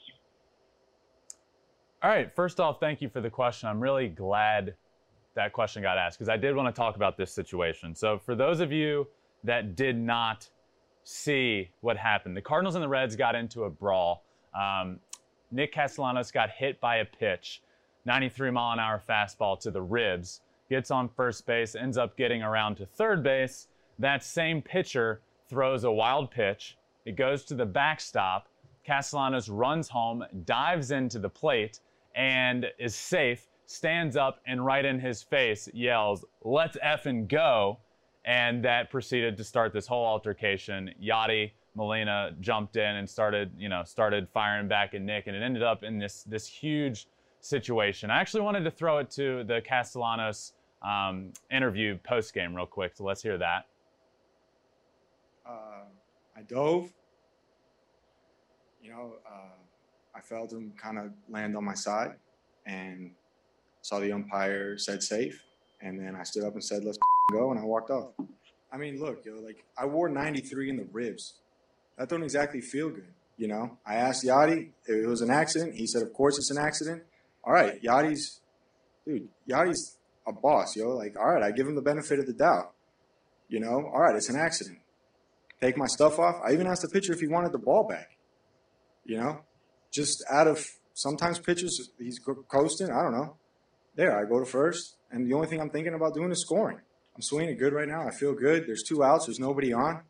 All 2.04 2.10
right, 2.10 2.34
first 2.36 2.60
off, 2.60 2.80
thank 2.80 3.02
you 3.02 3.10
for 3.10 3.22
the 3.22 3.30
question. 3.30 3.70
I'm 3.70 3.82
really 3.82 4.08
glad 4.08 4.76
that 5.36 5.54
question 5.54 5.84
got 5.84 5.98
asked 5.98 6.18
because 6.18 6.30
I 6.30 6.38
did 6.38 6.56
want 6.56 6.74
to 6.74 6.78
talk 6.78 6.96
about 6.96 7.18
this 7.18 7.34
situation. 7.34 7.96
So, 7.96 8.18
for 8.18 8.36
those 8.36 8.60
of 8.60 8.72
you 8.72 9.08
that 9.44 9.76
did 9.76 9.98
not 9.98 10.50
see 11.04 11.70
what 11.82 11.98
happened, 11.98 12.36
the 12.36 12.42
Cardinals 12.42 12.76
and 12.76 12.84
the 12.84 12.88
Reds 12.88 13.16
got 13.16 13.36
into 13.36 13.64
a 13.64 13.70
brawl. 13.70 14.24
Um, 14.54 15.00
Nick 15.52 15.74
Castellanos 15.74 16.32
got 16.32 16.50
hit 16.50 16.80
by 16.82 16.98
a 16.98 17.06
pitch, 17.06 17.62
93 18.06 18.52
mile 18.52 18.74
an 18.74 18.80
hour 18.80 19.02
fastball 19.08 19.60
to 19.62 19.72
the 19.72 19.82
ribs, 19.82 20.42
gets 20.70 20.92
on 20.92 21.08
first 21.08 21.46
base, 21.46 21.76
ends 21.76 21.98
up 21.98 22.18
getting 22.18 22.42
around 22.42 22.76
to 22.76 22.86
third 22.86 23.24
base. 23.24 23.68
That 24.00 24.24
same 24.24 24.62
pitcher 24.62 25.22
throws 25.50 25.86
a 25.86 25.92
wild 25.92 26.30
pitch. 26.30 26.78
It 27.06 27.16
goes 27.16 27.46
to 27.46 27.56
the 27.56 27.66
backstop. 27.66 28.48
Castellanos 28.86 29.50
runs 29.50 29.88
home, 29.88 30.26
dives 30.46 30.92
into 30.92 31.20
the 31.20 31.30
plate, 31.30 31.80
and 32.16 32.66
is 32.78 32.96
safe 32.96 33.48
stands 33.68 34.16
up 34.16 34.40
and 34.48 34.66
right 34.66 34.86
in 34.86 35.00
his 35.00 35.22
face 35.22 35.70
yells, 35.74 36.26
Let's 36.44 36.78
effing 36.78 37.28
go. 37.28 37.80
And 38.28 38.62
that 38.66 38.92
proceeded 38.92 39.38
to 39.38 39.44
start 39.46 39.72
this 39.72 39.88
whole 39.88 40.06
altercation. 40.06 40.94
Yadi 41.02 41.52
Molina 41.76 42.36
jumped 42.42 42.76
in 42.76 42.96
and 42.98 43.10
started, 43.10 43.52
you 43.58 43.70
know, 43.70 43.84
started 43.86 44.28
firing 44.34 44.68
back 44.68 44.94
at 44.94 45.02
Nick, 45.02 45.28
and 45.28 45.36
it 45.36 45.42
ended 45.42 45.64
up 45.64 45.84
in 45.84 45.98
this 45.98 46.24
this 46.24 46.46
huge 46.46 47.08
situation. 47.40 48.12
I 48.12 48.20
actually 48.20 48.42
wanted 48.42 48.66
to 48.66 48.72
throw 48.72 48.98
it 48.98 49.10
to 49.12 49.46
the 49.46 49.62
Castellanos 49.62 50.54
um, 50.82 51.32
interview 51.50 51.98
post 52.00 52.34
game 52.34 52.54
real 52.54 52.66
quick, 52.66 52.98
so 52.98 53.06
let's 53.06 53.24
hear 53.24 53.38
that. 53.38 53.66
Uh, 55.48 55.86
I 56.36 56.42
dove. 56.42 56.92
You 58.82 58.92
know, 58.92 59.14
uh, 59.26 59.56
I 60.16 60.20
felt 60.20 60.52
him 60.52 60.74
kind 60.76 60.98
of 60.98 61.12
land 61.30 61.56
on 61.56 61.64
my 61.64 61.76
side, 61.76 62.16
and 62.66 63.12
saw 63.84 64.00
the 64.00 64.12
umpire 64.12 64.78
said 64.78 65.02
safe, 65.02 65.42
and 65.82 65.98
then 65.98 66.14
I 66.14 66.24
stood 66.24 66.44
up 66.44 66.54
and 66.54 66.64
said, 66.64 66.84
let's 66.84 66.98
go, 67.32 67.52
and 67.52 67.60
I 67.60 67.64
walked 67.64 67.90
off. 67.90 68.12
I 68.72 68.78
mean, 68.78 69.00
look, 69.00 69.26
yo, 69.26 69.36
like 69.36 69.64
I 69.78 69.86
wore 69.86 70.10
93 70.10 70.70
in 70.70 70.78
the 70.78 70.88
ribs. 70.92 71.36
That 71.98 72.10
don't 72.10 72.24
exactly 72.24 72.62
feel 72.62 72.90
good, 72.90 73.14
you 73.38 73.48
know. 73.48 73.78
I 73.86 73.96
asked 73.96 74.24
Yadi 74.24 74.70
if 74.86 75.04
it 75.04 75.08
was 75.08 75.22
an 75.22 75.32
accident. 75.32 75.76
He 75.76 75.88
said, 75.88 76.04
of 76.04 76.14
course 76.14 76.38
it's 76.38 76.52
an 76.52 76.58
accident. 76.58 77.04
All 77.44 77.54
right, 77.54 77.82
Yadi's, 77.82 78.42
dude, 79.06 79.30
Yadi's 79.50 79.98
a 80.28 80.32
boss, 80.32 80.76
yo. 80.76 80.90
Like, 80.90 81.18
all 81.18 81.34
right, 81.34 81.44
I 81.44 81.52
give 81.52 81.68
him 81.68 81.76
the 81.76 81.82
benefit 81.82 82.20
of 82.20 82.28
the 82.28 82.34
doubt. 82.34 82.74
You 83.50 83.60
know, 83.60 83.90
all 83.94 84.02
right, 84.02 84.16
it's 84.16 84.30
an 84.30 84.40
accident. 84.40 84.80
Take 85.62 85.78
my 85.78 85.88
stuff 85.88 86.20
off. 86.20 86.36
I 86.46 86.54
even 86.54 86.68
asked 86.68 86.84
the 86.84 86.90
pitcher 86.90 87.14
if 87.14 87.20
he 87.20 87.28
wanted 87.28 87.52
the 87.52 87.58
ball 87.58 87.88
back. 87.88 88.18
You 89.06 89.18
know, 89.18 89.42
just 89.92 90.24
out 90.30 90.48
of 90.48 90.66
sometimes 90.94 91.40
pitchers, 91.40 91.90
he's 91.98 92.20
coasting. 92.50 92.92
I 92.92 93.02
don't 93.02 93.14
know 93.14 93.38
there, 93.98 94.18
I 94.18 94.30
go 94.30 94.40
to 94.40 94.46
first, 94.46 94.96
and 95.12 95.28
the 95.28 95.34
only 95.34 95.48
thing 95.48 95.60
I'm 95.60 95.72
thinking 95.72 95.96
about 95.96 96.14
doing 96.14 96.32
is 96.32 96.42
scoring. 96.42 96.80
I'm 97.18 97.24
swinging 97.24 97.50
it 97.50 97.58
good 97.58 97.74
right 97.74 97.88
now. 97.88 98.08
I 98.08 98.12
feel 98.12 98.34
good. 98.34 98.68
There's 98.68 98.84
two 98.84 99.04
outs. 99.04 99.26
There's 99.26 99.40
nobody 99.40 99.74
on. 99.74 100.02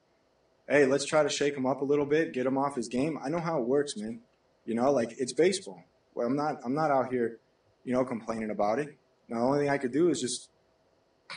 Hey, 0.67 0.86
let's 0.86 1.06
try 1.06 1.24
to 1.24 1.30
shake 1.30 1.56
him 1.56 1.65
up 1.65 1.80
a 1.80 1.86
little 1.86 2.06
bit, 2.06 2.34
get 2.34 2.46
him 2.46 2.58
off 2.58 2.76
his 2.76 2.89
game. 2.89 3.17
I 3.24 3.30
know 3.30 3.39
how 3.39 3.58
it 3.60 3.65
works, 3.65 3.96
man. 3.96 4.20
You 4.65 4.76
know, 4.76 4.91
like 4.91 5.15
it's 5.17 5.32
baseball. 5.32 5.82
Well, 6.15 6.28
I'm 6.28 6.36
not. 6.36 6.58
I'm 6.65 6.76
not 6.76 6.91
out 6.91 7.10
here, 7.10 7.39
you 7.86 7.93
know, 7.93 8.04
complaining 8.04 8.50
about 8.50 8.80
it. 8.80 8.98
Now, 9.30 9.38
the 9.38 9.46
only 9.46 9.60
thing 9.60 9.70
I 9.70 9.78
could 9.78 9.93
do 9.93 10.10
is 10.10 10.20
just 10.20 10.50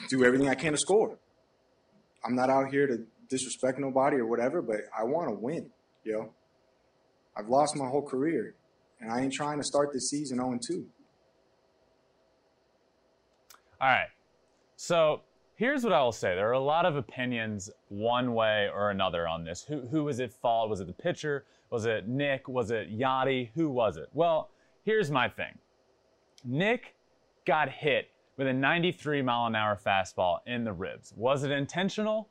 do 0.09 0.25
everything 0.25 0.49
I 0.49 0.57
can 0.57 0.73
to 0.73 0.79
score. 0.79 1.17
I'm 2.25 2.35
not 2.35 2.51
out 2.51 2.73
here 2.73 2.89
to 2.89 3.05
disrespect 3.29 3.79
nobody 3.79 4.17
or 4.17 4.27
whatever, 4.27 4.61
but 4.63 4.81
I 4.97 5.05
want 5.05 5.29
to 5.29 5.35
win, 5.37 5.71
yo. 6.03 6.33
I've 7.37 7.49
lost 7.49 7.77
my 7.77 7.87
whole 7.87 8.03
career, 8.03 8.57
and 9.01 9.13
I 9.13 9.21
ain't 9.21 9.33
trying 9.33 9.59
to 9.59 9.65
start 9.65 9.93
this 9.93 10.11
season 10.11 10.39
0 10.39 10.59
2. 10.67 10.87
All 13.81 13.89
right. 13.89 14.09
So 14.75 15.23
here's 15.61 15.85
what 15.85 15.93
I 15.93 16.03
will 16.03 16.11
say. 16.11 16.35
There 16.35 16.49
are 16.49 16.53
a 16.53 16.59
lot 16.59 16.87
of 16.87 16.97
opinions 16.97 17.69
one 17.89 18.33
way 18.33 18.71
or 18.75 18.91
another 18.91 19.29
on 19.29 19.45
this. 19.45 19.63
Who, 19.63 19.83
who 19.89 20.05
was 20.05 20.19
it 20.19 20.33
fault? 20.33 20.71
Was 20.71 20.81
it 20.81 20.87
the 20.87 20.95
pitcher? 20.95 21.45
Was 21.69 21.85
it 21.85 22.09
Nick? 22.09 22.49
Was 22.49 22.71
it 22.71 22.91
Yadi? 22.91 23.51
Who 23.55 23.69
was 23.69 23.99
it? 23.99 24.09
Well, 24.15 24.49
here's 24.85 25.11
my 25.11 25.29
thing. 25.29 25.59
Nick 26.47 26.95
got 27.45 27.69
hit 27.69 28.09
with 28.39 28.47
a 28.47 28.53
93 28.55 29.21
mile 29.21 29.49
an 29.49 29.55
hour 29.55 29.79
fastball 29.79 30.39
in 30.47 30.65
the 30.65 30.73
ribs. 30.73 31.13
Was 31.15 31.45
it 31.45 31.51
intentional? 31.51 32.31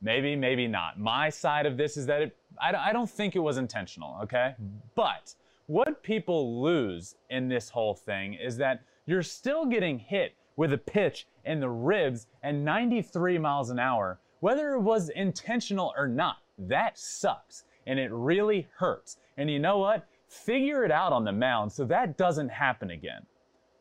Maybe, 0.00 0.34
maybe 0.34 0.66
not. 0.66 0.98
My 0.98 1.28
side 1.28 1.66
of 1.66 1.76
this 1.76 1.98
is 1.98 2.06
that 2.06 2.22
it, 2.22 2.36
I, 2.58 2.72
I 2.72 2.92
don't 2.94 3.10
think 3.10 3.36
it 3.36 3.40
was 3.40 3.58
intentional, 3.58 4.18
okay? 4.22 4.54
But 4.94 5.34
what 5.66 6.02
people 6.02 6.62
lose 6.62 7.16
in 7.28 7.48
this 7.48 7.68
whole 7.68 7.94
thing 7.94 8.32
is 8.32 8.56
that 8.56 8.84
you're 9.04 9.22
still 9.22 9.66
getting 9.66 9.98
hit 9.98 10.34
with 10.56 10.72
a 10.72 10.78
pitch 10.78 11.26
in 11.44 11.60
the 11.60 11.68
ribs 11.68 12.26
and 12.42 12.64
93 12.64 13.38
miles 13.38 13.70
an 13.70 13.78
hour, 13.78 14.20
whether 14.40 14.74
it 14.74 14.80
was 14.80 15.08
intentional 15.10 15.92
or 15.96 16.08
not. 16.08 16.36
That 16.58 16.98
sucks 16.98 17.64
and 17.86 17.98
it 17.98 18.10
really 18.12 18.68
hurts. 18.76 19.18
And 19.36 19.50
you 19.50 19.58
know 19.58 19.78
what? 19.78 20.06
Figure 20.28 20.84
it 20.84 20.90
out 20.90 21.12
on 21.12 21.24
the 21.24 21.32
mound 21.32 21.72
so 21.72 21.84
that 21.84 22.16
doesn't 22.16 22.48
happen 22.48 22.90
again. 22.90 23.26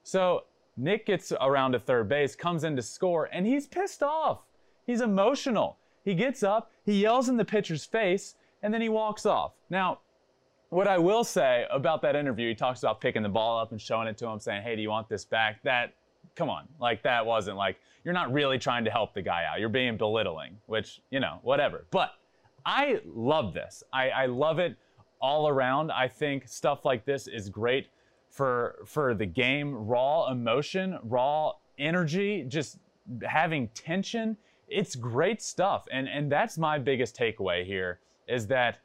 So 0.04 0.44
Nick 0.78 1.06
gets 1.06 1.32
around 1.40 1.74
to 1.74 1.80
third 1.80 2.10
base, 2.10 2.36
comes 2.36 2.64
in 2.64 2.76
to 2.76 2.82
score, 2.82 3.30
and 3.32 3.46
he's 3.46 3.68
pissed 3.68 4.04
off. 4.04 4.40
He's 4.86 5.02
emotional. 5.02 5.78
He 6.04 6.16
gets 6.16 6.44
up, 6.44 6.72
he 6.86 7.02
yells 7.02 7.30
in 7.30 7.38
the 7.38 7.46
pitcher's 7.46 7.86
face, 7.86 8.36
and 8.62 8.74
then 8.74 8.82
he 8.82 8.90
walks 8.90 9.26
off. 9.26 9.54
Now, 9.70 10.00
what 10.70 10.88
I 10.88 10.98
will 10.98 11.24
say 11.24 11.66
about 11.72 12.02
that 12.02 12.16
interview, 12.16 12.50
he 12.50 12.56
talks 12.56 12.80
about 12.82 13.00
picking 13.00 13.24
the 13.24 13.30
ball 13.30 13.60
up 13.60 13.72
and 13.72 13.80
showing 13.80 14.08
it 14.08 14.18
to 14.18 14.28
him, 14.28 14.40
saying, 14.40 14.64
Hey, 14.64 14.76
do 14.76 14.82
you 14.82 14.90
want 14.90 15.08
this 15.08 15.24
back? 15.24 15.62
That 15.64 15.94
come 16.36 16.50
on, 16.50 16.68
like 16.80 17.04
that 17.04 17.26
wasn't 17.26 17.58
like 17.58 17.78
you're 18.04 18.14
not 18.14 18.32
really 18.34 18.58
trying 18.60 18.84
to 18.86 18.92
help 18.92 19.14
the 19.14 19.22
guy 19.22 19.46
out. 19.46 19.60
You're 19.60 19.70
being 19.70 19.98
belittling, 19.98 20.58
which 20.66 21.02
you 21.10 21.20
know, 21.20 21.40
whatever. 21.42 21.86
But 21.92 22.12
I 22.66 23.00
love 23.06 23.54
this. 23.54 23.84
I, 23.92 24.10
I 24.10 24.26
love 24.26 24.60
it 24.60 24.76
all 25.20 25.48
around. 25.48 25.92
I 25.92 26.08
think 26.08 26.48
stuff 26.48 26.86
like 26.86 27.06
this 27.06 27.28
is 27.28 27.50
great 27.50 27.88
for 28.30 28.80
for 28.86 29.14
the 29.14 29.26
game. 29.26 29.74
Raw 29.74 30.30
emotion, 30.32 31.00
raw 31.04 31.54
energy, 31.78 32.46
just 32.48 32.78
having 33.24 33.68
tension. 33.70 34.38
It's 34.68 34.96
great 34.96 35.42
stuff. 35.42 35.86
And 35.92 36.08
and 36.08 36.32
that's 36.32 36.58
my 36.58 36.80
biggest 36.80 37.18
takeaway 37.18 37.66
here 37.66 38.00
is 38.28 38.48
that 38.48 38.80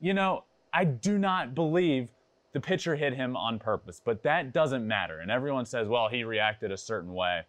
you 0.00 0.14
know, 0.14 0.44
I 0.72 0.84
do 0.84 1.18
not 1.18 1.54
believe 1.54 2.10
the 2.52 2.60
pitcher 2.60 2.96
hit 2.96 3.14
him 3.14 3.36
on 3.36 3.58
purpose, 3.58 4.00
but 4.02 4.22
that 4.22 4.52
doesn't 4.52 4.86
matter. 4.86 5.20
And 5.20 5.30
everyone 5.30 5.66
says, 5.66 5.88
well, 5.88 6.08
he 6.08 6.24
reacted 6.24 6.72
a 6.72 6.76
certain 6.76 7.12
way. 7.12 7.42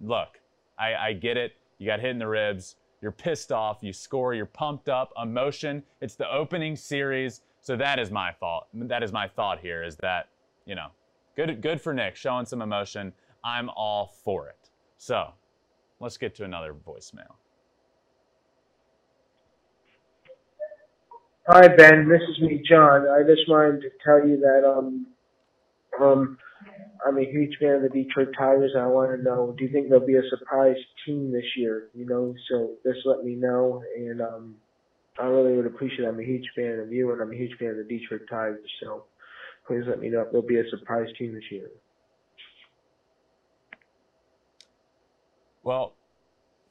Look, 0.00 0.40
I, 0.78 0.94
I 0.94 1.12
get 1.14 1.36
it. 1.36 1.52
You 1.78 1.86
got 1.86 2.00
hit 2.00 2.10
in 2.10 2.18
the 2.18 2.26
ribs. 2.28 2.76
You're 3.00 3.12
pissed 3.12 3.50
off. 3.50 3.78
You 3.80 3.92
score. 3.92 4.34
You're 4.34 4.46
pumped 4.46 4.88
up. 4.88 5.12
Emotion. 5.20 5.82
It's 6.00 6.14
the 6.14 6.30
opening 6.30 6.76
series. 6.76 7.42
So 7.60 7.76
that 7.76 7.98
is 7.98 8.10
my 8.10 8.32
fault. 8.32 8.66
That 8.74 9.02
is 9.02 9.12
my 9.12 9.28
thought 9.28 9.60
here 9.60 9.82
is 9.82 9.96
that, 9.96 10.28
you 10.66 10.74
know, 10.74 10.88
good, 11.36 11.60
good 11.60 11.80
for 11.80 11.94
Nick 11.94 12.16
showing 12.16 12.44
some 12.46 12.62
emotion. 12.62 13.12
I'm 13.44 13.70
all 13.70 14.14
for 14.24 14.48
it. 14.48 14.70
So 14.98 15.32
let's 16.00 16.16
get 16.16 16.34
to 16.36 16.44
another 16.44 16.74
voicemail. 16.74 17.34
Hi 21.48 21.66
Ben, 21.66 22.08
this 22.08 22.20
is 22.30 22.40
me, 22.40 22.62
John. 22.70 23.08
I 23.08 23.24
just 23.26 23.48
wanted 23.48 23.80
to 23.80 23.88
tell 24.04 24.24
you 24.24 24.38
that 24.38 24.62
um 24.64 25.06
um 26.00 26.38
I'm 27.04 27.18
a 27.18 27.24
huge 27.24 27.56
fan 27.58 27.74
of 27.74 27.82
the 27.82 27.88
Detroit 27.88 28.28
Tigers. 28.38 28.74
I 28.78 28.86
want 28.86 29.10
to 29.10 29.24
know, 29.24 29.52
do 29.58 29.64
you 29.64 29.72
think 29.72 29.88
there'll 29.88 30.06
be 30.06 30.14
a 30.14 30.22
surprise 30.30 30.76
team 31.04 31.32
this 31.32 31.44
year? 31.56 31.88
You 31.94 32.06
know, 32.06 32.32
so 32.48 32.74
just 32.86 33.00
let 33.06 33.24
me 33.24 33.34
know, 33.34 33.82
and 33.96 34.20
um 34.22 34.54
I 35.18 35.24
really 35.24 35.56
would 35.56 35.66
appreciate. 35.66 36.04
It. 36.04 36.08
I'm 36.08 36.20
a 36.20 36.24
huge 36.24 36.48
fan 36.54 36.78
of 36.78 36.92
you, 36.92 37.10
and 37.10 37.20
I'm 37.20 37.32
a 37.32 37.36
huge 37.36 37.58
fan 37.58 37.70
of 37.70 37.76
the 37.78 37.84
Detroit 37.98 38.22
Tigers. 38.30 38.70
So 38.80 39.06
please 39.66 39.82
let 39.88 39.98
me 39.98 40.10
know 40.10 40.20
if 40.20 40.30
there'll 40.30 40.46
be 40.46 40.60
a 40.60 40.70
surprise 40.70 41.08
team 41.18 41.34
this 41.34 41.50
year. 41.50 41.70
Well, 45.64 45.96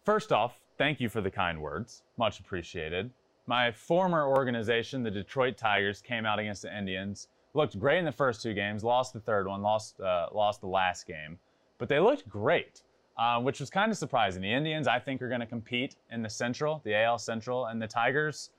first 0.05 0.31
off, 0.31 0.61
thank 0.77 1.01
you 1.01 1.09
for 1.09 1.19
the 1.19 1.31
kind 1.31 1.61
words. 1.61 2.03
Much 2.17 2.39
appreciated. 2.39 3.11
My 3.47 3.71
former 3.71 4.27
organization, 4.27 5.03
the 5.03 5.11
Detroit 5.11 5.57
Tigers, 5.57 6.01
came 6.01 6.25
out 6.25 6.39
against 6.39 6.61
the 6.61 6.77
Indians. 6.77 7.27
Looked 7.53 7.77
great 7.79 7.99
in 7.99 8.05
the 8.05 8.11
first 8.11 8.41
two 8.41 8.53
games, 8.53 8.83
lost 8.83 9.13
the 9.13 9.19
third 9.19 9.47
one, 9.47 9.61
lost 9.61 9.99
uh, 9.99 10.27
lost 10.31 10.61
the 10.61 10.67
last 10.67 11.05
game, 11.05 11.37
but 11.79 11.89
they 11.89 11.99
looked 11.99 12.29
great, 12.29 12.83
uh, 13.17 13.41
which 13.41 13.59
was 13.59 13.69
kind 13.69 13.91
of 13.91 13.97
surprising. 13.97 14.41
The 14.41 14.53
Indians, 14.53 14.87
I 14.87 14.99
think, 14.99 15.21
are 15.21 15.27
going 15.27 15.41
to 15.41 15.45
compete 15.45 15.95
in 16.11 16.21
the 16.21 16.29
Central, 16.29 16.81
the 16.85 16.95
AL 16.95 17.17
Central, 17.17 17.65
and 17.65 17.81
the 17.81 17.87
Tigers. 17.87 18.51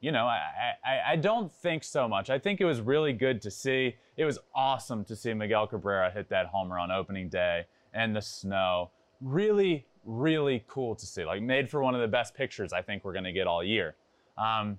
You 0.00 0.12
know, 0.12 0.26
I, 0.26 0.38
I, 0.86 1.12
I 1.12 1.16
don't 1.16 1.52
think 1.52 1.84
so 1.84 2.08
much. 2.08 2.30
I 2.30 2.38
think 2.38 2.60
it 2.60 2.64
was 2.64 2.80
really 2.80 3.12
good 3.12 3.42
to 3.42 3.50
see. 3.50 3.96
It 4.16 4.24
was 4.24 4.38
awesome 4.54 5.04
to 5.06 5.16
see 5.16 5.34
Miguel 5.34 5.66
Cabrera 5.66 6.10
hit 6.10 6.28
that 6.30 6.46
homer 6.46 6.78
on 6.78 6.90
opening 6.90 7.28
day 7.28 7.66
and 7.92 8.14
the 8.14 8.22
snow. 8.22 8.90
Really, 9.20 9.86
really 10.08 10.64
cool 10.66 10.94
to 10.96 11.06
see. 11.06 11.24
Like 11.24 11.42
made 11.42 11.68
for 11.68 11.82
one 11.82 11.94
of 11.94 12.00
the 12.00 12.08
best 12.08 12.34
pictures 12.34 12.72
I 12.72 12.82
think 12.82 13.04
we're 13.04 13.12
going 13.12 13.24
to 13.24 13.32
get 13.32 13.46
all 13.46 13.62
year. 13.62 13.94
Um, 14.36 14.78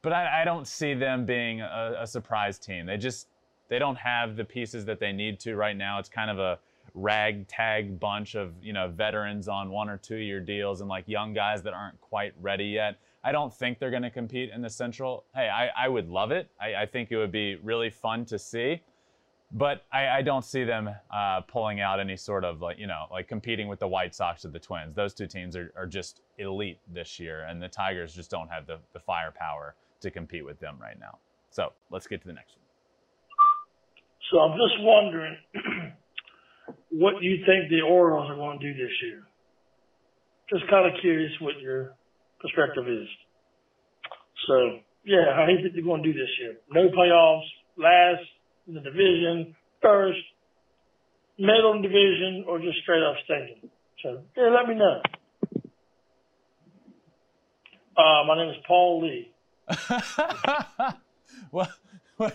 but 0.00 0.12
I, 0.12 0.42
I, 0.42 0.44
don't 0.44 0.66
see 0.66 0.94
them 0.94 1.26
being 1.26 1.60
a, 1.60 1.96
a, 2.00 2.06
surprise 2.06 2.58
team. 2.58 2.86
They 2.86 2.96
just 2.96 3.28
they 3.68 3.78
don't 3.78 3.96
have 3.96 4.36
the 4.36 4.44
pieces 4.44 4.84
that 4.86 4.98
they 4.98 5.12
need 5.12 5.38
to 5.40 5.56
right 5.56 5.76
now. 5.76 5.98
It's 5.98 6.08
kind 6.08 6.30
of 6.30 6.38
a 6.38 6.58
ragtag 6.94 7.98
bunch 7.98 8.34
of 8.34 8.52
you 8.62 8.72
know 8.72 8.88
veterans 8.88 9.48
on 9.48 9.70
one 9.70 9.88
or 9.88 9.96
two 9.96 10.16
year 10.16 10.40
deals 10.40 10.80
and 10.80 10.88
like 10.88 11.04
young 11.06 11.32
guys 11.32 11.62
that 11.62 11.74
aren't 11.74 12.00
quite 12.00 12.32
ready 12.40 12.66
yet. 12.66 12.96
I 13.24 13.32
don't 13.32 13.52
think 13.52 13.78
they're 13.78 13.90
going 13.90 14.02
to 14.02 14.10
compete 14.10 14.50
in 14.52 14.62
the 14.62 14.70
Central. 14.70 15.24
Hey, 15.34 15.48
I, 15.48 15.68
I 15.76 15.88
would 15.88 16.08
love 16.08 16.32
it. 16.32 16.48
I, 16.60 16.74
I 16.74 16.86
think 16.86 17.12
it 17.12 17.16
would 17.16 17.30
be 17.30 17.56
really 17.56 17.90
fun 17.90 18.24
to 18.26 18.38
see 18.38 18.82
but 19.52 19.84
I, 19.92 20.08
I, 20.08 20.22
don't 20.22 20.44
see 20.44 20.64
them 20.64 20.88
uh, 21.14 21.42
pulling 21.42 21.80
out 21.80 22.00
any 22.00 22.16
sort 22.16 22.44
of 22.44 22.62
like 22.62 22.78
you 22.78 22.86
know 22.86 23.04
like 23.10 23.28
competing 23.28 23.68
with 23.68 23.78
the 23.80 23.88
White 23.88 24.14
Sox 24.14 24.44
or 24.44 24.48
the 24.48 24.58
Twins. 24.58 24.94
Those 24.94 25.12
two 25.12 25.26
teams 25.26 25.56
are, 25.56 25.72
are 25.76 25.86
just 25.86 26.22
elite 26.38 26.78
this 26.92 27.20
year, 27.20 27.44
and 27.44 27.62
the 27.62 27.68
Tigers 27.68 28.14
just 28.14 28.30
don't 28.30 28.48
have 28.48 28.66
the, 28.66 28.78
the 28.94 29.00
firepower 29.00 29.74
to 30.00 30.10
compete 30.10 30.44
with 30.44 30.58
them 30.58 30.78
right 30.80 30.98
now. 30.98 31.18
So 31.50 31.72
let's 31.90 32.06
get 32.06 32.22
to 32.22 32.26
the 32.26 32.32
next 32.32 32.56
one. 32.56 32.62
So 34.30 34.38
I'm 34.40 34.56
just 34.56 34.80
wondering, 34.80 35.36
what 36.90 37.22
you 37.22 37.44
think 37.44 37.68
the 37.68 37.82
Orioles 37.82 38.30
are 38.30 38.36
going 38.36 38.58
to 38.58 38.72
do 38.72 38.72
this 38.72 38.92
year? 39.02 39.22
Just 40.48 40.68
kind 40.70 40.86
of 40.86 40.98
curious 41.02 41.32
what 41.40 41.60
your 41.60 41.94
perspective 42.40 42.88
is. 42.88 43.06
So 44.48 44.80
yeah, 45.04 45.46
you 45.48 45.60
think 45.62 45.74
they're 45.74 45.84
going 45.84 46.02
to 46.02 46.12
do 46.12 46.18
this 46.18 46.30
year? 46.40 46.56
No 46.70 46.88
playoffs, 46.88 47.48
last 47.76 48.24
in 48.66 48.74
the 48.74 48.80
division, 48.80 49.54
first, 49.80 50.18
middle 51.38 51.80
division, 51.80 52.44
or 52.46 52.58
just 52.58 52.78
straight 52.82 53.02
up 53.02 53.16
stinking. 53.24 53.70
So, 54.02 54.22
yeah, 54.36 54.48
let 54.48 54.68
me 54.68 54.74
know. 54.74 55.00
Uh, 57.96 58.24
my 58.26 58.36
name 58.36 58.50
is 58.50 58.56
Paul 58.66 59.02
Lee. 59.02 59.30
well, 61.52 61.72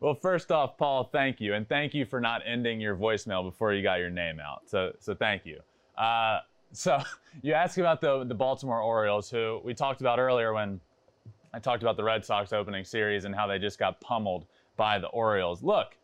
well, 0.00 0.14
first 0.14 0.50
off, 0.50 0.76
Paul, 0.76 1.08
thank 1.12 1.40
you, 1.40 1.54
and 1.54 1.68
thank 1.68 1.94
you 1.94 2.04
for 2.04 2.20
not 2.20 2.42
ending 2.46 2.80
your 2.80 2.96
voicemail 2.96 3.44
before 3.44 3.72
you 3.72 3.82
got 3.82 4.00
your 4.00 4.10
name 4.10 4.40
out. 4.40 4.62
So, 4.66 4.92
so 4.98 5.14
thank 5.14 5.46
you. 5.46 5.60
Uh, 5.96 6.40
so, 6.72 7.00
you 7.42 7.52
asked 7.54 7.78
about 7.78 8.00
the 8.00 8.24
the 8.24 8.34
Baltimore 8.34 8.80
Orioles, 8.80 9.30
who 9.30 9.60
we 9.64 9.74
talked 9.74 10.00
about 10.00 10.18
earlier 10.18 10.52
when 10.52 10.80
I 11.54 11.58
talked 11.58 11.82
about 11.82 11.96
the 11.96 12.04
Red 12.04 12.24
Sox 12.24 12.52
opening 12.52 12.84
series 12.84 13.24
and 13.24 13.34
how 13.34 13.46
they 13.46 13.58
just 13.58 13.78
got 13.78 14.00
pummeled 14.00 14.46
by 14.78 14.98
the 14.98 15.08
Orioles. 15.08 15.62
Look, 15.62 15.98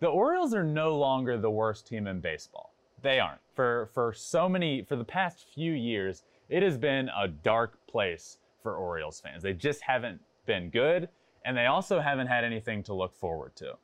the 0.00 0.06
Orioles 0.06 0.54
are 0.54 0.64
no 0.64 0.96
longer 0.96 1.36
the 1.36 1.50
worst 1.50 1.86
team 1.86 2.06
in 2.06 2.20
baseball. 2.20 2.72
They 3.02 3.20
aren't. 3.20 3.40
For 3.54 3.90
for 3.92 4.14
so 4.14 4.48
many 4.48 4.82
for 4.82 4.96
the 4.96 5.04
past 5.04 5.44
few 5.54 5.72
years, 5.72 6.22
it 6.48 6.62
has 6.62 6.78
been 6.78 7.10
a 7.10 7.28
dark 7.28 7.86
place 7.86 8.38
for 8.62 8.76
Orioles 8.76 9.20
fans. 9.20 9.42
They 9.42 9.52
just 9.52 9.82
haven't 9.82 10.20
been 10.46 10.70
good 10.70 11.10
and 11.44 11.56
they 11.56 11.66
also 11.66 12.00
haven't 12.00 12.26
had 12.26 12.44
anything 12.44 12.82
to 12.84 12.94
look 12.94 13.14
forward 13.14 13.56
to. 13.56 13.74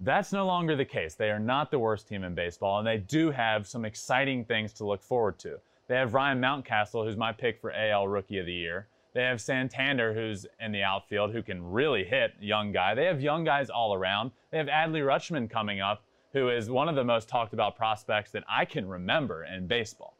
That's 0.00 0.32
no 0.32 0.46
longer 0.46 0.76
the 0.76 0.84
case. 0.84 1.14
They 1.14 1.30
are 1.30 1.38
not 1.38 1.70
the 1.70 1.78
worst 1.78 2.08
team 2.08 2.24
in 2.24 2.34
baseball 2.34 2.78
and 2.78 2.86
they 2.86 2.98
do 2.98 3.30
have 3.30 3.66
some 3.66 3.84
exciting 3.84 4.44
things 4.44 4.72
to 4.74 4.86
look 4.86 5.02
forward 5.02 5.38
to. 5.40 5.58
They 5.88 5.96
have 5.96 6.14
Ryan 6.14 6.40
Mountcastle, 6.40 7.04
who's 7.04 7.16
my 7.16 7.32
pick 7.32 7.60
for 7.60 7.72
AL 7.72 8.08
Rookie 8.08 8.38
of 8.38 8.46
the 8.46 8.52
Year. 8.52 8.88
They 9.14 9.22
have 9.22 9.40
Santander, 9.40 10.12
who's 10.12 10.44
in 10.60 10.72
the 10.72 10.82
outfield, 10.82 11.32
who 11.32 11.42
can 11.42 11.70
really 11.70 12.04
hit, 12.04 12.34
young 12.40 12.72
guy. 12.72 12.94
They 12.94 13.04
have 13.04 13.20
young 13.20 13.44
guys 13.44 13.70
all 13.70 13.94
around. 13.94 14.32
They 14.50 14.58
have 14.58 14.66
Adley 14.66 15.04
Rutschman 15.04 15.48
coming 15.48 15.80
up, 15.80 16.02
who 16.32 16.48
is 16.48 16.68
one 16.68 16.88
of 16.88 16.96
the 16.96 17.04
most 17.04 17.28
talked 17.28 17.52
about 17.52 17.76
prospects 17.76 18.32
that 18.32 18.42
I 18.48 18.64
can 18.64 18.88
remember 18.88 19.44
in 19.44 19.68
baseball. 19.68 20.16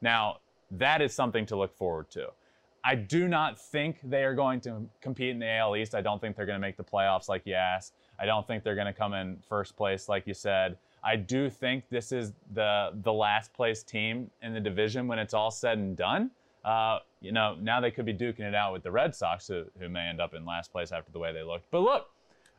Now, 0.00 0.38
that 0.70 1.02
is 1.02 1.12
something 1.12 1.44
to 1.46 1.56
look 1.56 1.76
forward 1.76 2.10
to. 2.10 2.28
I 2.84 2.94
do 2.94 3.28
not 3.28 3.58
think 3.58 3.98
they 4.02 4.24
are 4.24 4.34
going 4.34 4.60
to 4.62 4.88
compete 5.02 5.30
in 5.30 5.38
the 5.38 5.50
AL 5.50 5.76
East. 5.76 5.94
I 5.94 6.00
don't 6.00 6.20
think 6.20 6.36
they're 6.36 6.46
going 6.46 6.60
to 6.60 6.66
make 6.66 6.76
the 6.76 6.84
playoffs 6.84 7.28
like 7.28 7.42
you 7.44 7.54
asked. 7.54 7.92
I 8.18 8.24
don't 8.24 8.46
think 8.46 8.64
they're 8.64 8.74
going 8.74 8.86
to 8.86 8.92
come 8.92 9.12
in 9.12 9.38
first 9.46 9.76
place 9.76 10.08
like 10.08 10.26
you 10.26 10.34
said. 10.34 10.78
I 11.04 11.16
do 11.16 11.50
think 11.50 11.84
this 11.90 12.12
is 12.12 12.32
the 12.54 12.90
the 13.02 13.12
last 13.12 13.52
place 13.52 13.82
team 13.82 14.30
in 14.42 14.52
the 14.52 14.60
division 14.60 15.06
when 15.06 15.18
it's 15.18 15.34
all 15.34 15.50
said 15.50 15.78
and 15.78 15.96
done. 15.96 16.30
Uh, 16.64 16.98
you 17.20 17.32
know, 17.32 17.56
now 17.60 17.80
they 17.80 17.90
could 17.90 18.06
be 18.06 18.14
duking 18.14 18.40
it 18.40 18.54
out 18.54 18.72
with 18.72 18.82
the 18.82 18.90
Red 18.90 19.14
Sox, 19.14 19.48
who, 19.48 19.64
who 19.78 19.88
may 19.88 20.08
end 20.08 20.20
up 20.20 20.34
in 20.34 20.44
last 20.44 20.72
place 20.72 20.92
after 20.92 21.10
the 21.12 21.18
way 21.18 21.32
they 21.32 21.42
looked. 21.42 21.70
But 21.70 21.80
look, 21.80 22.10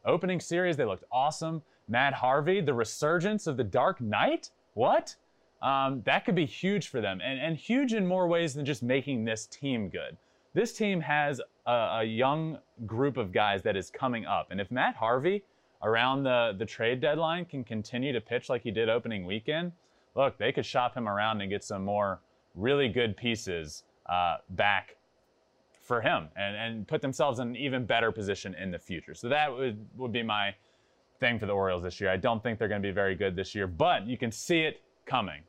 opening 0.05 0.39
series, 0.39 0.77
they 0.77 0.85
looked 0.85 1.03
awesome. 1.11 1.61
Matt 1.87 2.13
Harvey, 2.13 2.61
the 2.61 2.73
resurgence 2.73 3.47
of 3.47 3.57
the 3.57 3.63
Dark 3.63 3.99
Knight? 3.99 4.51
What? 4.73 5.15
Um, 5.61 6.01
that 6.05 6.23
could 6.23 6.35
be 6.35 6.45
huge 6.45 6.87
for 6.87 7.01
them, 7.01 7.19
and, 7.21 7.39
and 7.39 7.57
huge 7.57 7.93
in 7.93 8.07
more 8.07 8.27
ways 8.27 8.53
than 8.53 8.65
just 8.65 8.81
making 8.81 9.25
this 9.25 9.45
team 9.47 9.89
good. 9.89 10.15
This 10.53 10.73
team 10.73 11.01
has 11.01 11.41
a, 11.65 11.71
a 11.71 12.03
young 12.03 12.59
group 12.85 13.17
of 13.17 13.33
guys 13.33 13.61
that 13.63 13.75
is 13.75 13.89
coming 13.89 14.25
up, 14.25 14.47
and 14.51 14.61
if 14.61 14.71
Matt 14.71 14.95
Harvey 14.95 15.43
around 15.83 16.23
the, 16.23 16.55
the 16.57 16.65
trade 16.65 17.01
deadline 17.01 17.45
can 17.45 17.63
continue 17.63 18.13
to 18.13 18.21
pitch 18.21 18.49
like 18.49 18.61
he 18.61 18.71
did 18.71 18.87
opening 18.87 19.25
weekend, 19.25 19.71
look, 20.15 20.37
they 20.37 20.51
could 20.51 20.65
shop 20.65 20.95
him 20.95 21.07
around 21.09 21.41
and 21.41 21.49
get 21.49 21.63
some 21.63 21.83
more 21.83 22.19
really 22.55 22.87
good 22.87 23.15
pieces 23.17 23.83
uh, 24.09 24.37
back 24.51 24.97
for 25.81 26.01
him 26.01 26.27
and, 26.35 26.55
and 26.55 26.87
put 26.87 27.01
themselves 27.01 27.39
in 27.39 27.49
an 27.49 27.55
even 27.55 27.85
better 27.85 28.11
position 28.11 28.53
in 28.55 28.71
the 28.71 28.79
future. 28.79 29.13
So 29.13 29.29
that 29.29 29.51
would, 29.51 29.85
would 29.97 30.11
be 30.11 30.23
my 30.23 30.53
thing 31.19 31.39
for 31.39 31.45
the 31.45 31.51
Orioles 31.51 31.83
this 31.83 31.99
year. 31.99 32.09
I 32.09 32.17
don't 32.17 32.41
think 32.41 32.59
they're 32.59 32.67
going 32.67 32.81
to 32.81 32.87
be 32.87 32.93
very 32.93 33.15
good 33.15 33.35
this 33.35 33.55
year, 33.55 33.67
but 33.67 34.05
you 34.05 34.17
can 34.17 34.31
see 34.31 34.59
it 34.61 34.81
coming. 35.05 35.41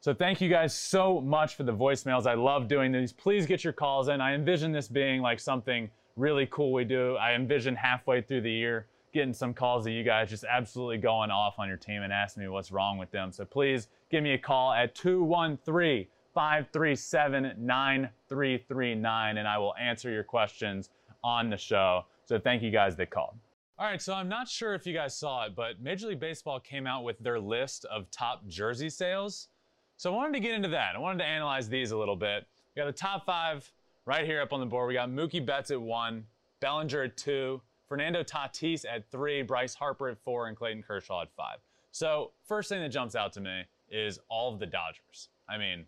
So 0.00 0.14
thank 0.14 0.40
you 0.40 0.48
guys 0.48 0.74
so 0.74 1.20
much 1.20 1.54
for 1.54 1.64
the 1.64 1.72
voicemails. 1.72 2.26
I 2.26 2.34
love 2.34 2.68
doing 2.68 2.92
these. 2.92 3.12
Please 3.12 3.46
get 3.46 3.64
your 3.64 3.72
calls 3.72 4.08
in. 4.08 4.20
I 4.20 4.34
envision 4.34 4.72
this 4.72 4.88
being 4.88 5.22
like 5.22 5.40
something 5.40 5.90
really 6.16 6.46
cool 6.50 6.72
we 6.72 6.84
do. 6.84 7.16
I 7.16 7.32
envision 7.32 7.74
halfway 7.74 8.20
through 8.20 8.42
the 8.42 8.52
year 8.52 8.86
getting 9.14 9.32
some 9.32 9.54
calls 9.54 9.86
of 9.86 9.92
you 9.92 10.04
guys 10.04 10.28
just 10.28 10.44
absolutely 10.44 10.98
going 10.98 11.30
off 11.30 11.58
on 11.58 11.66
your 11.66 11.78
team 11.78 12.02
and 12.02 12.12
asking 12.12 12.42
me 12.42 12.48
what's 12.48 12.70
wrong 12.70 12.98
with 12.98 13.10
them. 13.10 13.32
So 13.32 13.46
please 13.46 13.88
give 14.10 14.22
me 14.22 14.34
a 14.34 14.38
call 14.38 14.72
at 14.72 14.94
213- 14.94 16.06
537 16.38 17.54
9339, 17.58 19.38
and 19.38 19.48
I 19.48 19.58
will 19.58 19.74
answer 19.74 20.08
your 20.08 20.22
questions 20.22 20.90
on 21.24 21.50
the 21.50 21.56
show. 21.56 22.04
So 22.26 22.38
thank 22.38 22.62
you 22.62 22.70
guys 22.70 22.94
that 22.94 23.10
called. 23.10 23.34
All 23.76 23.86
right, 23.86 24.00
so 24.00 24.14
I'm 24.14 24.28
not 24.28 24.46
sure 24.48 24.72
if 24.72 24.86
you 24.86 24.94
guys 24.94 25.16
saw 25.16 25.46
it, 25.46 25.56
but 25.56 25.80
Major 25.82 26.06
League 26.06 26.20
Baseball 26.20 26.60
came 26.60 26.86
out 26.86 27.02
with 27.02 27.18
their 27.18 27.40
list 27.40 27.86
of 27.86 28.08
top 28.12 28.46
jersey 28.46 28.88
sales. 28.88 29.48
So 29.96 30.12
I 30.12 30.16
wanted 30.16 30.34
to 30.34 30.38
get 30.38 30.54
into 30.54 30.68
that. 30.68 30.94
I 30.94 31.00
wanted 31.00 31.18
to 31.18 31.24
analyze 31.24 31.68
these 31.68 31.90
a 31.90 31.98
little 31.98 32.14
bit. 32.14 32.46
We 32.76 32.82
got 32.82 32.86
the 32.86 32.92
top 32.92 33.26
five 33.26 33.68
right 34.06 34.24
here 34.24 34.40
up 34.40 34.52
on 34.52 34.60
the 34.60 34.66
board. 34.66 34.86
We 34.86 34.94
got 34.94 35.10
Mookie 35.10 35.44
Betts 35.44 35.72
at 35.72 35.82
one, 35.82 36.24
Bellinger 36.60 37.02
at 37.02 37.16
two, 37.16 37.60
Fernando 37.88 38.22
Tatis 38.22 38.84
at 38.88 39.10
three, 39.10 39.42
Bryce 39.42 39.74
Harper 39.74 40.08
at 40.08 40.18
four, 40.20 40.46
and 40.46 40.56
Clayton 40.56 40.84
Kershaw 40.84 41.22
at 41.22 41.32
five. 41.36 41.58
So 41.90 42.30
first 42.46 42.68
thing 42.68 42.80
that 42.80 42.90
jumps 42.90 43.16
out 43.16 43.32
to 43.32 43.40
me 43.40 43.62
is 43.90 44.20
all 44.28 44.52
of 44.52 44.60
the 44.60 44.66
Dodgers. 44.66 45.30
I 45.48 45.58
mean, 45.58 45.86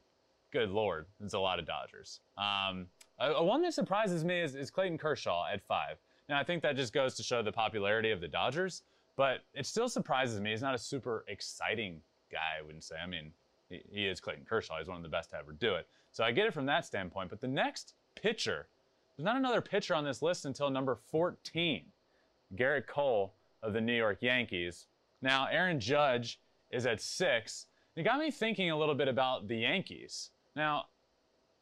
good 0.53 0.71
lord, 0.71 1.07
it's 1.23 1.35
a 1.35 1.39
lot 1.39 1.59
of 1.59 1.67
Dodgers. 1.67 2.21
Um, 2.37 2.87
a, 3.19 3.33
a, 3.33 3.45
one 3.45 3.63
that 3.63 3.75
surprises 3.75 4.25
me 4.25 4.41
is, 4.41 4.55
is 4.55 4.71
Clayton 4.71 4.99
Kershaw 4.99 5.47
at 5.53 5.63
five. 5.63 5.97
Now 6.29 6.39
I 6.39 6.45
think 6.45 6.63
that 6.63 6.77
just 6.77 6.93
goes 6.93 7.15
to 7.17 7.23
show 7.23 7.43
the 7.43 7.53
popularity 7.53 8.11
of 8.11 8.21
the 8.21 8.29
Dodgers, 8.29 8.83
but 9.17 9.41
it 9.55 9.67
still 9.67 9.89
surprises 9.89 10.41
me. 10.41 10.51
He's 10.51 10.63
not 10.63 10.75
a 10.75 10.79
super 10.79 11.25
exciting 11.29 12.01
guy, 12.31 12.59
I 12.59 12.63
wouldn't 12.63 12.85
say. 12.85 12.97
I 13.03 13.07
mean, 13.07 13.33
he, 13.69 13.83
he 13.91 14.07
is 14.07 14.21
Clayton 14.21 14.45
Kershaw. 14.49 14.79
He's 14.79 14.89
one 14.89 14.97
of 14.97 15.03
the 15.03 15.09
best 15.09 15.31
to 15.31 15.37
ever 15.37 15.53
do 15.53 15.75
it. 15.75 15.87
So 16.13 16.25
I 16.25 16.33
get 16.33 16.47
it 16.47 16.55
from 16.55 16.67
that 16.67 16.85
standpoint. 16.85 17.31
But 17.31 17.41
the 17.41 17.49
next 17.49 17.95
pitcher, 18.15 18.67
there's 19.17 19.25
not 19.25 19.37
another 19.37 19.61
pitcher 19.61 19.95
on 19.95 20.05
this 20.05 20.23
list 20.23 20.45
until 20.45 20.71
number 20.71 20.95
14, 20.95 21.85
Gerrit 22.57 22.87
Cole 22.87 23.35
of 23.63 23.73
the 23.73 23.81
New 23.81 23.95
York 23.95 24.19
Yankees. 24.21 24.87
Now 25.23 25.47
Aaron 25.51 25.81
Judge 25.81 26.41
is 26.71 26.87
at 26.87 27.01
six. 27.01 27.67
It 27.97 28.03
got 28.03 28.19
me 28.19 28.31
thinking 28.31 28.71
a 28.71 28.79
little 28.79 28.95
bit 28.95 29.09
about 29.09 29.49
the 29.49 29.59
Yankees. 29.59 30.31
Now, 30.57 30.87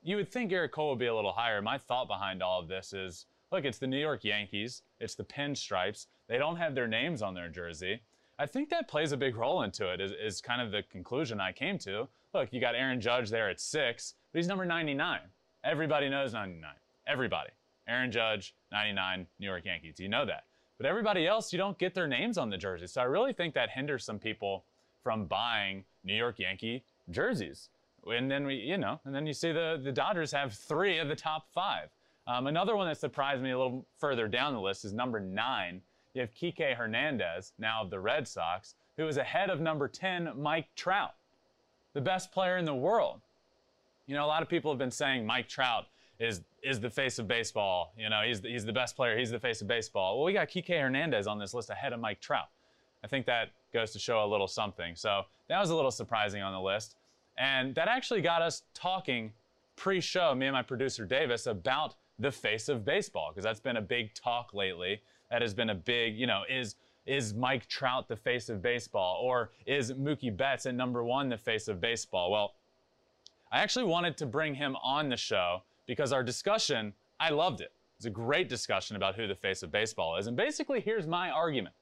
you 0.02 0.16
would 0.16 0.30
think 0.30 0.50
Gerrit 0.50 0.70
Cole 0.70 0.90
would 0.90 0.98
be 0.98 1.06
a 1.06 1.14
little 1.14 1.32
higher. 1.32 1.60
My 1.60 1.78
thought 1.78 2.08
behind 2.08 2.42
all 2.42 2.60
of 2.60 2.68
this 2.68 2.92
is 2.92 3.26
look, 3.50 3.64
it's 3.64 3.78
the 3.78 3.86
New 3.86 3.98
York 3.98 4.24
Yankees, 4.24 4.82
it's 5.00 5.14
the 5.14 5.24
pinstripes. 5.24 6.06
They 6.28 6.38
don't 6.38 6.56
have 6.56 6.74
their 6.74 6.86
names 6.86 7.22
on 7.22 7.34
their 7.34 7.48
jersey. 7.48 8.00
I 8.38 8.46
think 8.46 8.68
that 8.70 8.88
plays 8.88 9.12
a 9.12 9.16
big 9.16 9.34
role 9.34 9.62
into 9.62 9.92
it, 9.92 10.00
is, 10.00 10.12
is 10.12 10.40
kind 10.40 10.62
of 10.62 10.70
the 10.70 10.82
conclusion 10.84 11.40
I 11.40 11.52
came 11.52 11.78
to. 11.78 12.06
Look, 12.34 12.52
you 12.52 12.60
got 12.60 12.76
Aaron 12.76 13.00
Judge 13.00 13.30
there 13.30 13.48
at 13.48 13.60
six, 13.60 14.14
but 14.32 14.38
he's 14.38 14.46
number 14.46 14.64
99. 14.64 15.20
Everybody 15.64 16.08
knows 16.08 16.34
99. 16.34 16.70
Everybody. 17.06 17.50
Aaron 17.88 18.12
Judge, 18.12 18.54
99, 18.70 19.26
New 19.40 19.46
York 19.46 19.64
Yankees. 19.64 19.98
You 19.98 20.08
know 20.08 20.26
that. 20.26 20.44
But 20.76 20.86
everybody 20.86 21.26
else, 21.26 21.52
you 21.52 21.58
don't 21.58 21.78
get 21.78 21.94
their 21.94 22.06
names 22.06 22.38
on 22.38 22.50
the 22.50 22.58
jersey. 22.58 22.86
So 22.86 23.00
I 23.00 23.04
really 23.04 23.32
think 23.32 23.54
that 23.54 23.70
hinders 23.70 24.04
some 24.04 24.18
people 24.18 24.64
from 25.02 25.24
buying 25.24 25.84
New 26.04 26.14
York 26.14 26.38
Yankee 26.38 26.84
jerseys. 27.10 27.70
And 28.10 28.30
then 28.30 28.46
we, 28.46 28.54
you 28.56 28.78
know, 28.78 29.00
and 29.04 29.14
then 29.14 29.26
you 29.26 29.32
see 29.32 29.52
the, 29.52 29.80
the 29.82 29.92
Dodgers 29.92 30.32
have 30.32 30.54
three 30.54 30.98
of 30.98 31.08
the 31.08 31.16
top 31.16 31.46
five. 31.52 31.88
Um, 32.26 32.46
another 32.46 32.76
one 32.76 32.86
that 32.88 32.98
surprised 32.98 33.42
me 33.42 33.50
a 33.50 33.58
little 33.58 33.86
further 33.96 34.28
down 34.28 34.52
the 34.52 34.60
list 34.60 34.84
is 34.84 34.92
number 34.92 35.18
nine. 35.18 35.80
You 36.14 36.20
have 36.22 36.34
Kike 36.34 36.74
Hernandez, 36.74 37.52
now 37.58 37.82
of 37.82 37.90
the 37.90 38.00
Red 38.00 38.28
Sox, 38.28 38.74
who 38.96 39.06
is 39.06 39.16
ahead 39.16 39.50
of 39.50 39.60
number 39.60 39.88
10, 39.88 40.32
Mike 40.36 40.68
Trout, 40.74 41.14
the 41.94 42.00
best 42.00 42.32
player 42.32 42.58
in 42.58 42.64
the 42.64 42.74
world. 42.74 43.20
You 44.06 44.14
know, 44.14 44.24
a 44.24 44.26
lot 44.26 44.42
of 44.42 44.48
people 44.48 44.70
have 44.70 44.78
been 44.78 44.90
saying 44.90 45.26
Mike 45.26 45.48
Trout 45.48 45.86
is 46.18 46.42
is 46.62 46.80
the 46.80 46.90
face 46.90 47.18
of 47.18 47.28
baseball. 47.28 47.92
You 47.96 48.10
know, 48.10 48.22
he's 48.26 48.40
the, 48.40 48.48
he's 48.48 48.64
the 48.64 48.72
best 48.72 48.96
player. 48.96 49.16
He's 49.16 49.30
the 49.30 49.38
face 49.38 49.62
of 49.62 49.68
baseball. 49.68 50.18
Well, 50.18 50.24
we 50.24 50.32
got 50.32 50.48
Kike 50.48 50.80
Hernandez 50.80 51.26
on 51.26 51.38
this 51.38 51.54
list 51.54 51.70
ahead 51.70 51.92
of 51.92 52.00
Mike 52.00 52.20
Trout. 52.20 52.48
I 53.04 53.06
think 53.06 53.26
that 53.26 53.50
goes 53.72 53.92
to 53.92 53.98
show 53.98 54.24
a 54.24 54.26
little 54.26 54.48
something. 54.48 54.96
So 54.96 55.22
that 55.48 55.60
was 55.60 55.70
a 55.70 55.76
little 55.76 55.92
surprising 55.92 56.42
on 56.42 56.52
the 56.52 56.60
list. 56.60 56.96
And 57.38 57.74
that 57.74 57.88
actually 57.88 58.20
got 58.20 58.42
us 58.42 58.62
talking 58.74 59.32
pre 59.76 60.00
show, 60.00 60.34
me 60.34 60.46
and 60.46 60.54
my 60.54 60.62
producer 60.62 61.04
Davis, 61.04 61.46
about 61.46 61.94
the 62.18 62.32
face 62.32 62.68
of 62.68 62.84
baseball, 62.84 63.30
because 63.30 63.44
that's 63.44 63.60
been 63.60 63.76
a 63.76 63.82
big 63.82 64.12
talk 64.14 64.52
lately. 64.52 65.00
That 65.30 65.42
has 65.42 65.54
been 65.54 65.70
a 65.70 65.74
big, 65.74 66.16
you 66.18 66.26
know, 66.26 66.42
is 66.48 66.76
is 67.06 67.32
Mike 67.32 67.66
Trout 67.68 68.06
the 68.06 68.16
face 68.16 68.50
of 68.50 68.60
baseball? 68.60 69.20
Or 69.22 69.50
is 69.66 69.92
Mookie 69.92 70.36
Betts 70.36 70.66
at 70.66 70.74
number 70.74 71.02
one 71.02 71.30
the 71.30 71.38
face 71.38 71.66
of 71.66 71.80
baseball? 71.80 72.30
Well, 72.30 72.54
I 73.50 73.60
actually 73.60 73.86
wanted 73.86 74.16
to 74.18 74.26
bring 74.26 74.54
him 74.54 74.76
on 74.82 75.08
the 75.08 75.16
show 75.16 75.62
because 75.86 76.12
our 76.12 76.22
discussion, 76.22 76.92
I 77.18 77.30
loved 77.30 77.62
it. 77.62 77.72
It's 77.96 78.04
a 78.04 78.10
great 78.10 78.48
discussion 78.48 78.94
about 78.94 79.16
who 79.16 79.26
the 79.26 79.34
face 79.34 79.62
of 79.62 79.72
baseball 79.72 80.18
is. 80.18 80.26
And 80.26 80.36
basically, 80.36 80.80
here's 80.80 81.06
my 81.06 81.30
argument. 81.30 81.74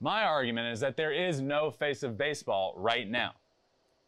My 0.00 0.24
argument 0.24 0.72
is 0.72 0.80
that 0.80 0.96
there 0.96 1.12
is 1.12 1.40
no 1.40 1.70
face 1.70 2.02
of 2.02 2.18
baseball 2.18 2.74
right 2.76 3.08
now. 3.08 3.32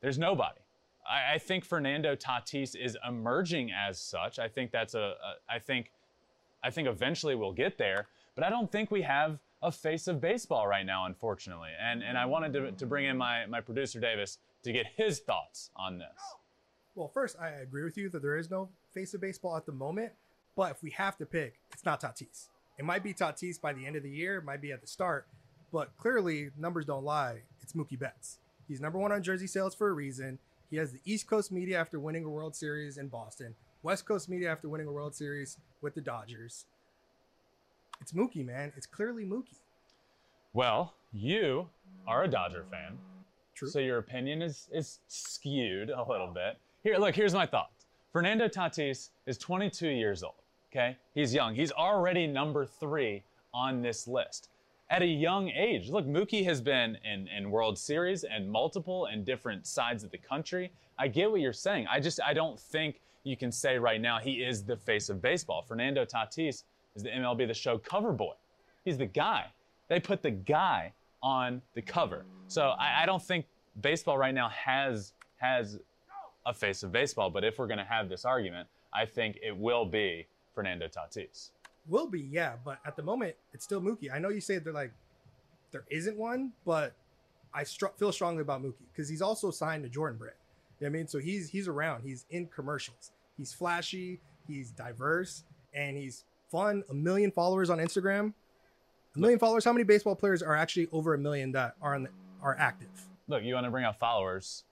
There's 0.03 0.19
nobody. 0.19 0.61
I, 1.09 1.35
I 1.35 1.39
think 1.39 1.65
Fernando 1.65 2.15
Tatis 2.15 2.75
is 2.77 2.97
emerging 3.07 3.71
as 3.73 4.01
such. 4.01 4.39
I 4.39 4.49
think 4.49 4.71
that's 4.71 4.95
a, 4.95 5.15
a. 5.23 5.35
I 5.49 5.59
think, 5.59 5.91
I 6.63 6.71
think 6.71 6.89
eventually 6.89 7.35
we'll 7.35 7.53
get 7.53 7.79
there. 7.79 8.09
But 8.35 8.45
I 8.45 8.51
don't 8.51 8.71
think 8.71 8.91
we 8.91 9.03
have 9.03 9.39
a 9.63 9.71
face 9.71 10.09
of 10.09 10.21
baseball 10.21 10.67
right 10.67 10.85
now, 10.85 11.07
unfortunately. 11.07 11.71
And 11.81 12.03
and 12.03 12.19
I 12.19 12.27
wanted 12.27 12.53
to, 12.55 12.73
to 12.73 12.87
bring 12.87 13.07
in 13.07 13.17
my 13.17 13.47
my 13.47 13.61
producer 13.61 14.01
Davis 14.01 14.39
to 14.63 14.73
get 14.73 14.87
his 14.97 15.21
thoughts 15.21 15.71
on 15.77 15.99
this. 15.99 16.09
Well, 16.95 17.09
first, 17.09 17.37
I 17.41 17.49
agree 17.49 17.85
with 17.85 17.97
you 17.97 18.09
that 18.11 18.23
there 18.23 18.37
is 18.37 18.51
no 18.51 18.69
face 18.93 19.15
of 19.15 19.21
baseball 19.21 19.57
at 19.57 19.67
the 19.67 19.73
moment. 19.73 20.13
But 20.57 20.71
if 20.71 20.83
we 20.83 20.91
have 20.91 21.17
to 21.19 21.27
pick, 21.27 21.59
it's 21.73 21.85
not 21.85 22.01
Tatis. 22.01 22.49
It 22.79 22.85
might 22.85 23.03
be 23.03 23.13
Tatis 23.13 23.61
by 23.61 23.73
the 23.73 23.87
end 23.87 23.97
of 23.97 24.03
the 24.03 24.11
year, 24.11 24.39
it 24.39 24.45
might 24.45 24.61
be 24.61 24.73
at 24.73 24.81
the 24.81 24.87
start, 24.87 25.27
but 25.73 25.97
clearly 25.97 26.51
numbers 26.57 26.87
don't 26.87 27.05
lie. 27.05 27.43
It's 27.61 27.73
Mookie 27.73 27.99
Betts. 27.99 28.39
He's 28.69 28.81
number 28.81 28.99
one 28.99 29.13
on 29.13 29.23
jersey 29.23 29.47
sales 29.47 29.75
for 29.75 29.89
a 29.89 29.93
reason. 29.93 30.39
He 30.71 30.77
has 30.77 30.93
the 30.93 31.01
East 31.05 31.27
Coast 31.29 31.53
media 31.53 31.79
after 31.79 32.01
winning 32.01 32.25
a 32.25 32.29
World 32.29 32.57
Series 32.57 32.99
in 32.99 33.09
Boston, 33.09 33.55
West 33.83 34.07
Coast 34.07 34.29
media 34.29 34.51
after 34.51 34.69
winning 34.69 34.87
a 34.87 34.93
World 34.93 35.15
Series 35.15 35.59
with 35.83 35.95
the 35.95 36.01
Dodgers. 36.01 36.67
It's 38.01 38.13
Mookie, 38.13 38.45
man. 38.45 38.73
It's 38.77 38.87
clearly 38.87 39.25
Mookie. 39.25 39.59
Well, 40.53 40.95
you 41.13 41.69
are 42.07 42.25
a 42.25 42.29
Dodger 42.29 42.65
fan. 42.71 42.99
True. 43.55 43.69
So 43.69 43.79
your 43.79 43.99
opinion 43.99 44.43
is 44.43 44.69
is 44.73 44.99
skewed 45.07 45.91
a 45.91 46.03
little 46.03 46.29
bit. 46.29 46.59
Here, 46.83 46.99
look, 46.99 47.15
here's 47.15 47.35
my 47.35 47.47
thoughts. 47.47 47.87
Fernando 48.13 48.49
Tatis 48.49 49.11
is 49.27 49.39
22 49.39 49.89
years 49.89 50.23
old. 50.23 50.35
Okay, 50.73 50.97
he's 51.15 51.33
young. 51.33 51.55
He's 51.55 51.71
already 51.71 52.27
number 52.27 52.67
three 52.67 53.23
on 53.53 53.81
this 53.81 54.09
list 54.09 54.49
at 54.95 55.03
a 55.03 55.07
young 55.07 55.49
age. 55.49 55.91
Look, 55.91 56.07
Mookie 56.07 56.45
has 56.45 56.61
been 56.61 56.97
in, 57.05 57.27
in 57.27 57.51
World 57.51 57.77
Series 57.77 58.23
and 58.23 58.49
multiple 58.49 59.07
and 59.07 59.25
different 59.25 59.67
sides 59.67 60.05
of 60.05 60.13
the 60.13 60.19
country. 60.19 60.71
I 61.01 61.09
get 61.09 61.29
what 61.29 61.41
you're 61.41 61.53
saying. 61.53 61.89
I 61.91 61.99
just 61.99 62.21
I 62.25 62.33
don't 62.33 62.59
think 62.61 63.01
you 63.25 63.37
can 63.37 63.51
say 63.51 63.77
right 63.77 64.01
now 64.01 64.21
he 64.21 64.35
is 64.35 64.63
the 64.63 64.77
face 64.77 65.09
of 65.09 65.21
baseball. 65.21 65.63
Fernando 65.63 66.05
Tatis 66.05 66.63
is 66.95 67.03
the 67.03 67.09
MLB 67.09 67.49
The 67.49 67.55
Show 67.55 67.77
cover 67.77 68.13
boy. 68.13 68.35
He's 68.85 68.97
the 68.97 69.07
guy. 69.07 69.47
They 69.89 69.99
put 69.99 70.23
the 70.23 70.31
guy 70.31 70.93
on 71.25 71.61
the 71.75 71.83
cover. 71.83 72.25
So 72.47 72.69
I, 72.79 73.03
I 73.03 73.07
don't 73.07 73.23
think 73.23 73.47
baseball 73.81 74.17
right 74.17 74.35
now 74.35 74.49
has 74.51 75.13
has 75.39 75.81
a 76.47 76.55
face 76.55 76.85
of 76.85 76.93
baseball. 76.93 77.31
But 77.31 77.43
if 77.43 77.59
we're 77.59 77.67
going 77.67 77.79
to 77.79 77.85
have 77.85 78.09
this 78.09 78.25
argument, 78.25 78.69
I 78.93 79.07
think 79.07 79.41
it 79.43 79.57
will 79.57 79.87
be 79.87 80.29
Fernando 80.55 80.87
Tatis. 80.87 81.51
Will 81.89 82.07
be, 82.07 82.21
yeah, 82.21 82.55
but 82.65 82.79
at 82.87 82.97
the 82.97 83.03
moment 83.03 83.35
it's 83.53 83.65
still 83.65 83.81
Mookie. 83.81 84.13
I 84.13 84.19
know 84.19 84.31
you 84.31 84.41
say 84.41 84.59
they're 84.59 84.73
like 84.73 84.93
there 85.71 85.85
isn't 85.91 86.17
one, 86.17 86.53
but 86.65 86.95
I 87.53 87.65
str- 87.65 87.87
feel 87.97 88.13
strongly 88.13 88.43
about 88.43 88.63
Mookie 88.63 88.87
because 88.93 89.09
he's 89.09 89.23
also 89.23 89.51
signed 89.51 89.83
to 89.85 89.89
Jordan 89.89 90.19
Brand. 90.19 90.37
You 90.81 90.87
know 90.87 90.91
what 90.91 90.97
I 90.97 90.99
mean, 90.99 91.09
so 91.09 91.19
he's 91.19 91.51
he's 91.51 91.69
around. 91.69 92.03
He's 92.03 92.27
in 92.31 92.47
commercials. 92.47 93.13
He's 93.37 93.53
flashy. 93.53 94.21
He's 94.47 94.71
diverse, 94.71 95.45
and 95.75 95.97
he's 95.97 96.25
fun. 96.51 96.85
A 96.91 96.95
million 96.95 97.31
followers 97.31 97.71
on 97.71 97.79
Instagram. 97.79 98.33
A 99.15 99.19
million 99.19 99.39
followers. 99.39 99.65
How 99.65 99.73
many 99.73 99.85
baseball 99.85 100.17
players 100.17 100.43
are 100.43 100.57
actually 100.57 100.89
over 100.93 101.15
a 101.15 101.19
million 101.19 101.53
that 101.53 101.75
are 101.81 101.95
on 101.95 102.05
the, 102.05 102.11
are 102.43 102.57
active? 102.59 102.89
Look, 103.29 103.43
you 103.43 103.55
want 103.55 103.65
to 103.67 103.71
bring 103.71 103.85
up 103.85 103.99
followers. 103.99 104.65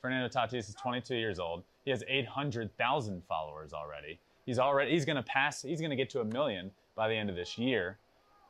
Fernando 0.00 0.28
Tatis 0.28 0.68
is 0.68 0.74
22 0.74 1.14
years 1.14 1.38
old. 1.38 1.62
He 1.84 1.90
has 1.90 2.02
800,000 2.08 3.22
followers 3.28 3.72
already. 3.72 4.18
He's 4.46 4.58
already 4.58 4.92
he's 4.92 5.04
going 5.04 5.16
to 5.16 5.22
pass. 5.22 5.62
He's 5.62 5.80
going 5.80 5.90
to 5.90 5.96
get 5.96 6.10
to 6.10 6.20
a 6.20 6.24
million 6.24 6.70
by 6.94 7.08
the 7.08 7.14
end 7.14 7.30
of 7.30 7.36
this 7.36 7.58
year. 7.58 7.98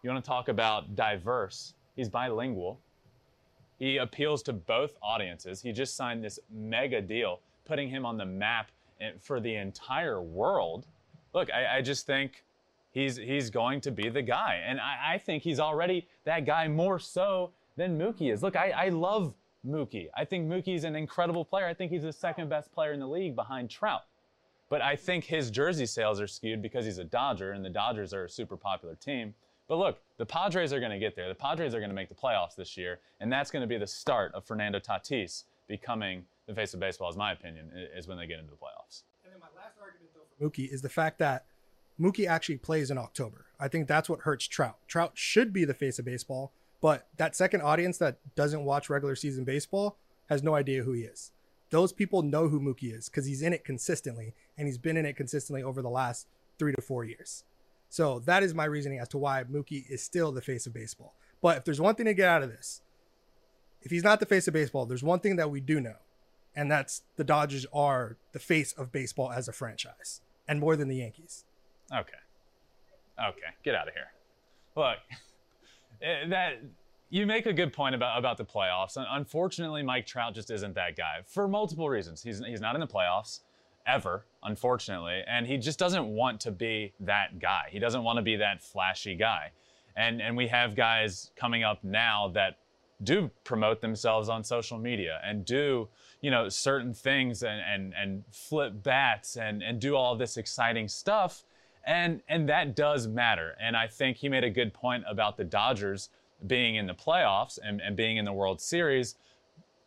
You 0.03 0.11
want 0.11 0.23
to 0.23 0.29
talk 0.29 0.49
about 0.49 0.95
diverse? 0.95 1.75
He's 1.97 2.09
bilingual. 2.09 2.79
He 3.79 3.97
appeals 3.97 4.43
to 4.45 4.53
both 4.53 4.97
audiences. 5.03 5.63
He 5.63 5.73
just 5.73 5.97
signed 5.97 6.23
this 6.23 6.39
mega 6.51 7.01
deal, 7.01 7.41
putting 7.65 7.89
him 7.89 8.05
on 8.07 8.17
the 8.17 8.27
map 8.27 8.71
for 9.21 9.41
the 9.41 9.55
entire 9.57 10.23
world. 10.23 10.87
Look, 11.33 11.53
I, 11.53 11.79
I 11.79 11.83
just 11.83 12.07
think 12.07 12.45
he's 12.93 13.17
he's 13.17 13.51
going 13.51 13.81
to 13.83 13.91
be 13.91 14.09
the 14.09 14.23
guy, 14.23 14.63
and 14.65 14.81
I, 14.81 15.15
I, 15.15 15.19
think 15.19 15.43
he's 15.43 15.59
already 15.59 16.07
that 16.25 16.47
guy 16.47 16.69
more 16.69 16.99
so 16.99 17.51
than 17.77 17.99
Mookie 17.99 18.33
is. 18.33 18.43
Look, 18.43 18.57
I, 18.57 18.71
I 18.71 18.89
love 18.91 19.35
Mookie. 19.67 20.09
I 20.17 20.25
think 20.25 20.49
Mookie's 20.49 20.85
an 20.85 20.95
incredible 20.95 21.45
player. 21.45 21.67
I 21.67 21.75
think 21.75 21.91
he's 21.91 22.03
the 22.03 22.13
second 22.13 22.49
best 22.49 22.73
player 22.73 22.93
in 22.93 23.01
the 23.01 23.09
league 23.09 23.35
behind 23.35 23.69
Trout. 23.69 24.03
But 24.69 24.83
I 24.83 24.97
think 24.97 25.25
his 25.25 25.51
jersey 25.51 25.87
sales 25.87 26.21
are 26.21 26.27
skewed 26.27 26.63
because 26.63 26.85
he's 26.85 26.99
a 26.99 27.05
Dodger, 27.05 27.53
and 27.53 27.65
the 27.65 27.71
Dodgers 27.71 28.15
are 28.15 28.25
a 28.25 28.29
super 28.29 28.57
popular 28.57 28.95
team. 28.95 29.35
But 29.69 29.77
look, 29.77 30.01
the 30.19 30.27
Padres 30.27 30.73
are 30.73 30.81
going 30.81 30.93
to 30.93 30.99
get 30.99 31.17
there. 31.17 31.29
The 31.29 31.35
Padres 31.35 31.75
are 31.75 31.79
going 31.79 31.91
to 31.91 31.95
make 31.95 32.09
the 32.09 32.15
playoffs 32.15 32.55
this 32.55 32.77
year, 32.77 33.01
and 33.21 33.33
that's 33.33 33.51
going 33.51 33.63
to 33.63 33.67
be 33.67 33.79
the 33.79 33.87
start 33.87 34.35
of 34.35 34.45
Fernando 34.45 34.79
Tatis 34.79 35.45
becoming 35.69 36.25
the 36.47 36.55
face 36.55 36.75
of 36.75 36.81
baseball, 36.81 37.09
is 37.09 37.17
my 37.17 37.33
opinion, 37.33 37.71
is 37.97 38.07
when 38.07 38.19
they 38.19 38.27
get 38.27 38.39
into 38.39 38.51
the 38.51 38.57
playoffs. 38.57 39.03
And 39.25 39.33
then 39.33 39.41
my 39.41 39.47
last 39.57 39.77
argument, 39.81 40.11
though, 40.15 40.47
for 40.47 40.51
Mookie 40.51 40.71
is 40.71 40.83
the 40.83 40.91
fact 40.91 41.19
that 41.19 41.47
Mookie 41.99 42.27
actually 42.27 42.59
plays 42.59 42.91
in 42.91 42.99
October. 42.99 43.47
I 43.59 43.69
think 43.69 43.89
that's 43.89 44.09
what 44.09 44.21
hurts 44.21 44.47
Trout. 44.47 44.77
Trout 44.87 45.13
should 45.15 45.53
be 45.53 45.65
the 45.65 45.75
face 45.75 45.99
of 45.99 46.05
baseball, 46.05 46.53
but 46.81 47.07
that 47.17 47.35
second 47.35 47.63
audience 47.63 47.97
that 47.99 48.19
doesn't 48.35 48.65
watch 48.65 48.91
regular 48.91 49.17
season 49.17 49.45
baseball 49.45 49.97
has 50.29 50.43
no 50.43 50.55
idea 50.55 50.83
who 50.83 50.93
he 50.93 51.03
is. 51.03 51.31
Those 51.75 51.93
people 51.93 52.23
know 52.23 52.47
who 52.47 52.61
Mookie 52.61 52.97
is 52.97 53.09
because 53.09 53.27
he's 53.27 53.43
in 53.43 53.53
it 53.53 53.65
consistently, 53.65 54.33
and 54.57 54.69
he's 54.69 54.79
been 54.79 54.97
in 54.97 55.05
it 55.05 55.17
consistently 55.17 55.61
over 55.61 55.83
the 55.83 55.91
last 55.91 56.29
three 56.57 56.73
to 56.73 56.81
four 56.81 57.03
years. 57.03 57.43
So 57.89 58.21
that 58.21 58.45
is 58.45 58.55
my 58.55 58.65
reasoning 58.65 59.01
as 59.01 59.09
to 59.09 59.19
why 59.19 59.43
Mookie 59.43 59.85
is 59.91 60.01
still 60.01 60.31
the 60.31 60.41
face 60.41 60.69
of 60.69 60.73
baseball. 60.73 61.17
But 61.43 61.57
if 61.57 61.65
there's 61.65 61.81
one 61.81 61.97
thing 61.97 62.07
to 62.07 62.15
get 62.15 62.29
out 62.29 62.45
of 62.45 62.49
this, 62.49 62.81
if 63.83 63.91
he's 63.91 64.05
not 64.05 64.21
the 64.21 64.25
face 64.27 64.47
of 64.47 64.55
baseball, 64.55 64.87
there's 64.87 65.03
one 65.03 65.19
thing 65.19 65.35
that 65.35 65.51
we 65.51 65.61
do 65.61 65.81
know, 65.81 65.97
and 66.55 66.71
that's 66.71 67.03
the 67.17 67.25
Dodgers 67.25 67.67
are 67.73 68.19
the 68.31 68.39
face 68.39 68.73
of 68.75 68.93
baseball 68.93 69.33
as 69.33 69.49
a 69.49 69.53
franchise, 69.53 70.21
and 70.47 70.61
more 70.61 70.77
than 70.77 70.87
the 70.87 70.99
Yankees. 70.99 71.45
Okay. 71.93 72.13
Okay, 73.19 73.51
get 73.65 73.75
out 73.75 73.89
of 73.89 73.95
here. 73.95 74.13
Look, 74.77 74.99
eh, 76.03 76.29
that 76.29 76.61
you 77.15 77.29
make 77.29 77.47
a 77.47 77.53
good 77.53 77.73
point 77.73 77.95
about 77.95 78.19
about 78.19 78.37
the 78.37 78.45
playoffs. 78.45 78.97
Unfortunately, 78.97 79.85
Mike 79.85 80.05
Trout 80.05 80.35
just 80.35 80.51
isn't 80.51 80.75
that 80.75 80.97
guy 80.97 81.21
for 81.25 81.47
multiple 81.47 81.89
reasons. 81.89 82.25
He's 82.25 82.41
he's 82.45 82.61
not 82.61 82.75
in 82.75 82.81
the 82.81 82.89
playoffs 82.89 83.41
ever, 83.87 84.25
unfortunately. 84.43 85.23
And 85.29 85.47
he 85.47 85.57
just 85.57 85.79
doesn't 85.79 86.07
want 86.07 86.41
to 86.41 86.51
be 86.51 86.93
that 86.99 87.39
guy. 87.39 87.69
He 87.71 87.79
doesn't 87.79 88.03
want 88.03 88.17
to 88.17 88.23
be 88.23 88.35
that 88.37 88.65
flashy 88.65 89.15
guy. 89.15 89.53
And 89.95 90.21
and 90.21 90.37
we 90.37 90.49
have 90.49 90.75
guys 90.75 91.31
coming 91.37 91.63
up 91.63 91.85
now 91.85 92.33
that 92.35 92.59
do 93.05 93.31
promote 93.45 93.81
themselves 93.81 94.29
on 94.29 94.43
social 94.43 94.79
media 94.79 95.21
and 95.25 95.45
do, 95.45 95.89
you 96.21 96.33
know, 96.33 96.49
certain 96.49 96.93
things 96.93 97.45
and 97.45 97.61
and, 97.61 97.95
and 97.95 98.25
flip 98.33 98.83
bats 98.83 99.37
and, 99.37 99.63
and 99.63 99.81
do 99.81 99.95
all 99.95 100.17
this 100.17 100.37
exciting 100.37 100.89
stuff. 100.89 101.45
And 101.87 102.23
and 102.29 102.49
that 102.49 102.75
does 102.75 103.07
matter. 103.07 103.57
And 103.61 103.77
I 103.77 103.87
think 103.87 104.17
he 104.17 104.29
made 104.29 104.43
a 104.43 104.51
good 104.51 104.75
point 104.75 105.05
about 105.09 105.37
the 105.37 105.45
Dodgers 105.45 106.09
being 106.47 106.77
in 106.77 106.87
the 106.87 106.95
playoffs 106.95 107.59
and, 107.63 107.81
and 107.81 107.97
being 107.97 108.17
in 108.17 108.25
the 108.25 108.33
World 108.33 108.61
Series, 108.61 109.17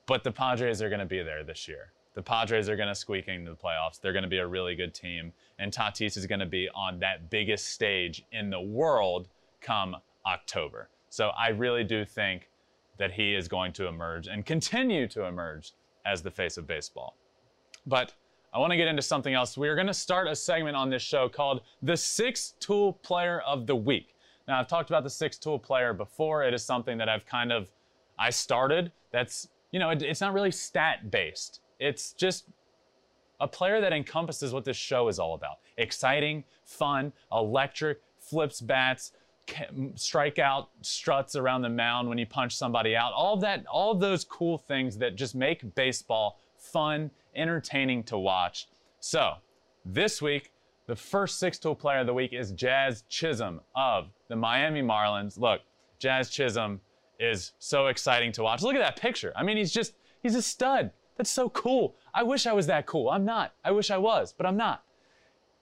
but 0.06 0.24
the 0.24 0.32
Padres 0.32 0.82
are 0.82 0.90
going 0.90 1.00
to 1.00 1.06
be 1.06 1.22
there 1.22 1.44
this 1.44 1.68
year 1.68 1.92
the 2.18 2.24
Padres 2.24 2.68
are 2.68 2.76
going 2.76 2.90
to 2.90 2.96
squeak 2.96 3.28
into 3.28 3.52
the 3.52 3.56
playoffs. 3.56 4.02
They're 4.02 4.12
going 4.12 4.24
to 4.24 4.28
be 4.28 4.40
a 4.40 4.48
really 4.48 4.74
good 4.74 4.92
team. 4.92 5.32
And 5.60 5.72
Tatis 5.72 6.18
is 6.18 6.26
going 6.26 6.40
to 6.40 6.48
be 6.48 6.68
on 6.74 6.98
that 6.98 7.30
biggest 7.30 7.68
stage 7.68 8.26
in 8.32 8.50
the 8.50 8.60
world 8.60 9.28
come 9.62 9.96
October. 10.26 10.90
So 11.12 11.30
I 11.38 11.50
really 11.50 11.84
do 11.84 12.04
think 12.04 12.50
that 12.98 13.12
he 13.12 13.36
is 13.36 13.48
going 13.48 13.72
to 13.74 13.86
emerge 13.86 14.26
and 14.26 14.48
continue 14.48 15.08
to 15.10 15.26
emerge 15.26 15.74
as 16.08 16.24
the 16.24 16.32
face 16.32 16.58
of 16.58 16.66
baseball. 16.66 17.16
But 17.86 18.16
I 18.52 18.58
want 18.58 18.72
to 18.72 18.78
get 18.78 18.88
into 18.88 19.04
something 19.04 19.36
else. 19.36 19.56
We're 19.56 19.76
going 19.76 19.86
to 19.86 19.94
start 19.94 20.28
a 20.28 20.36
segment 20.36 20.76
on 20.76 20.90
this 20.90 21.04
show 21.04 21.30
called 21.30 21.62
the 21.84 21.96
Six 21.96 22.56
Tool 22.60 22.94
Player 22.94 23.42
of 23.42 23.68
the 23.68 23.76
Week. 23.76 24.16
Now, 24.48 24.60
I've 24.60 24.68
talked 24.68 24.90
about 24.90 25.04
the 25.04 25.10
six 25.10 25.38
tool 25.38 25.60
player 25.60 25.94
before. 25.94 26.44
It 26.44 26.54
is 26.54 26.64
something 26.64 26.98
that 26.98 27.10
I've 27.10 27.26
kind 27.26 27.52
of 27.52 27.72
I 28.18 28.30
started. 28.30 28.92
That's 29.12 29.50
you 29.72 29.80
know, 29.80 29.90
it, 29.90 30.02
it's 30.02 30.22
not 30.22 30.34
really 30.34 30.52
stat 30.52 31.12
based. 31.12 31.62
It's 31.80 32.14
just 32.14 32.46
a 33.40 33.48
player 33.48 33.82
that 33.82 33.94
encompasses 33.94 34.54
what 34.54 34.66
this 34.66 34.78
show 34.78 35.08
is 35.10 35.20
all 35.20 35.36
about 35.36 35.58
exciting, 35.78 36.44
fun, 36.64 37.14
electric, 37.32 38.02
flips 38.20 38.62
bats, 38.62 39.12
strikeout 39.48 40.68
struts 40.82 41.36
around 41.36 41.62
the 41.62 41.70
mound 41.70 42.10
when 42.10 42.18
you 42.18 42.26
punch 42.26 42.56
somebody 42.56 42.96
out. 42.96 43.14
All 43.14 43.36
of 43.36 43.42
that, 43.42 43.66
all 43.68 43.92
of 43.92 44.00
those 44.00 44.24
cool 44.24 44.58
things 44.58 44.98
that 44.98 45.16
just 45.16 45.36
make 45.36 45.76
baseball 45.76 46.40
fun, 46.58 47.12
entertaining 47.36 48.04
to 48.04 48.18
watch. 48.18 48.68
So, 49.00 49.36
this 49.86 50.22
week, 50.22 50.52
the 50.88 50.96
first 50.96 51.38
six 51.38 51.60
tool 51.60 51.76
player 51.76 52.00
of 52.00 52.08
the 52.08 52.14
week 52.14 52.34
is 52.34 52.52
Jazz 52.52 53.04
Chisholm 53.10 53.62
of 53.76 54.08
the 54.30 54.36
Miami 54.36 54.82
Marlins. 54.82 55.38
Look, 55.38 55.62
Jazz 56.00 56.30
Chisholm 56.30 56.80
is 57.20 57.52
so 57.60 57.88
exciting 57.88 58.32
to 58.34 58.44
watch. 58.44 58.62
Look 58.62 58.76
at 58.76 58.80
that 58.80 58.96
picture. 58.96 59.34
I 59.36 59.44
mean, 59.44 59.58
he's 59.58 59.72
just, 59.72 59.94
he's 60.24 60.36
a 60.36 60.42
stud. 60.42 60.92
That's 61.18 61.30
so 61.30 61.50
cool. 61.50 61.96
I 62.14 62.24
wish 62.24 62.48
I 62.48 62.54
was 62.54 62.68
that 62.68 62.86
cool. 62.86 63.10
I'm 63.10 63.26
not. 63.26 63.54
I 63.66 63.72
wish 63.72 63.92
I 63.92 63.98
was, 63.98 64.34
but 64.36 64.46
I'm 64.46 64.56
not. 64.56 64.84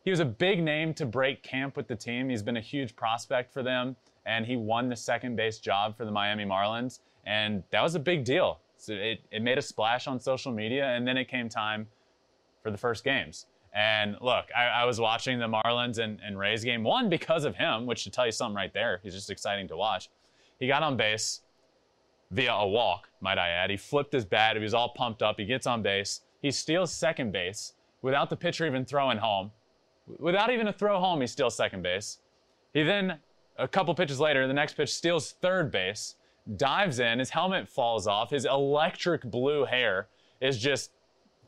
He 0.03 0.11
was 0.11 0.19
a 0.19 0.25
big 0.25 0.61
name 0.61 0.93
to 0.95 1.05
break 1.05 1.41
camp 1.41 1.75
with 1.75 1.87
the 1.87 1.95
team. 1.95 2.29
He's 2.29 2.43
been 2.43 2.57
a 2.57 2.61
huge 2.61 2.95
prospect 2.95 3.51
for 3.51 3.63
them, 3.63 3.95
and 4.27 4.45
he 4.45 4.55
won 4.55 4.89
the 4.89 4.95
second 4.95 5.35
base 5.35 5.57
job 5.57 5.97
for 5.97 6.05
the 6.05 6.11
Miami 6.11 6.45
Marlins, 6.45 6.99
and 7.25 7.63
that 7.71 7.81
was 7.81 7.95
a 7.95 7.99
big 7.99 8.23
deal. 8.23 8.59
So 8.77 8.93
it, 8.93 9.21
it 9.31 9.41
made 9.41 9.57
a 9.57 9.63
splash 9.63 10.05
on 10.05 10.19
social 10.19 10.51
media, 10.51 10.89
and 10.89 11.07
then 11.07 11.17
it 11.17 11.27
came 11.27 11.49
time 11.49 11.87
for 12.61 12.69
the 12.69 12.77
first 12.77 13.03
games. 13.03 13.47
And 13.75 14.15
look, 14.21 14.45
I, 14.55 14.67
I 14.67 14.85
was 14.85 15.01
watching 15.01 15.37
the 15.37 15.47
Marlins 15.47 15.99
and, 15.99 16.19
and 16.25 16.39
Rays 16.39 16.63
game, 16.63 16.83
one 16.83 17.09
because 17.09 17.43
of 17.43 17.57
him, 17.57 17.85
which 17.85 17.99
should 17.99 18.13
tell 18.13 18.25
you 18.25 18.31
something 18.31 18.55
right 18.55 18.73
there. 18.73 19.01
He's 19.03 19.13
just 19.13 19.29
exciting 19.29 19.67
to 19.67 19.75
watch. 19.75 20.09
He 20.59 20.67
got 20.67 20.81
on 20.81 20.95
base 20.95 21.41
via 22.31 22.53
a 22.53 22.67
walk, 22.67 23.09
might 23.19 23.37
I 23.37 23.49
add. 23.49 23.69
He 23.69 23.75
flipped 23.75 24.13
his 24.13 24.23
bat. 24.23 24.55
He 24.55 24.63
was 24.63 24.73
all 24.73 24.89
pumped 24.89 25.21
up. 25.21 25.37
He 25.37 25.45
gets 25.45 25.67
on 25.67 25.81
base. 25.81 26.21
He 26.41 26.51
steals 26.51 26.93
second 26.93 27.33
base 27.33 27.73
without 28.01 28.29
the 28.29 28.37
pitcher 28.37 28.65
even 28.65 28.85
throwing 28.85 29.17
home. 29.17 29.51
Without 30.19 30.51
even 30.51 30.67
a 30.67 30.73
throw 30.73 30.99
home, 30.99 31.19
he 31.19 31.27
steals 31.27 31.55
second 31.55 31.81
base. 31.81 32.19
He 32.73 32.83
then, 32.83 33.19
a 33.57 33.67
couple 33.67 33.93
pitches 33.93 34.19
later, 34.19 34.47
the 34.47 34.53
next 34.53 34.77
pitch 34.77 34.93
steals 34.93 35.31
third 35.41 35.69
base, 35.71 36.15
dives 36.55 36.99
in, 36.99 37.19
his 37.19 37.31
helmet 37.31 37.67
falls 37.67 38.07
off, 38.07 38.29
his 38.29 38.45
electric 38.45 39.23
blue 39.23 39.65
hair 39.65 40.07
is 40.39 40.57
just 40.57 40.91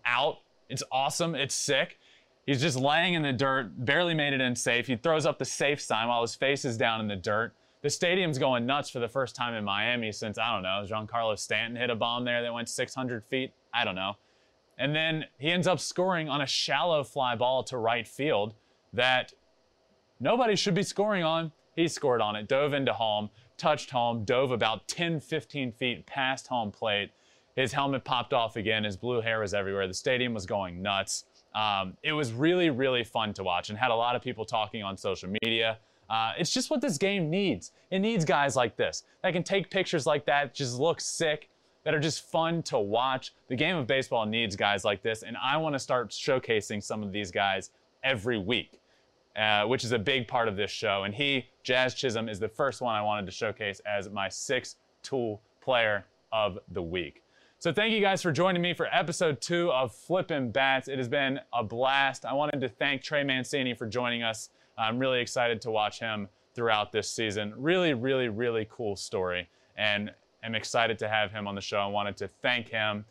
out. 0.05 0.39
It's 0.69 0.83
awesome. 0.91 1.35
It's 1.35 1.55
sick. 1.55 1.99
He's 2.47 2.61
just 2.61 2.79
laying 2.79 3.13
in 3.13 3.23
the 3.23 3.33
dirt, 3.33 3.85
barely 3.85 4.13
made 4.13 4.31
it 4.31 4.39
in 4.39 4.55
safe. 4.55 4.87
He 4.87 4.95
throws 4.95 5.25
up 5.25 5.37
the 5.37 5.45
safe 5.45 5.81
sign 5.81 6.07
while 6.07 6.21
his 6.21 6.33
face 6.33 6.63
is 6.63 6.77
down 6.77 7.01
in 7.01 7.07
the 7.09 7.15
dirt. 7.17 7.53
The 7.81 7.89
stadium's 7.89 8.39
going 8.39 8.65
nuts 8.65 8.89
for 8.89 8.99
the 8.99 9.09
first 9.09 9.35
time 9.35 9.53
in 9.53 9.65
Miami 9.65 10.13
since, 10.13 10.37
I 10.37 10.53
don't 10.53 10.63
know, 10.63 10.85
Giancarlo 10.87 11.37
Stanton 11.37 11.75
hit 11.75 11.89
a 11.89 11.95
bomb 11.95 12.23
there 12.23 12.41
that 12.41 12.53
went 12.53 12.69
600 12.69 13.25
feet. 13.25 13.51
I 13.73 13.83
don't 13.83 13.95
know. 13.95 14.15
And 14.77 14.95
then 14.95 15.25
he 15.37 15.51
ends 15.51 15.67
up 15.67 15.81
scoring 15.81 16.29
on 16.29 16.39
a 16.39 16.47
shallow 16.47 17.03
fly 17.03 17.35
ball 17.35 17.63
to 17.63 17.77
right 17.77 18.07
field 18.07 18.53
that 18.93 19.33
nobody 20.19 20.55
should 20.55 20.73
be 20.73 20.83
scoring 20.83 21.23
on. 21.23 21.51
He 21.75 21.89
scored 21.89 22.21
on 22.21 22.37
it, 22.37 22.47
dove 22.47 22.73
into 22.73 22.93
home, 22.93 23.29
touched 23.57 23.91
home, 23.91 24.23
dove 24.23 24.51
about 24.51 24.87
10, 24.87 25.19
15 25.19 25.73
feet 25.73 26.05
past 26.05 26.47
home 26.47 26.71
plate. 26.71 27.11
His 27.57 27.73
helmet 27.73 28.05
popped 28.05 28.33
off 28.33 28.55
again. 28.55 28.83
His 28.83 28.95
blue 28.95 29.19
hair 29.19 29.41
was 29.41 29.53
everywhere. 29.53 29.87
The 29.87 29.93
stadium 29.93 30.33
was 30.33 30.45
going 30.45 30.81
nuts. 30.81 31.25
Um, 31.55 31.97
it 32.03 32.13
was 32.13 32.31
really, 32.31 32.69
really 32.69 33.03
fun 33.03 33.33
to 33.33 33.43
watch 33.43 33.69
and 33.69 33.77
had 33.77 33.89
a 33.89 33.95
lot 33.95 34.15
of 34.15 34.21
people 34.21 34.45
talking 34.45 34.83
on 34.83 34.95
social 34.95 35.29
media. 35.41 35.79
Uh, 36.07 36.33
it's 36.37 36.51
just 36.51 36.69
what 36.69 36.81
this 36.81 36.97
game 36.97 37.29
needs. 37.31 37.71
It 37.89 37.99
needs 37.99 38.23
guys 38.23 38.55
like 38.55 38.77
this 38.77 39.03
that 39.23 39.33
can 39.33 39.43
take 39.43 39.71
pictures 39.71 40.05
like 40.05 40.25
that, 40.27 40.53
just 40.53 40.79
look 40.79 41.01
sick, 41.01 41.49
that 41.83 41.95
are 41.95 41.99
just 41.99 42.29
fun 42.29 42.61
to 42.63 42.77
watch. 42.77 43.33
The 43.47 43.55
game 43.55 43.75
of 43.75 43.87
baseball 43.87 44.25
needs 44.25 44.55
guys 44.55 44.85
like 44.85 45.01
this, 45.01 45.23
and 45.23 45.35
I 45.37 45.57
want 45.57 45.73
to 45.73 45.79
start 45.79 46.11
showcasing 46.11 46.83
some 46.83 47.01
of 47.01 47.11
these 47.11 47.31
guys 47.31 47.71
every 48.03 48.37
week, 48.37 48.79
uh, 49.35 49.63
which 49.63 49.83
is 49.83 49.93
a 49.93 49.99
big 49.99 50.27
part 50.27 50.47
of 50.47 50.57
this 50.57 50.69
show. 50.69 51.03
And 51.03 51.13
he, 51.15 51.47
Jazz 51.63 51.93
Chisholm, 51.93 52.29
is 52.29 52.39
the 52.39 52.49
first 52.49 52.81
one 52.81 52.93
I 52.93 53.01
wanted 53.01 53.25
to 53.25 53.31
showcase 53.31 53.81
as 53.85 54.09
my 54.09 54.29
six 54.29 54.75
tool 55.01 55.41
player 55.61 56.05
of 56.31 56.59
the 56.71 56.81
week. 56.81 57.23
So 57.59 57.73
thank 57.73 57.91
you 57.91 58.01
guys 58.01 58.21
for 58.21 58.31
joining 58.31 58.61
me 58.61 58.75
for 58.75 58.85
episode 58.93 59.41
two 59.41 59.71
of 59.71 59.91
Flippin' 59.91 60.51
Bats. 60.51 60.87
It 60.87 60.99
has 60.99 61.07
been 61.07 61.39
a 61.51 61.63
blast. 61.63 62.23
I 62.23 62.31
wanted 62.33 62.61
to 62.61 62.69
thank 62.69 63.01
Trey 63.01 63.23
Mancini 63.23 63.73
for 63.73 63.87
joining 63.87 64.21
us. 64.21 64.49
I'm 64.77 64.99
really 64.99 65.21
excited 65.21 65.59
to 65.61 65.71
watch 65.71 65.99
him 65.99 66.29
throughout 66.53 66.91
this 66.91 67.09
season. 67.09 67.55
Really, 67.57 67.95
really, 67.95 68.29
really 68.29 68.67
cool 68.69 68.95
story. 68.95 69.49
And 69.75 70.11
I'm 70.43 70.53
excited 70.53 70.99
to 70.99 71.09
have 71.09 71.31
him 71.31 71.47
on 71.47 71.55
the 71.55 71.61
show. 71.61 71.79
I 71.79 71.87
wanted 71.87 72.15
to 72.17 72.27
thank 72.43 72.69
him. 72.69 73.05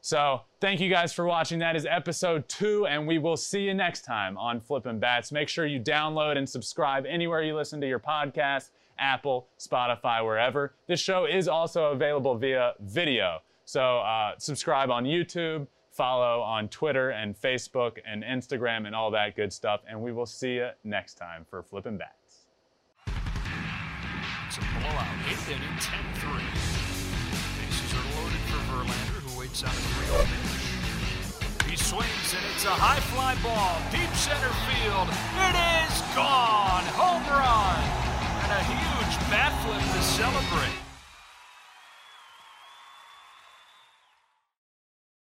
So, 0.00 0.40
thank 0.62 0.80
you 0.80 0.88
guys 0.88 1.12
for 1.12 1.26
watching. 1.26 1.58
That 1.58 1.76
is 1.76 1.84
episode 1.84 2.48
two, 2.48 2.86
and 2.86 3.06
we 3.06 3.18
will 3.18 3.36
see 3.36 3.64
you 3.64 3.74
next 3.74 4.06
time 4.06 4.38
on 4.38 4.60
Flippin' 4.60 4.98
Bats. 4.98 5.30
Make 5.30 5.50
sure 5.50 5.66
you 5.66 5.78
download 5.78 6.38
and 6.38 6.48
subscribe 6.48 7.04
anywhere 7.04 7.42
you 7.42 7.54
listen 7.54 7.82
to 7.82 7.86
your 7.86 8.00
podcast 8.00 8.70
Apple, 8.98 9.48
Spotify, 9.58 10.24
wherever. 10.24 10.72
This 10.86 11.00
show 11.00 11.26
is 11.26 11.48
also 11.48 11.92
available 11.92 12.34
via 12.34 12.72
video. 12.80 13.42
So, 13.70 13.98
uh, 14.00 14.32
subscribe 14.38 14.90
on 14.90 15.04
YouTube, 15.04 15.68
follow 15.92 16.40
on 16.40 16.68
Twitter 16.70 17.10
and 17.10 17.40
Facebook 17.40 17.98
and 18.04 18.24
Instagram 18.24 18.84
and 18.84 18.96
all 18.96 19.12
that 19.12 19.36
good 19.36 19.52
stuff. 19.52 19.82
And 19.88 20.02
we 20.02 20.10
will 20.10 20.26
see 20.26 20.54
you 20.54 20.70
next 20.82 21.14
time 21.14 21.46
for 21.48 21.62
Flippin' 21.62 21.96
Bats. 21.96 22.48
It's 23.06 24.58
a 24.58 24.60
blowout. 24.74 25.06
Eighth 25.30 25.48
inning, 25.48 25.78
10-3. 25.78 26.42
Bases 27.62 27.94
are 27.94 28.06
loaded 28.18 28.42
for 28.50 28.58
Verlander, 28.74 29.22
who 29.22 29.38
waits 29.38 29.62
out 29.62 29.70
a 29.70 29.78
3 29.78 30.18
pitch. 30.26 31.70
He 31.70 31.76
swings, 31.76 32.34
and 32.34 32.42
it's 32.52 32.64
a 32.64 32.74
high 32.74 32.98
fly 33.14 33.38
ball. 33.38 33.78
Deep 33.94 34.10
center 34.18 34.50
field. 34.66 35.06
It 35.46 35.54
is 35.86 36.02
gone. 36.18 36.82
Home 36.98 37.22
run. 37.30 37.78
And 38.42 38.50
a 38.50 38.62
huge 38.66 39.14
bat 39.30 39.54
flip 39.62 39.78
to 39.78 40.02
celebrate. 40.02 40.89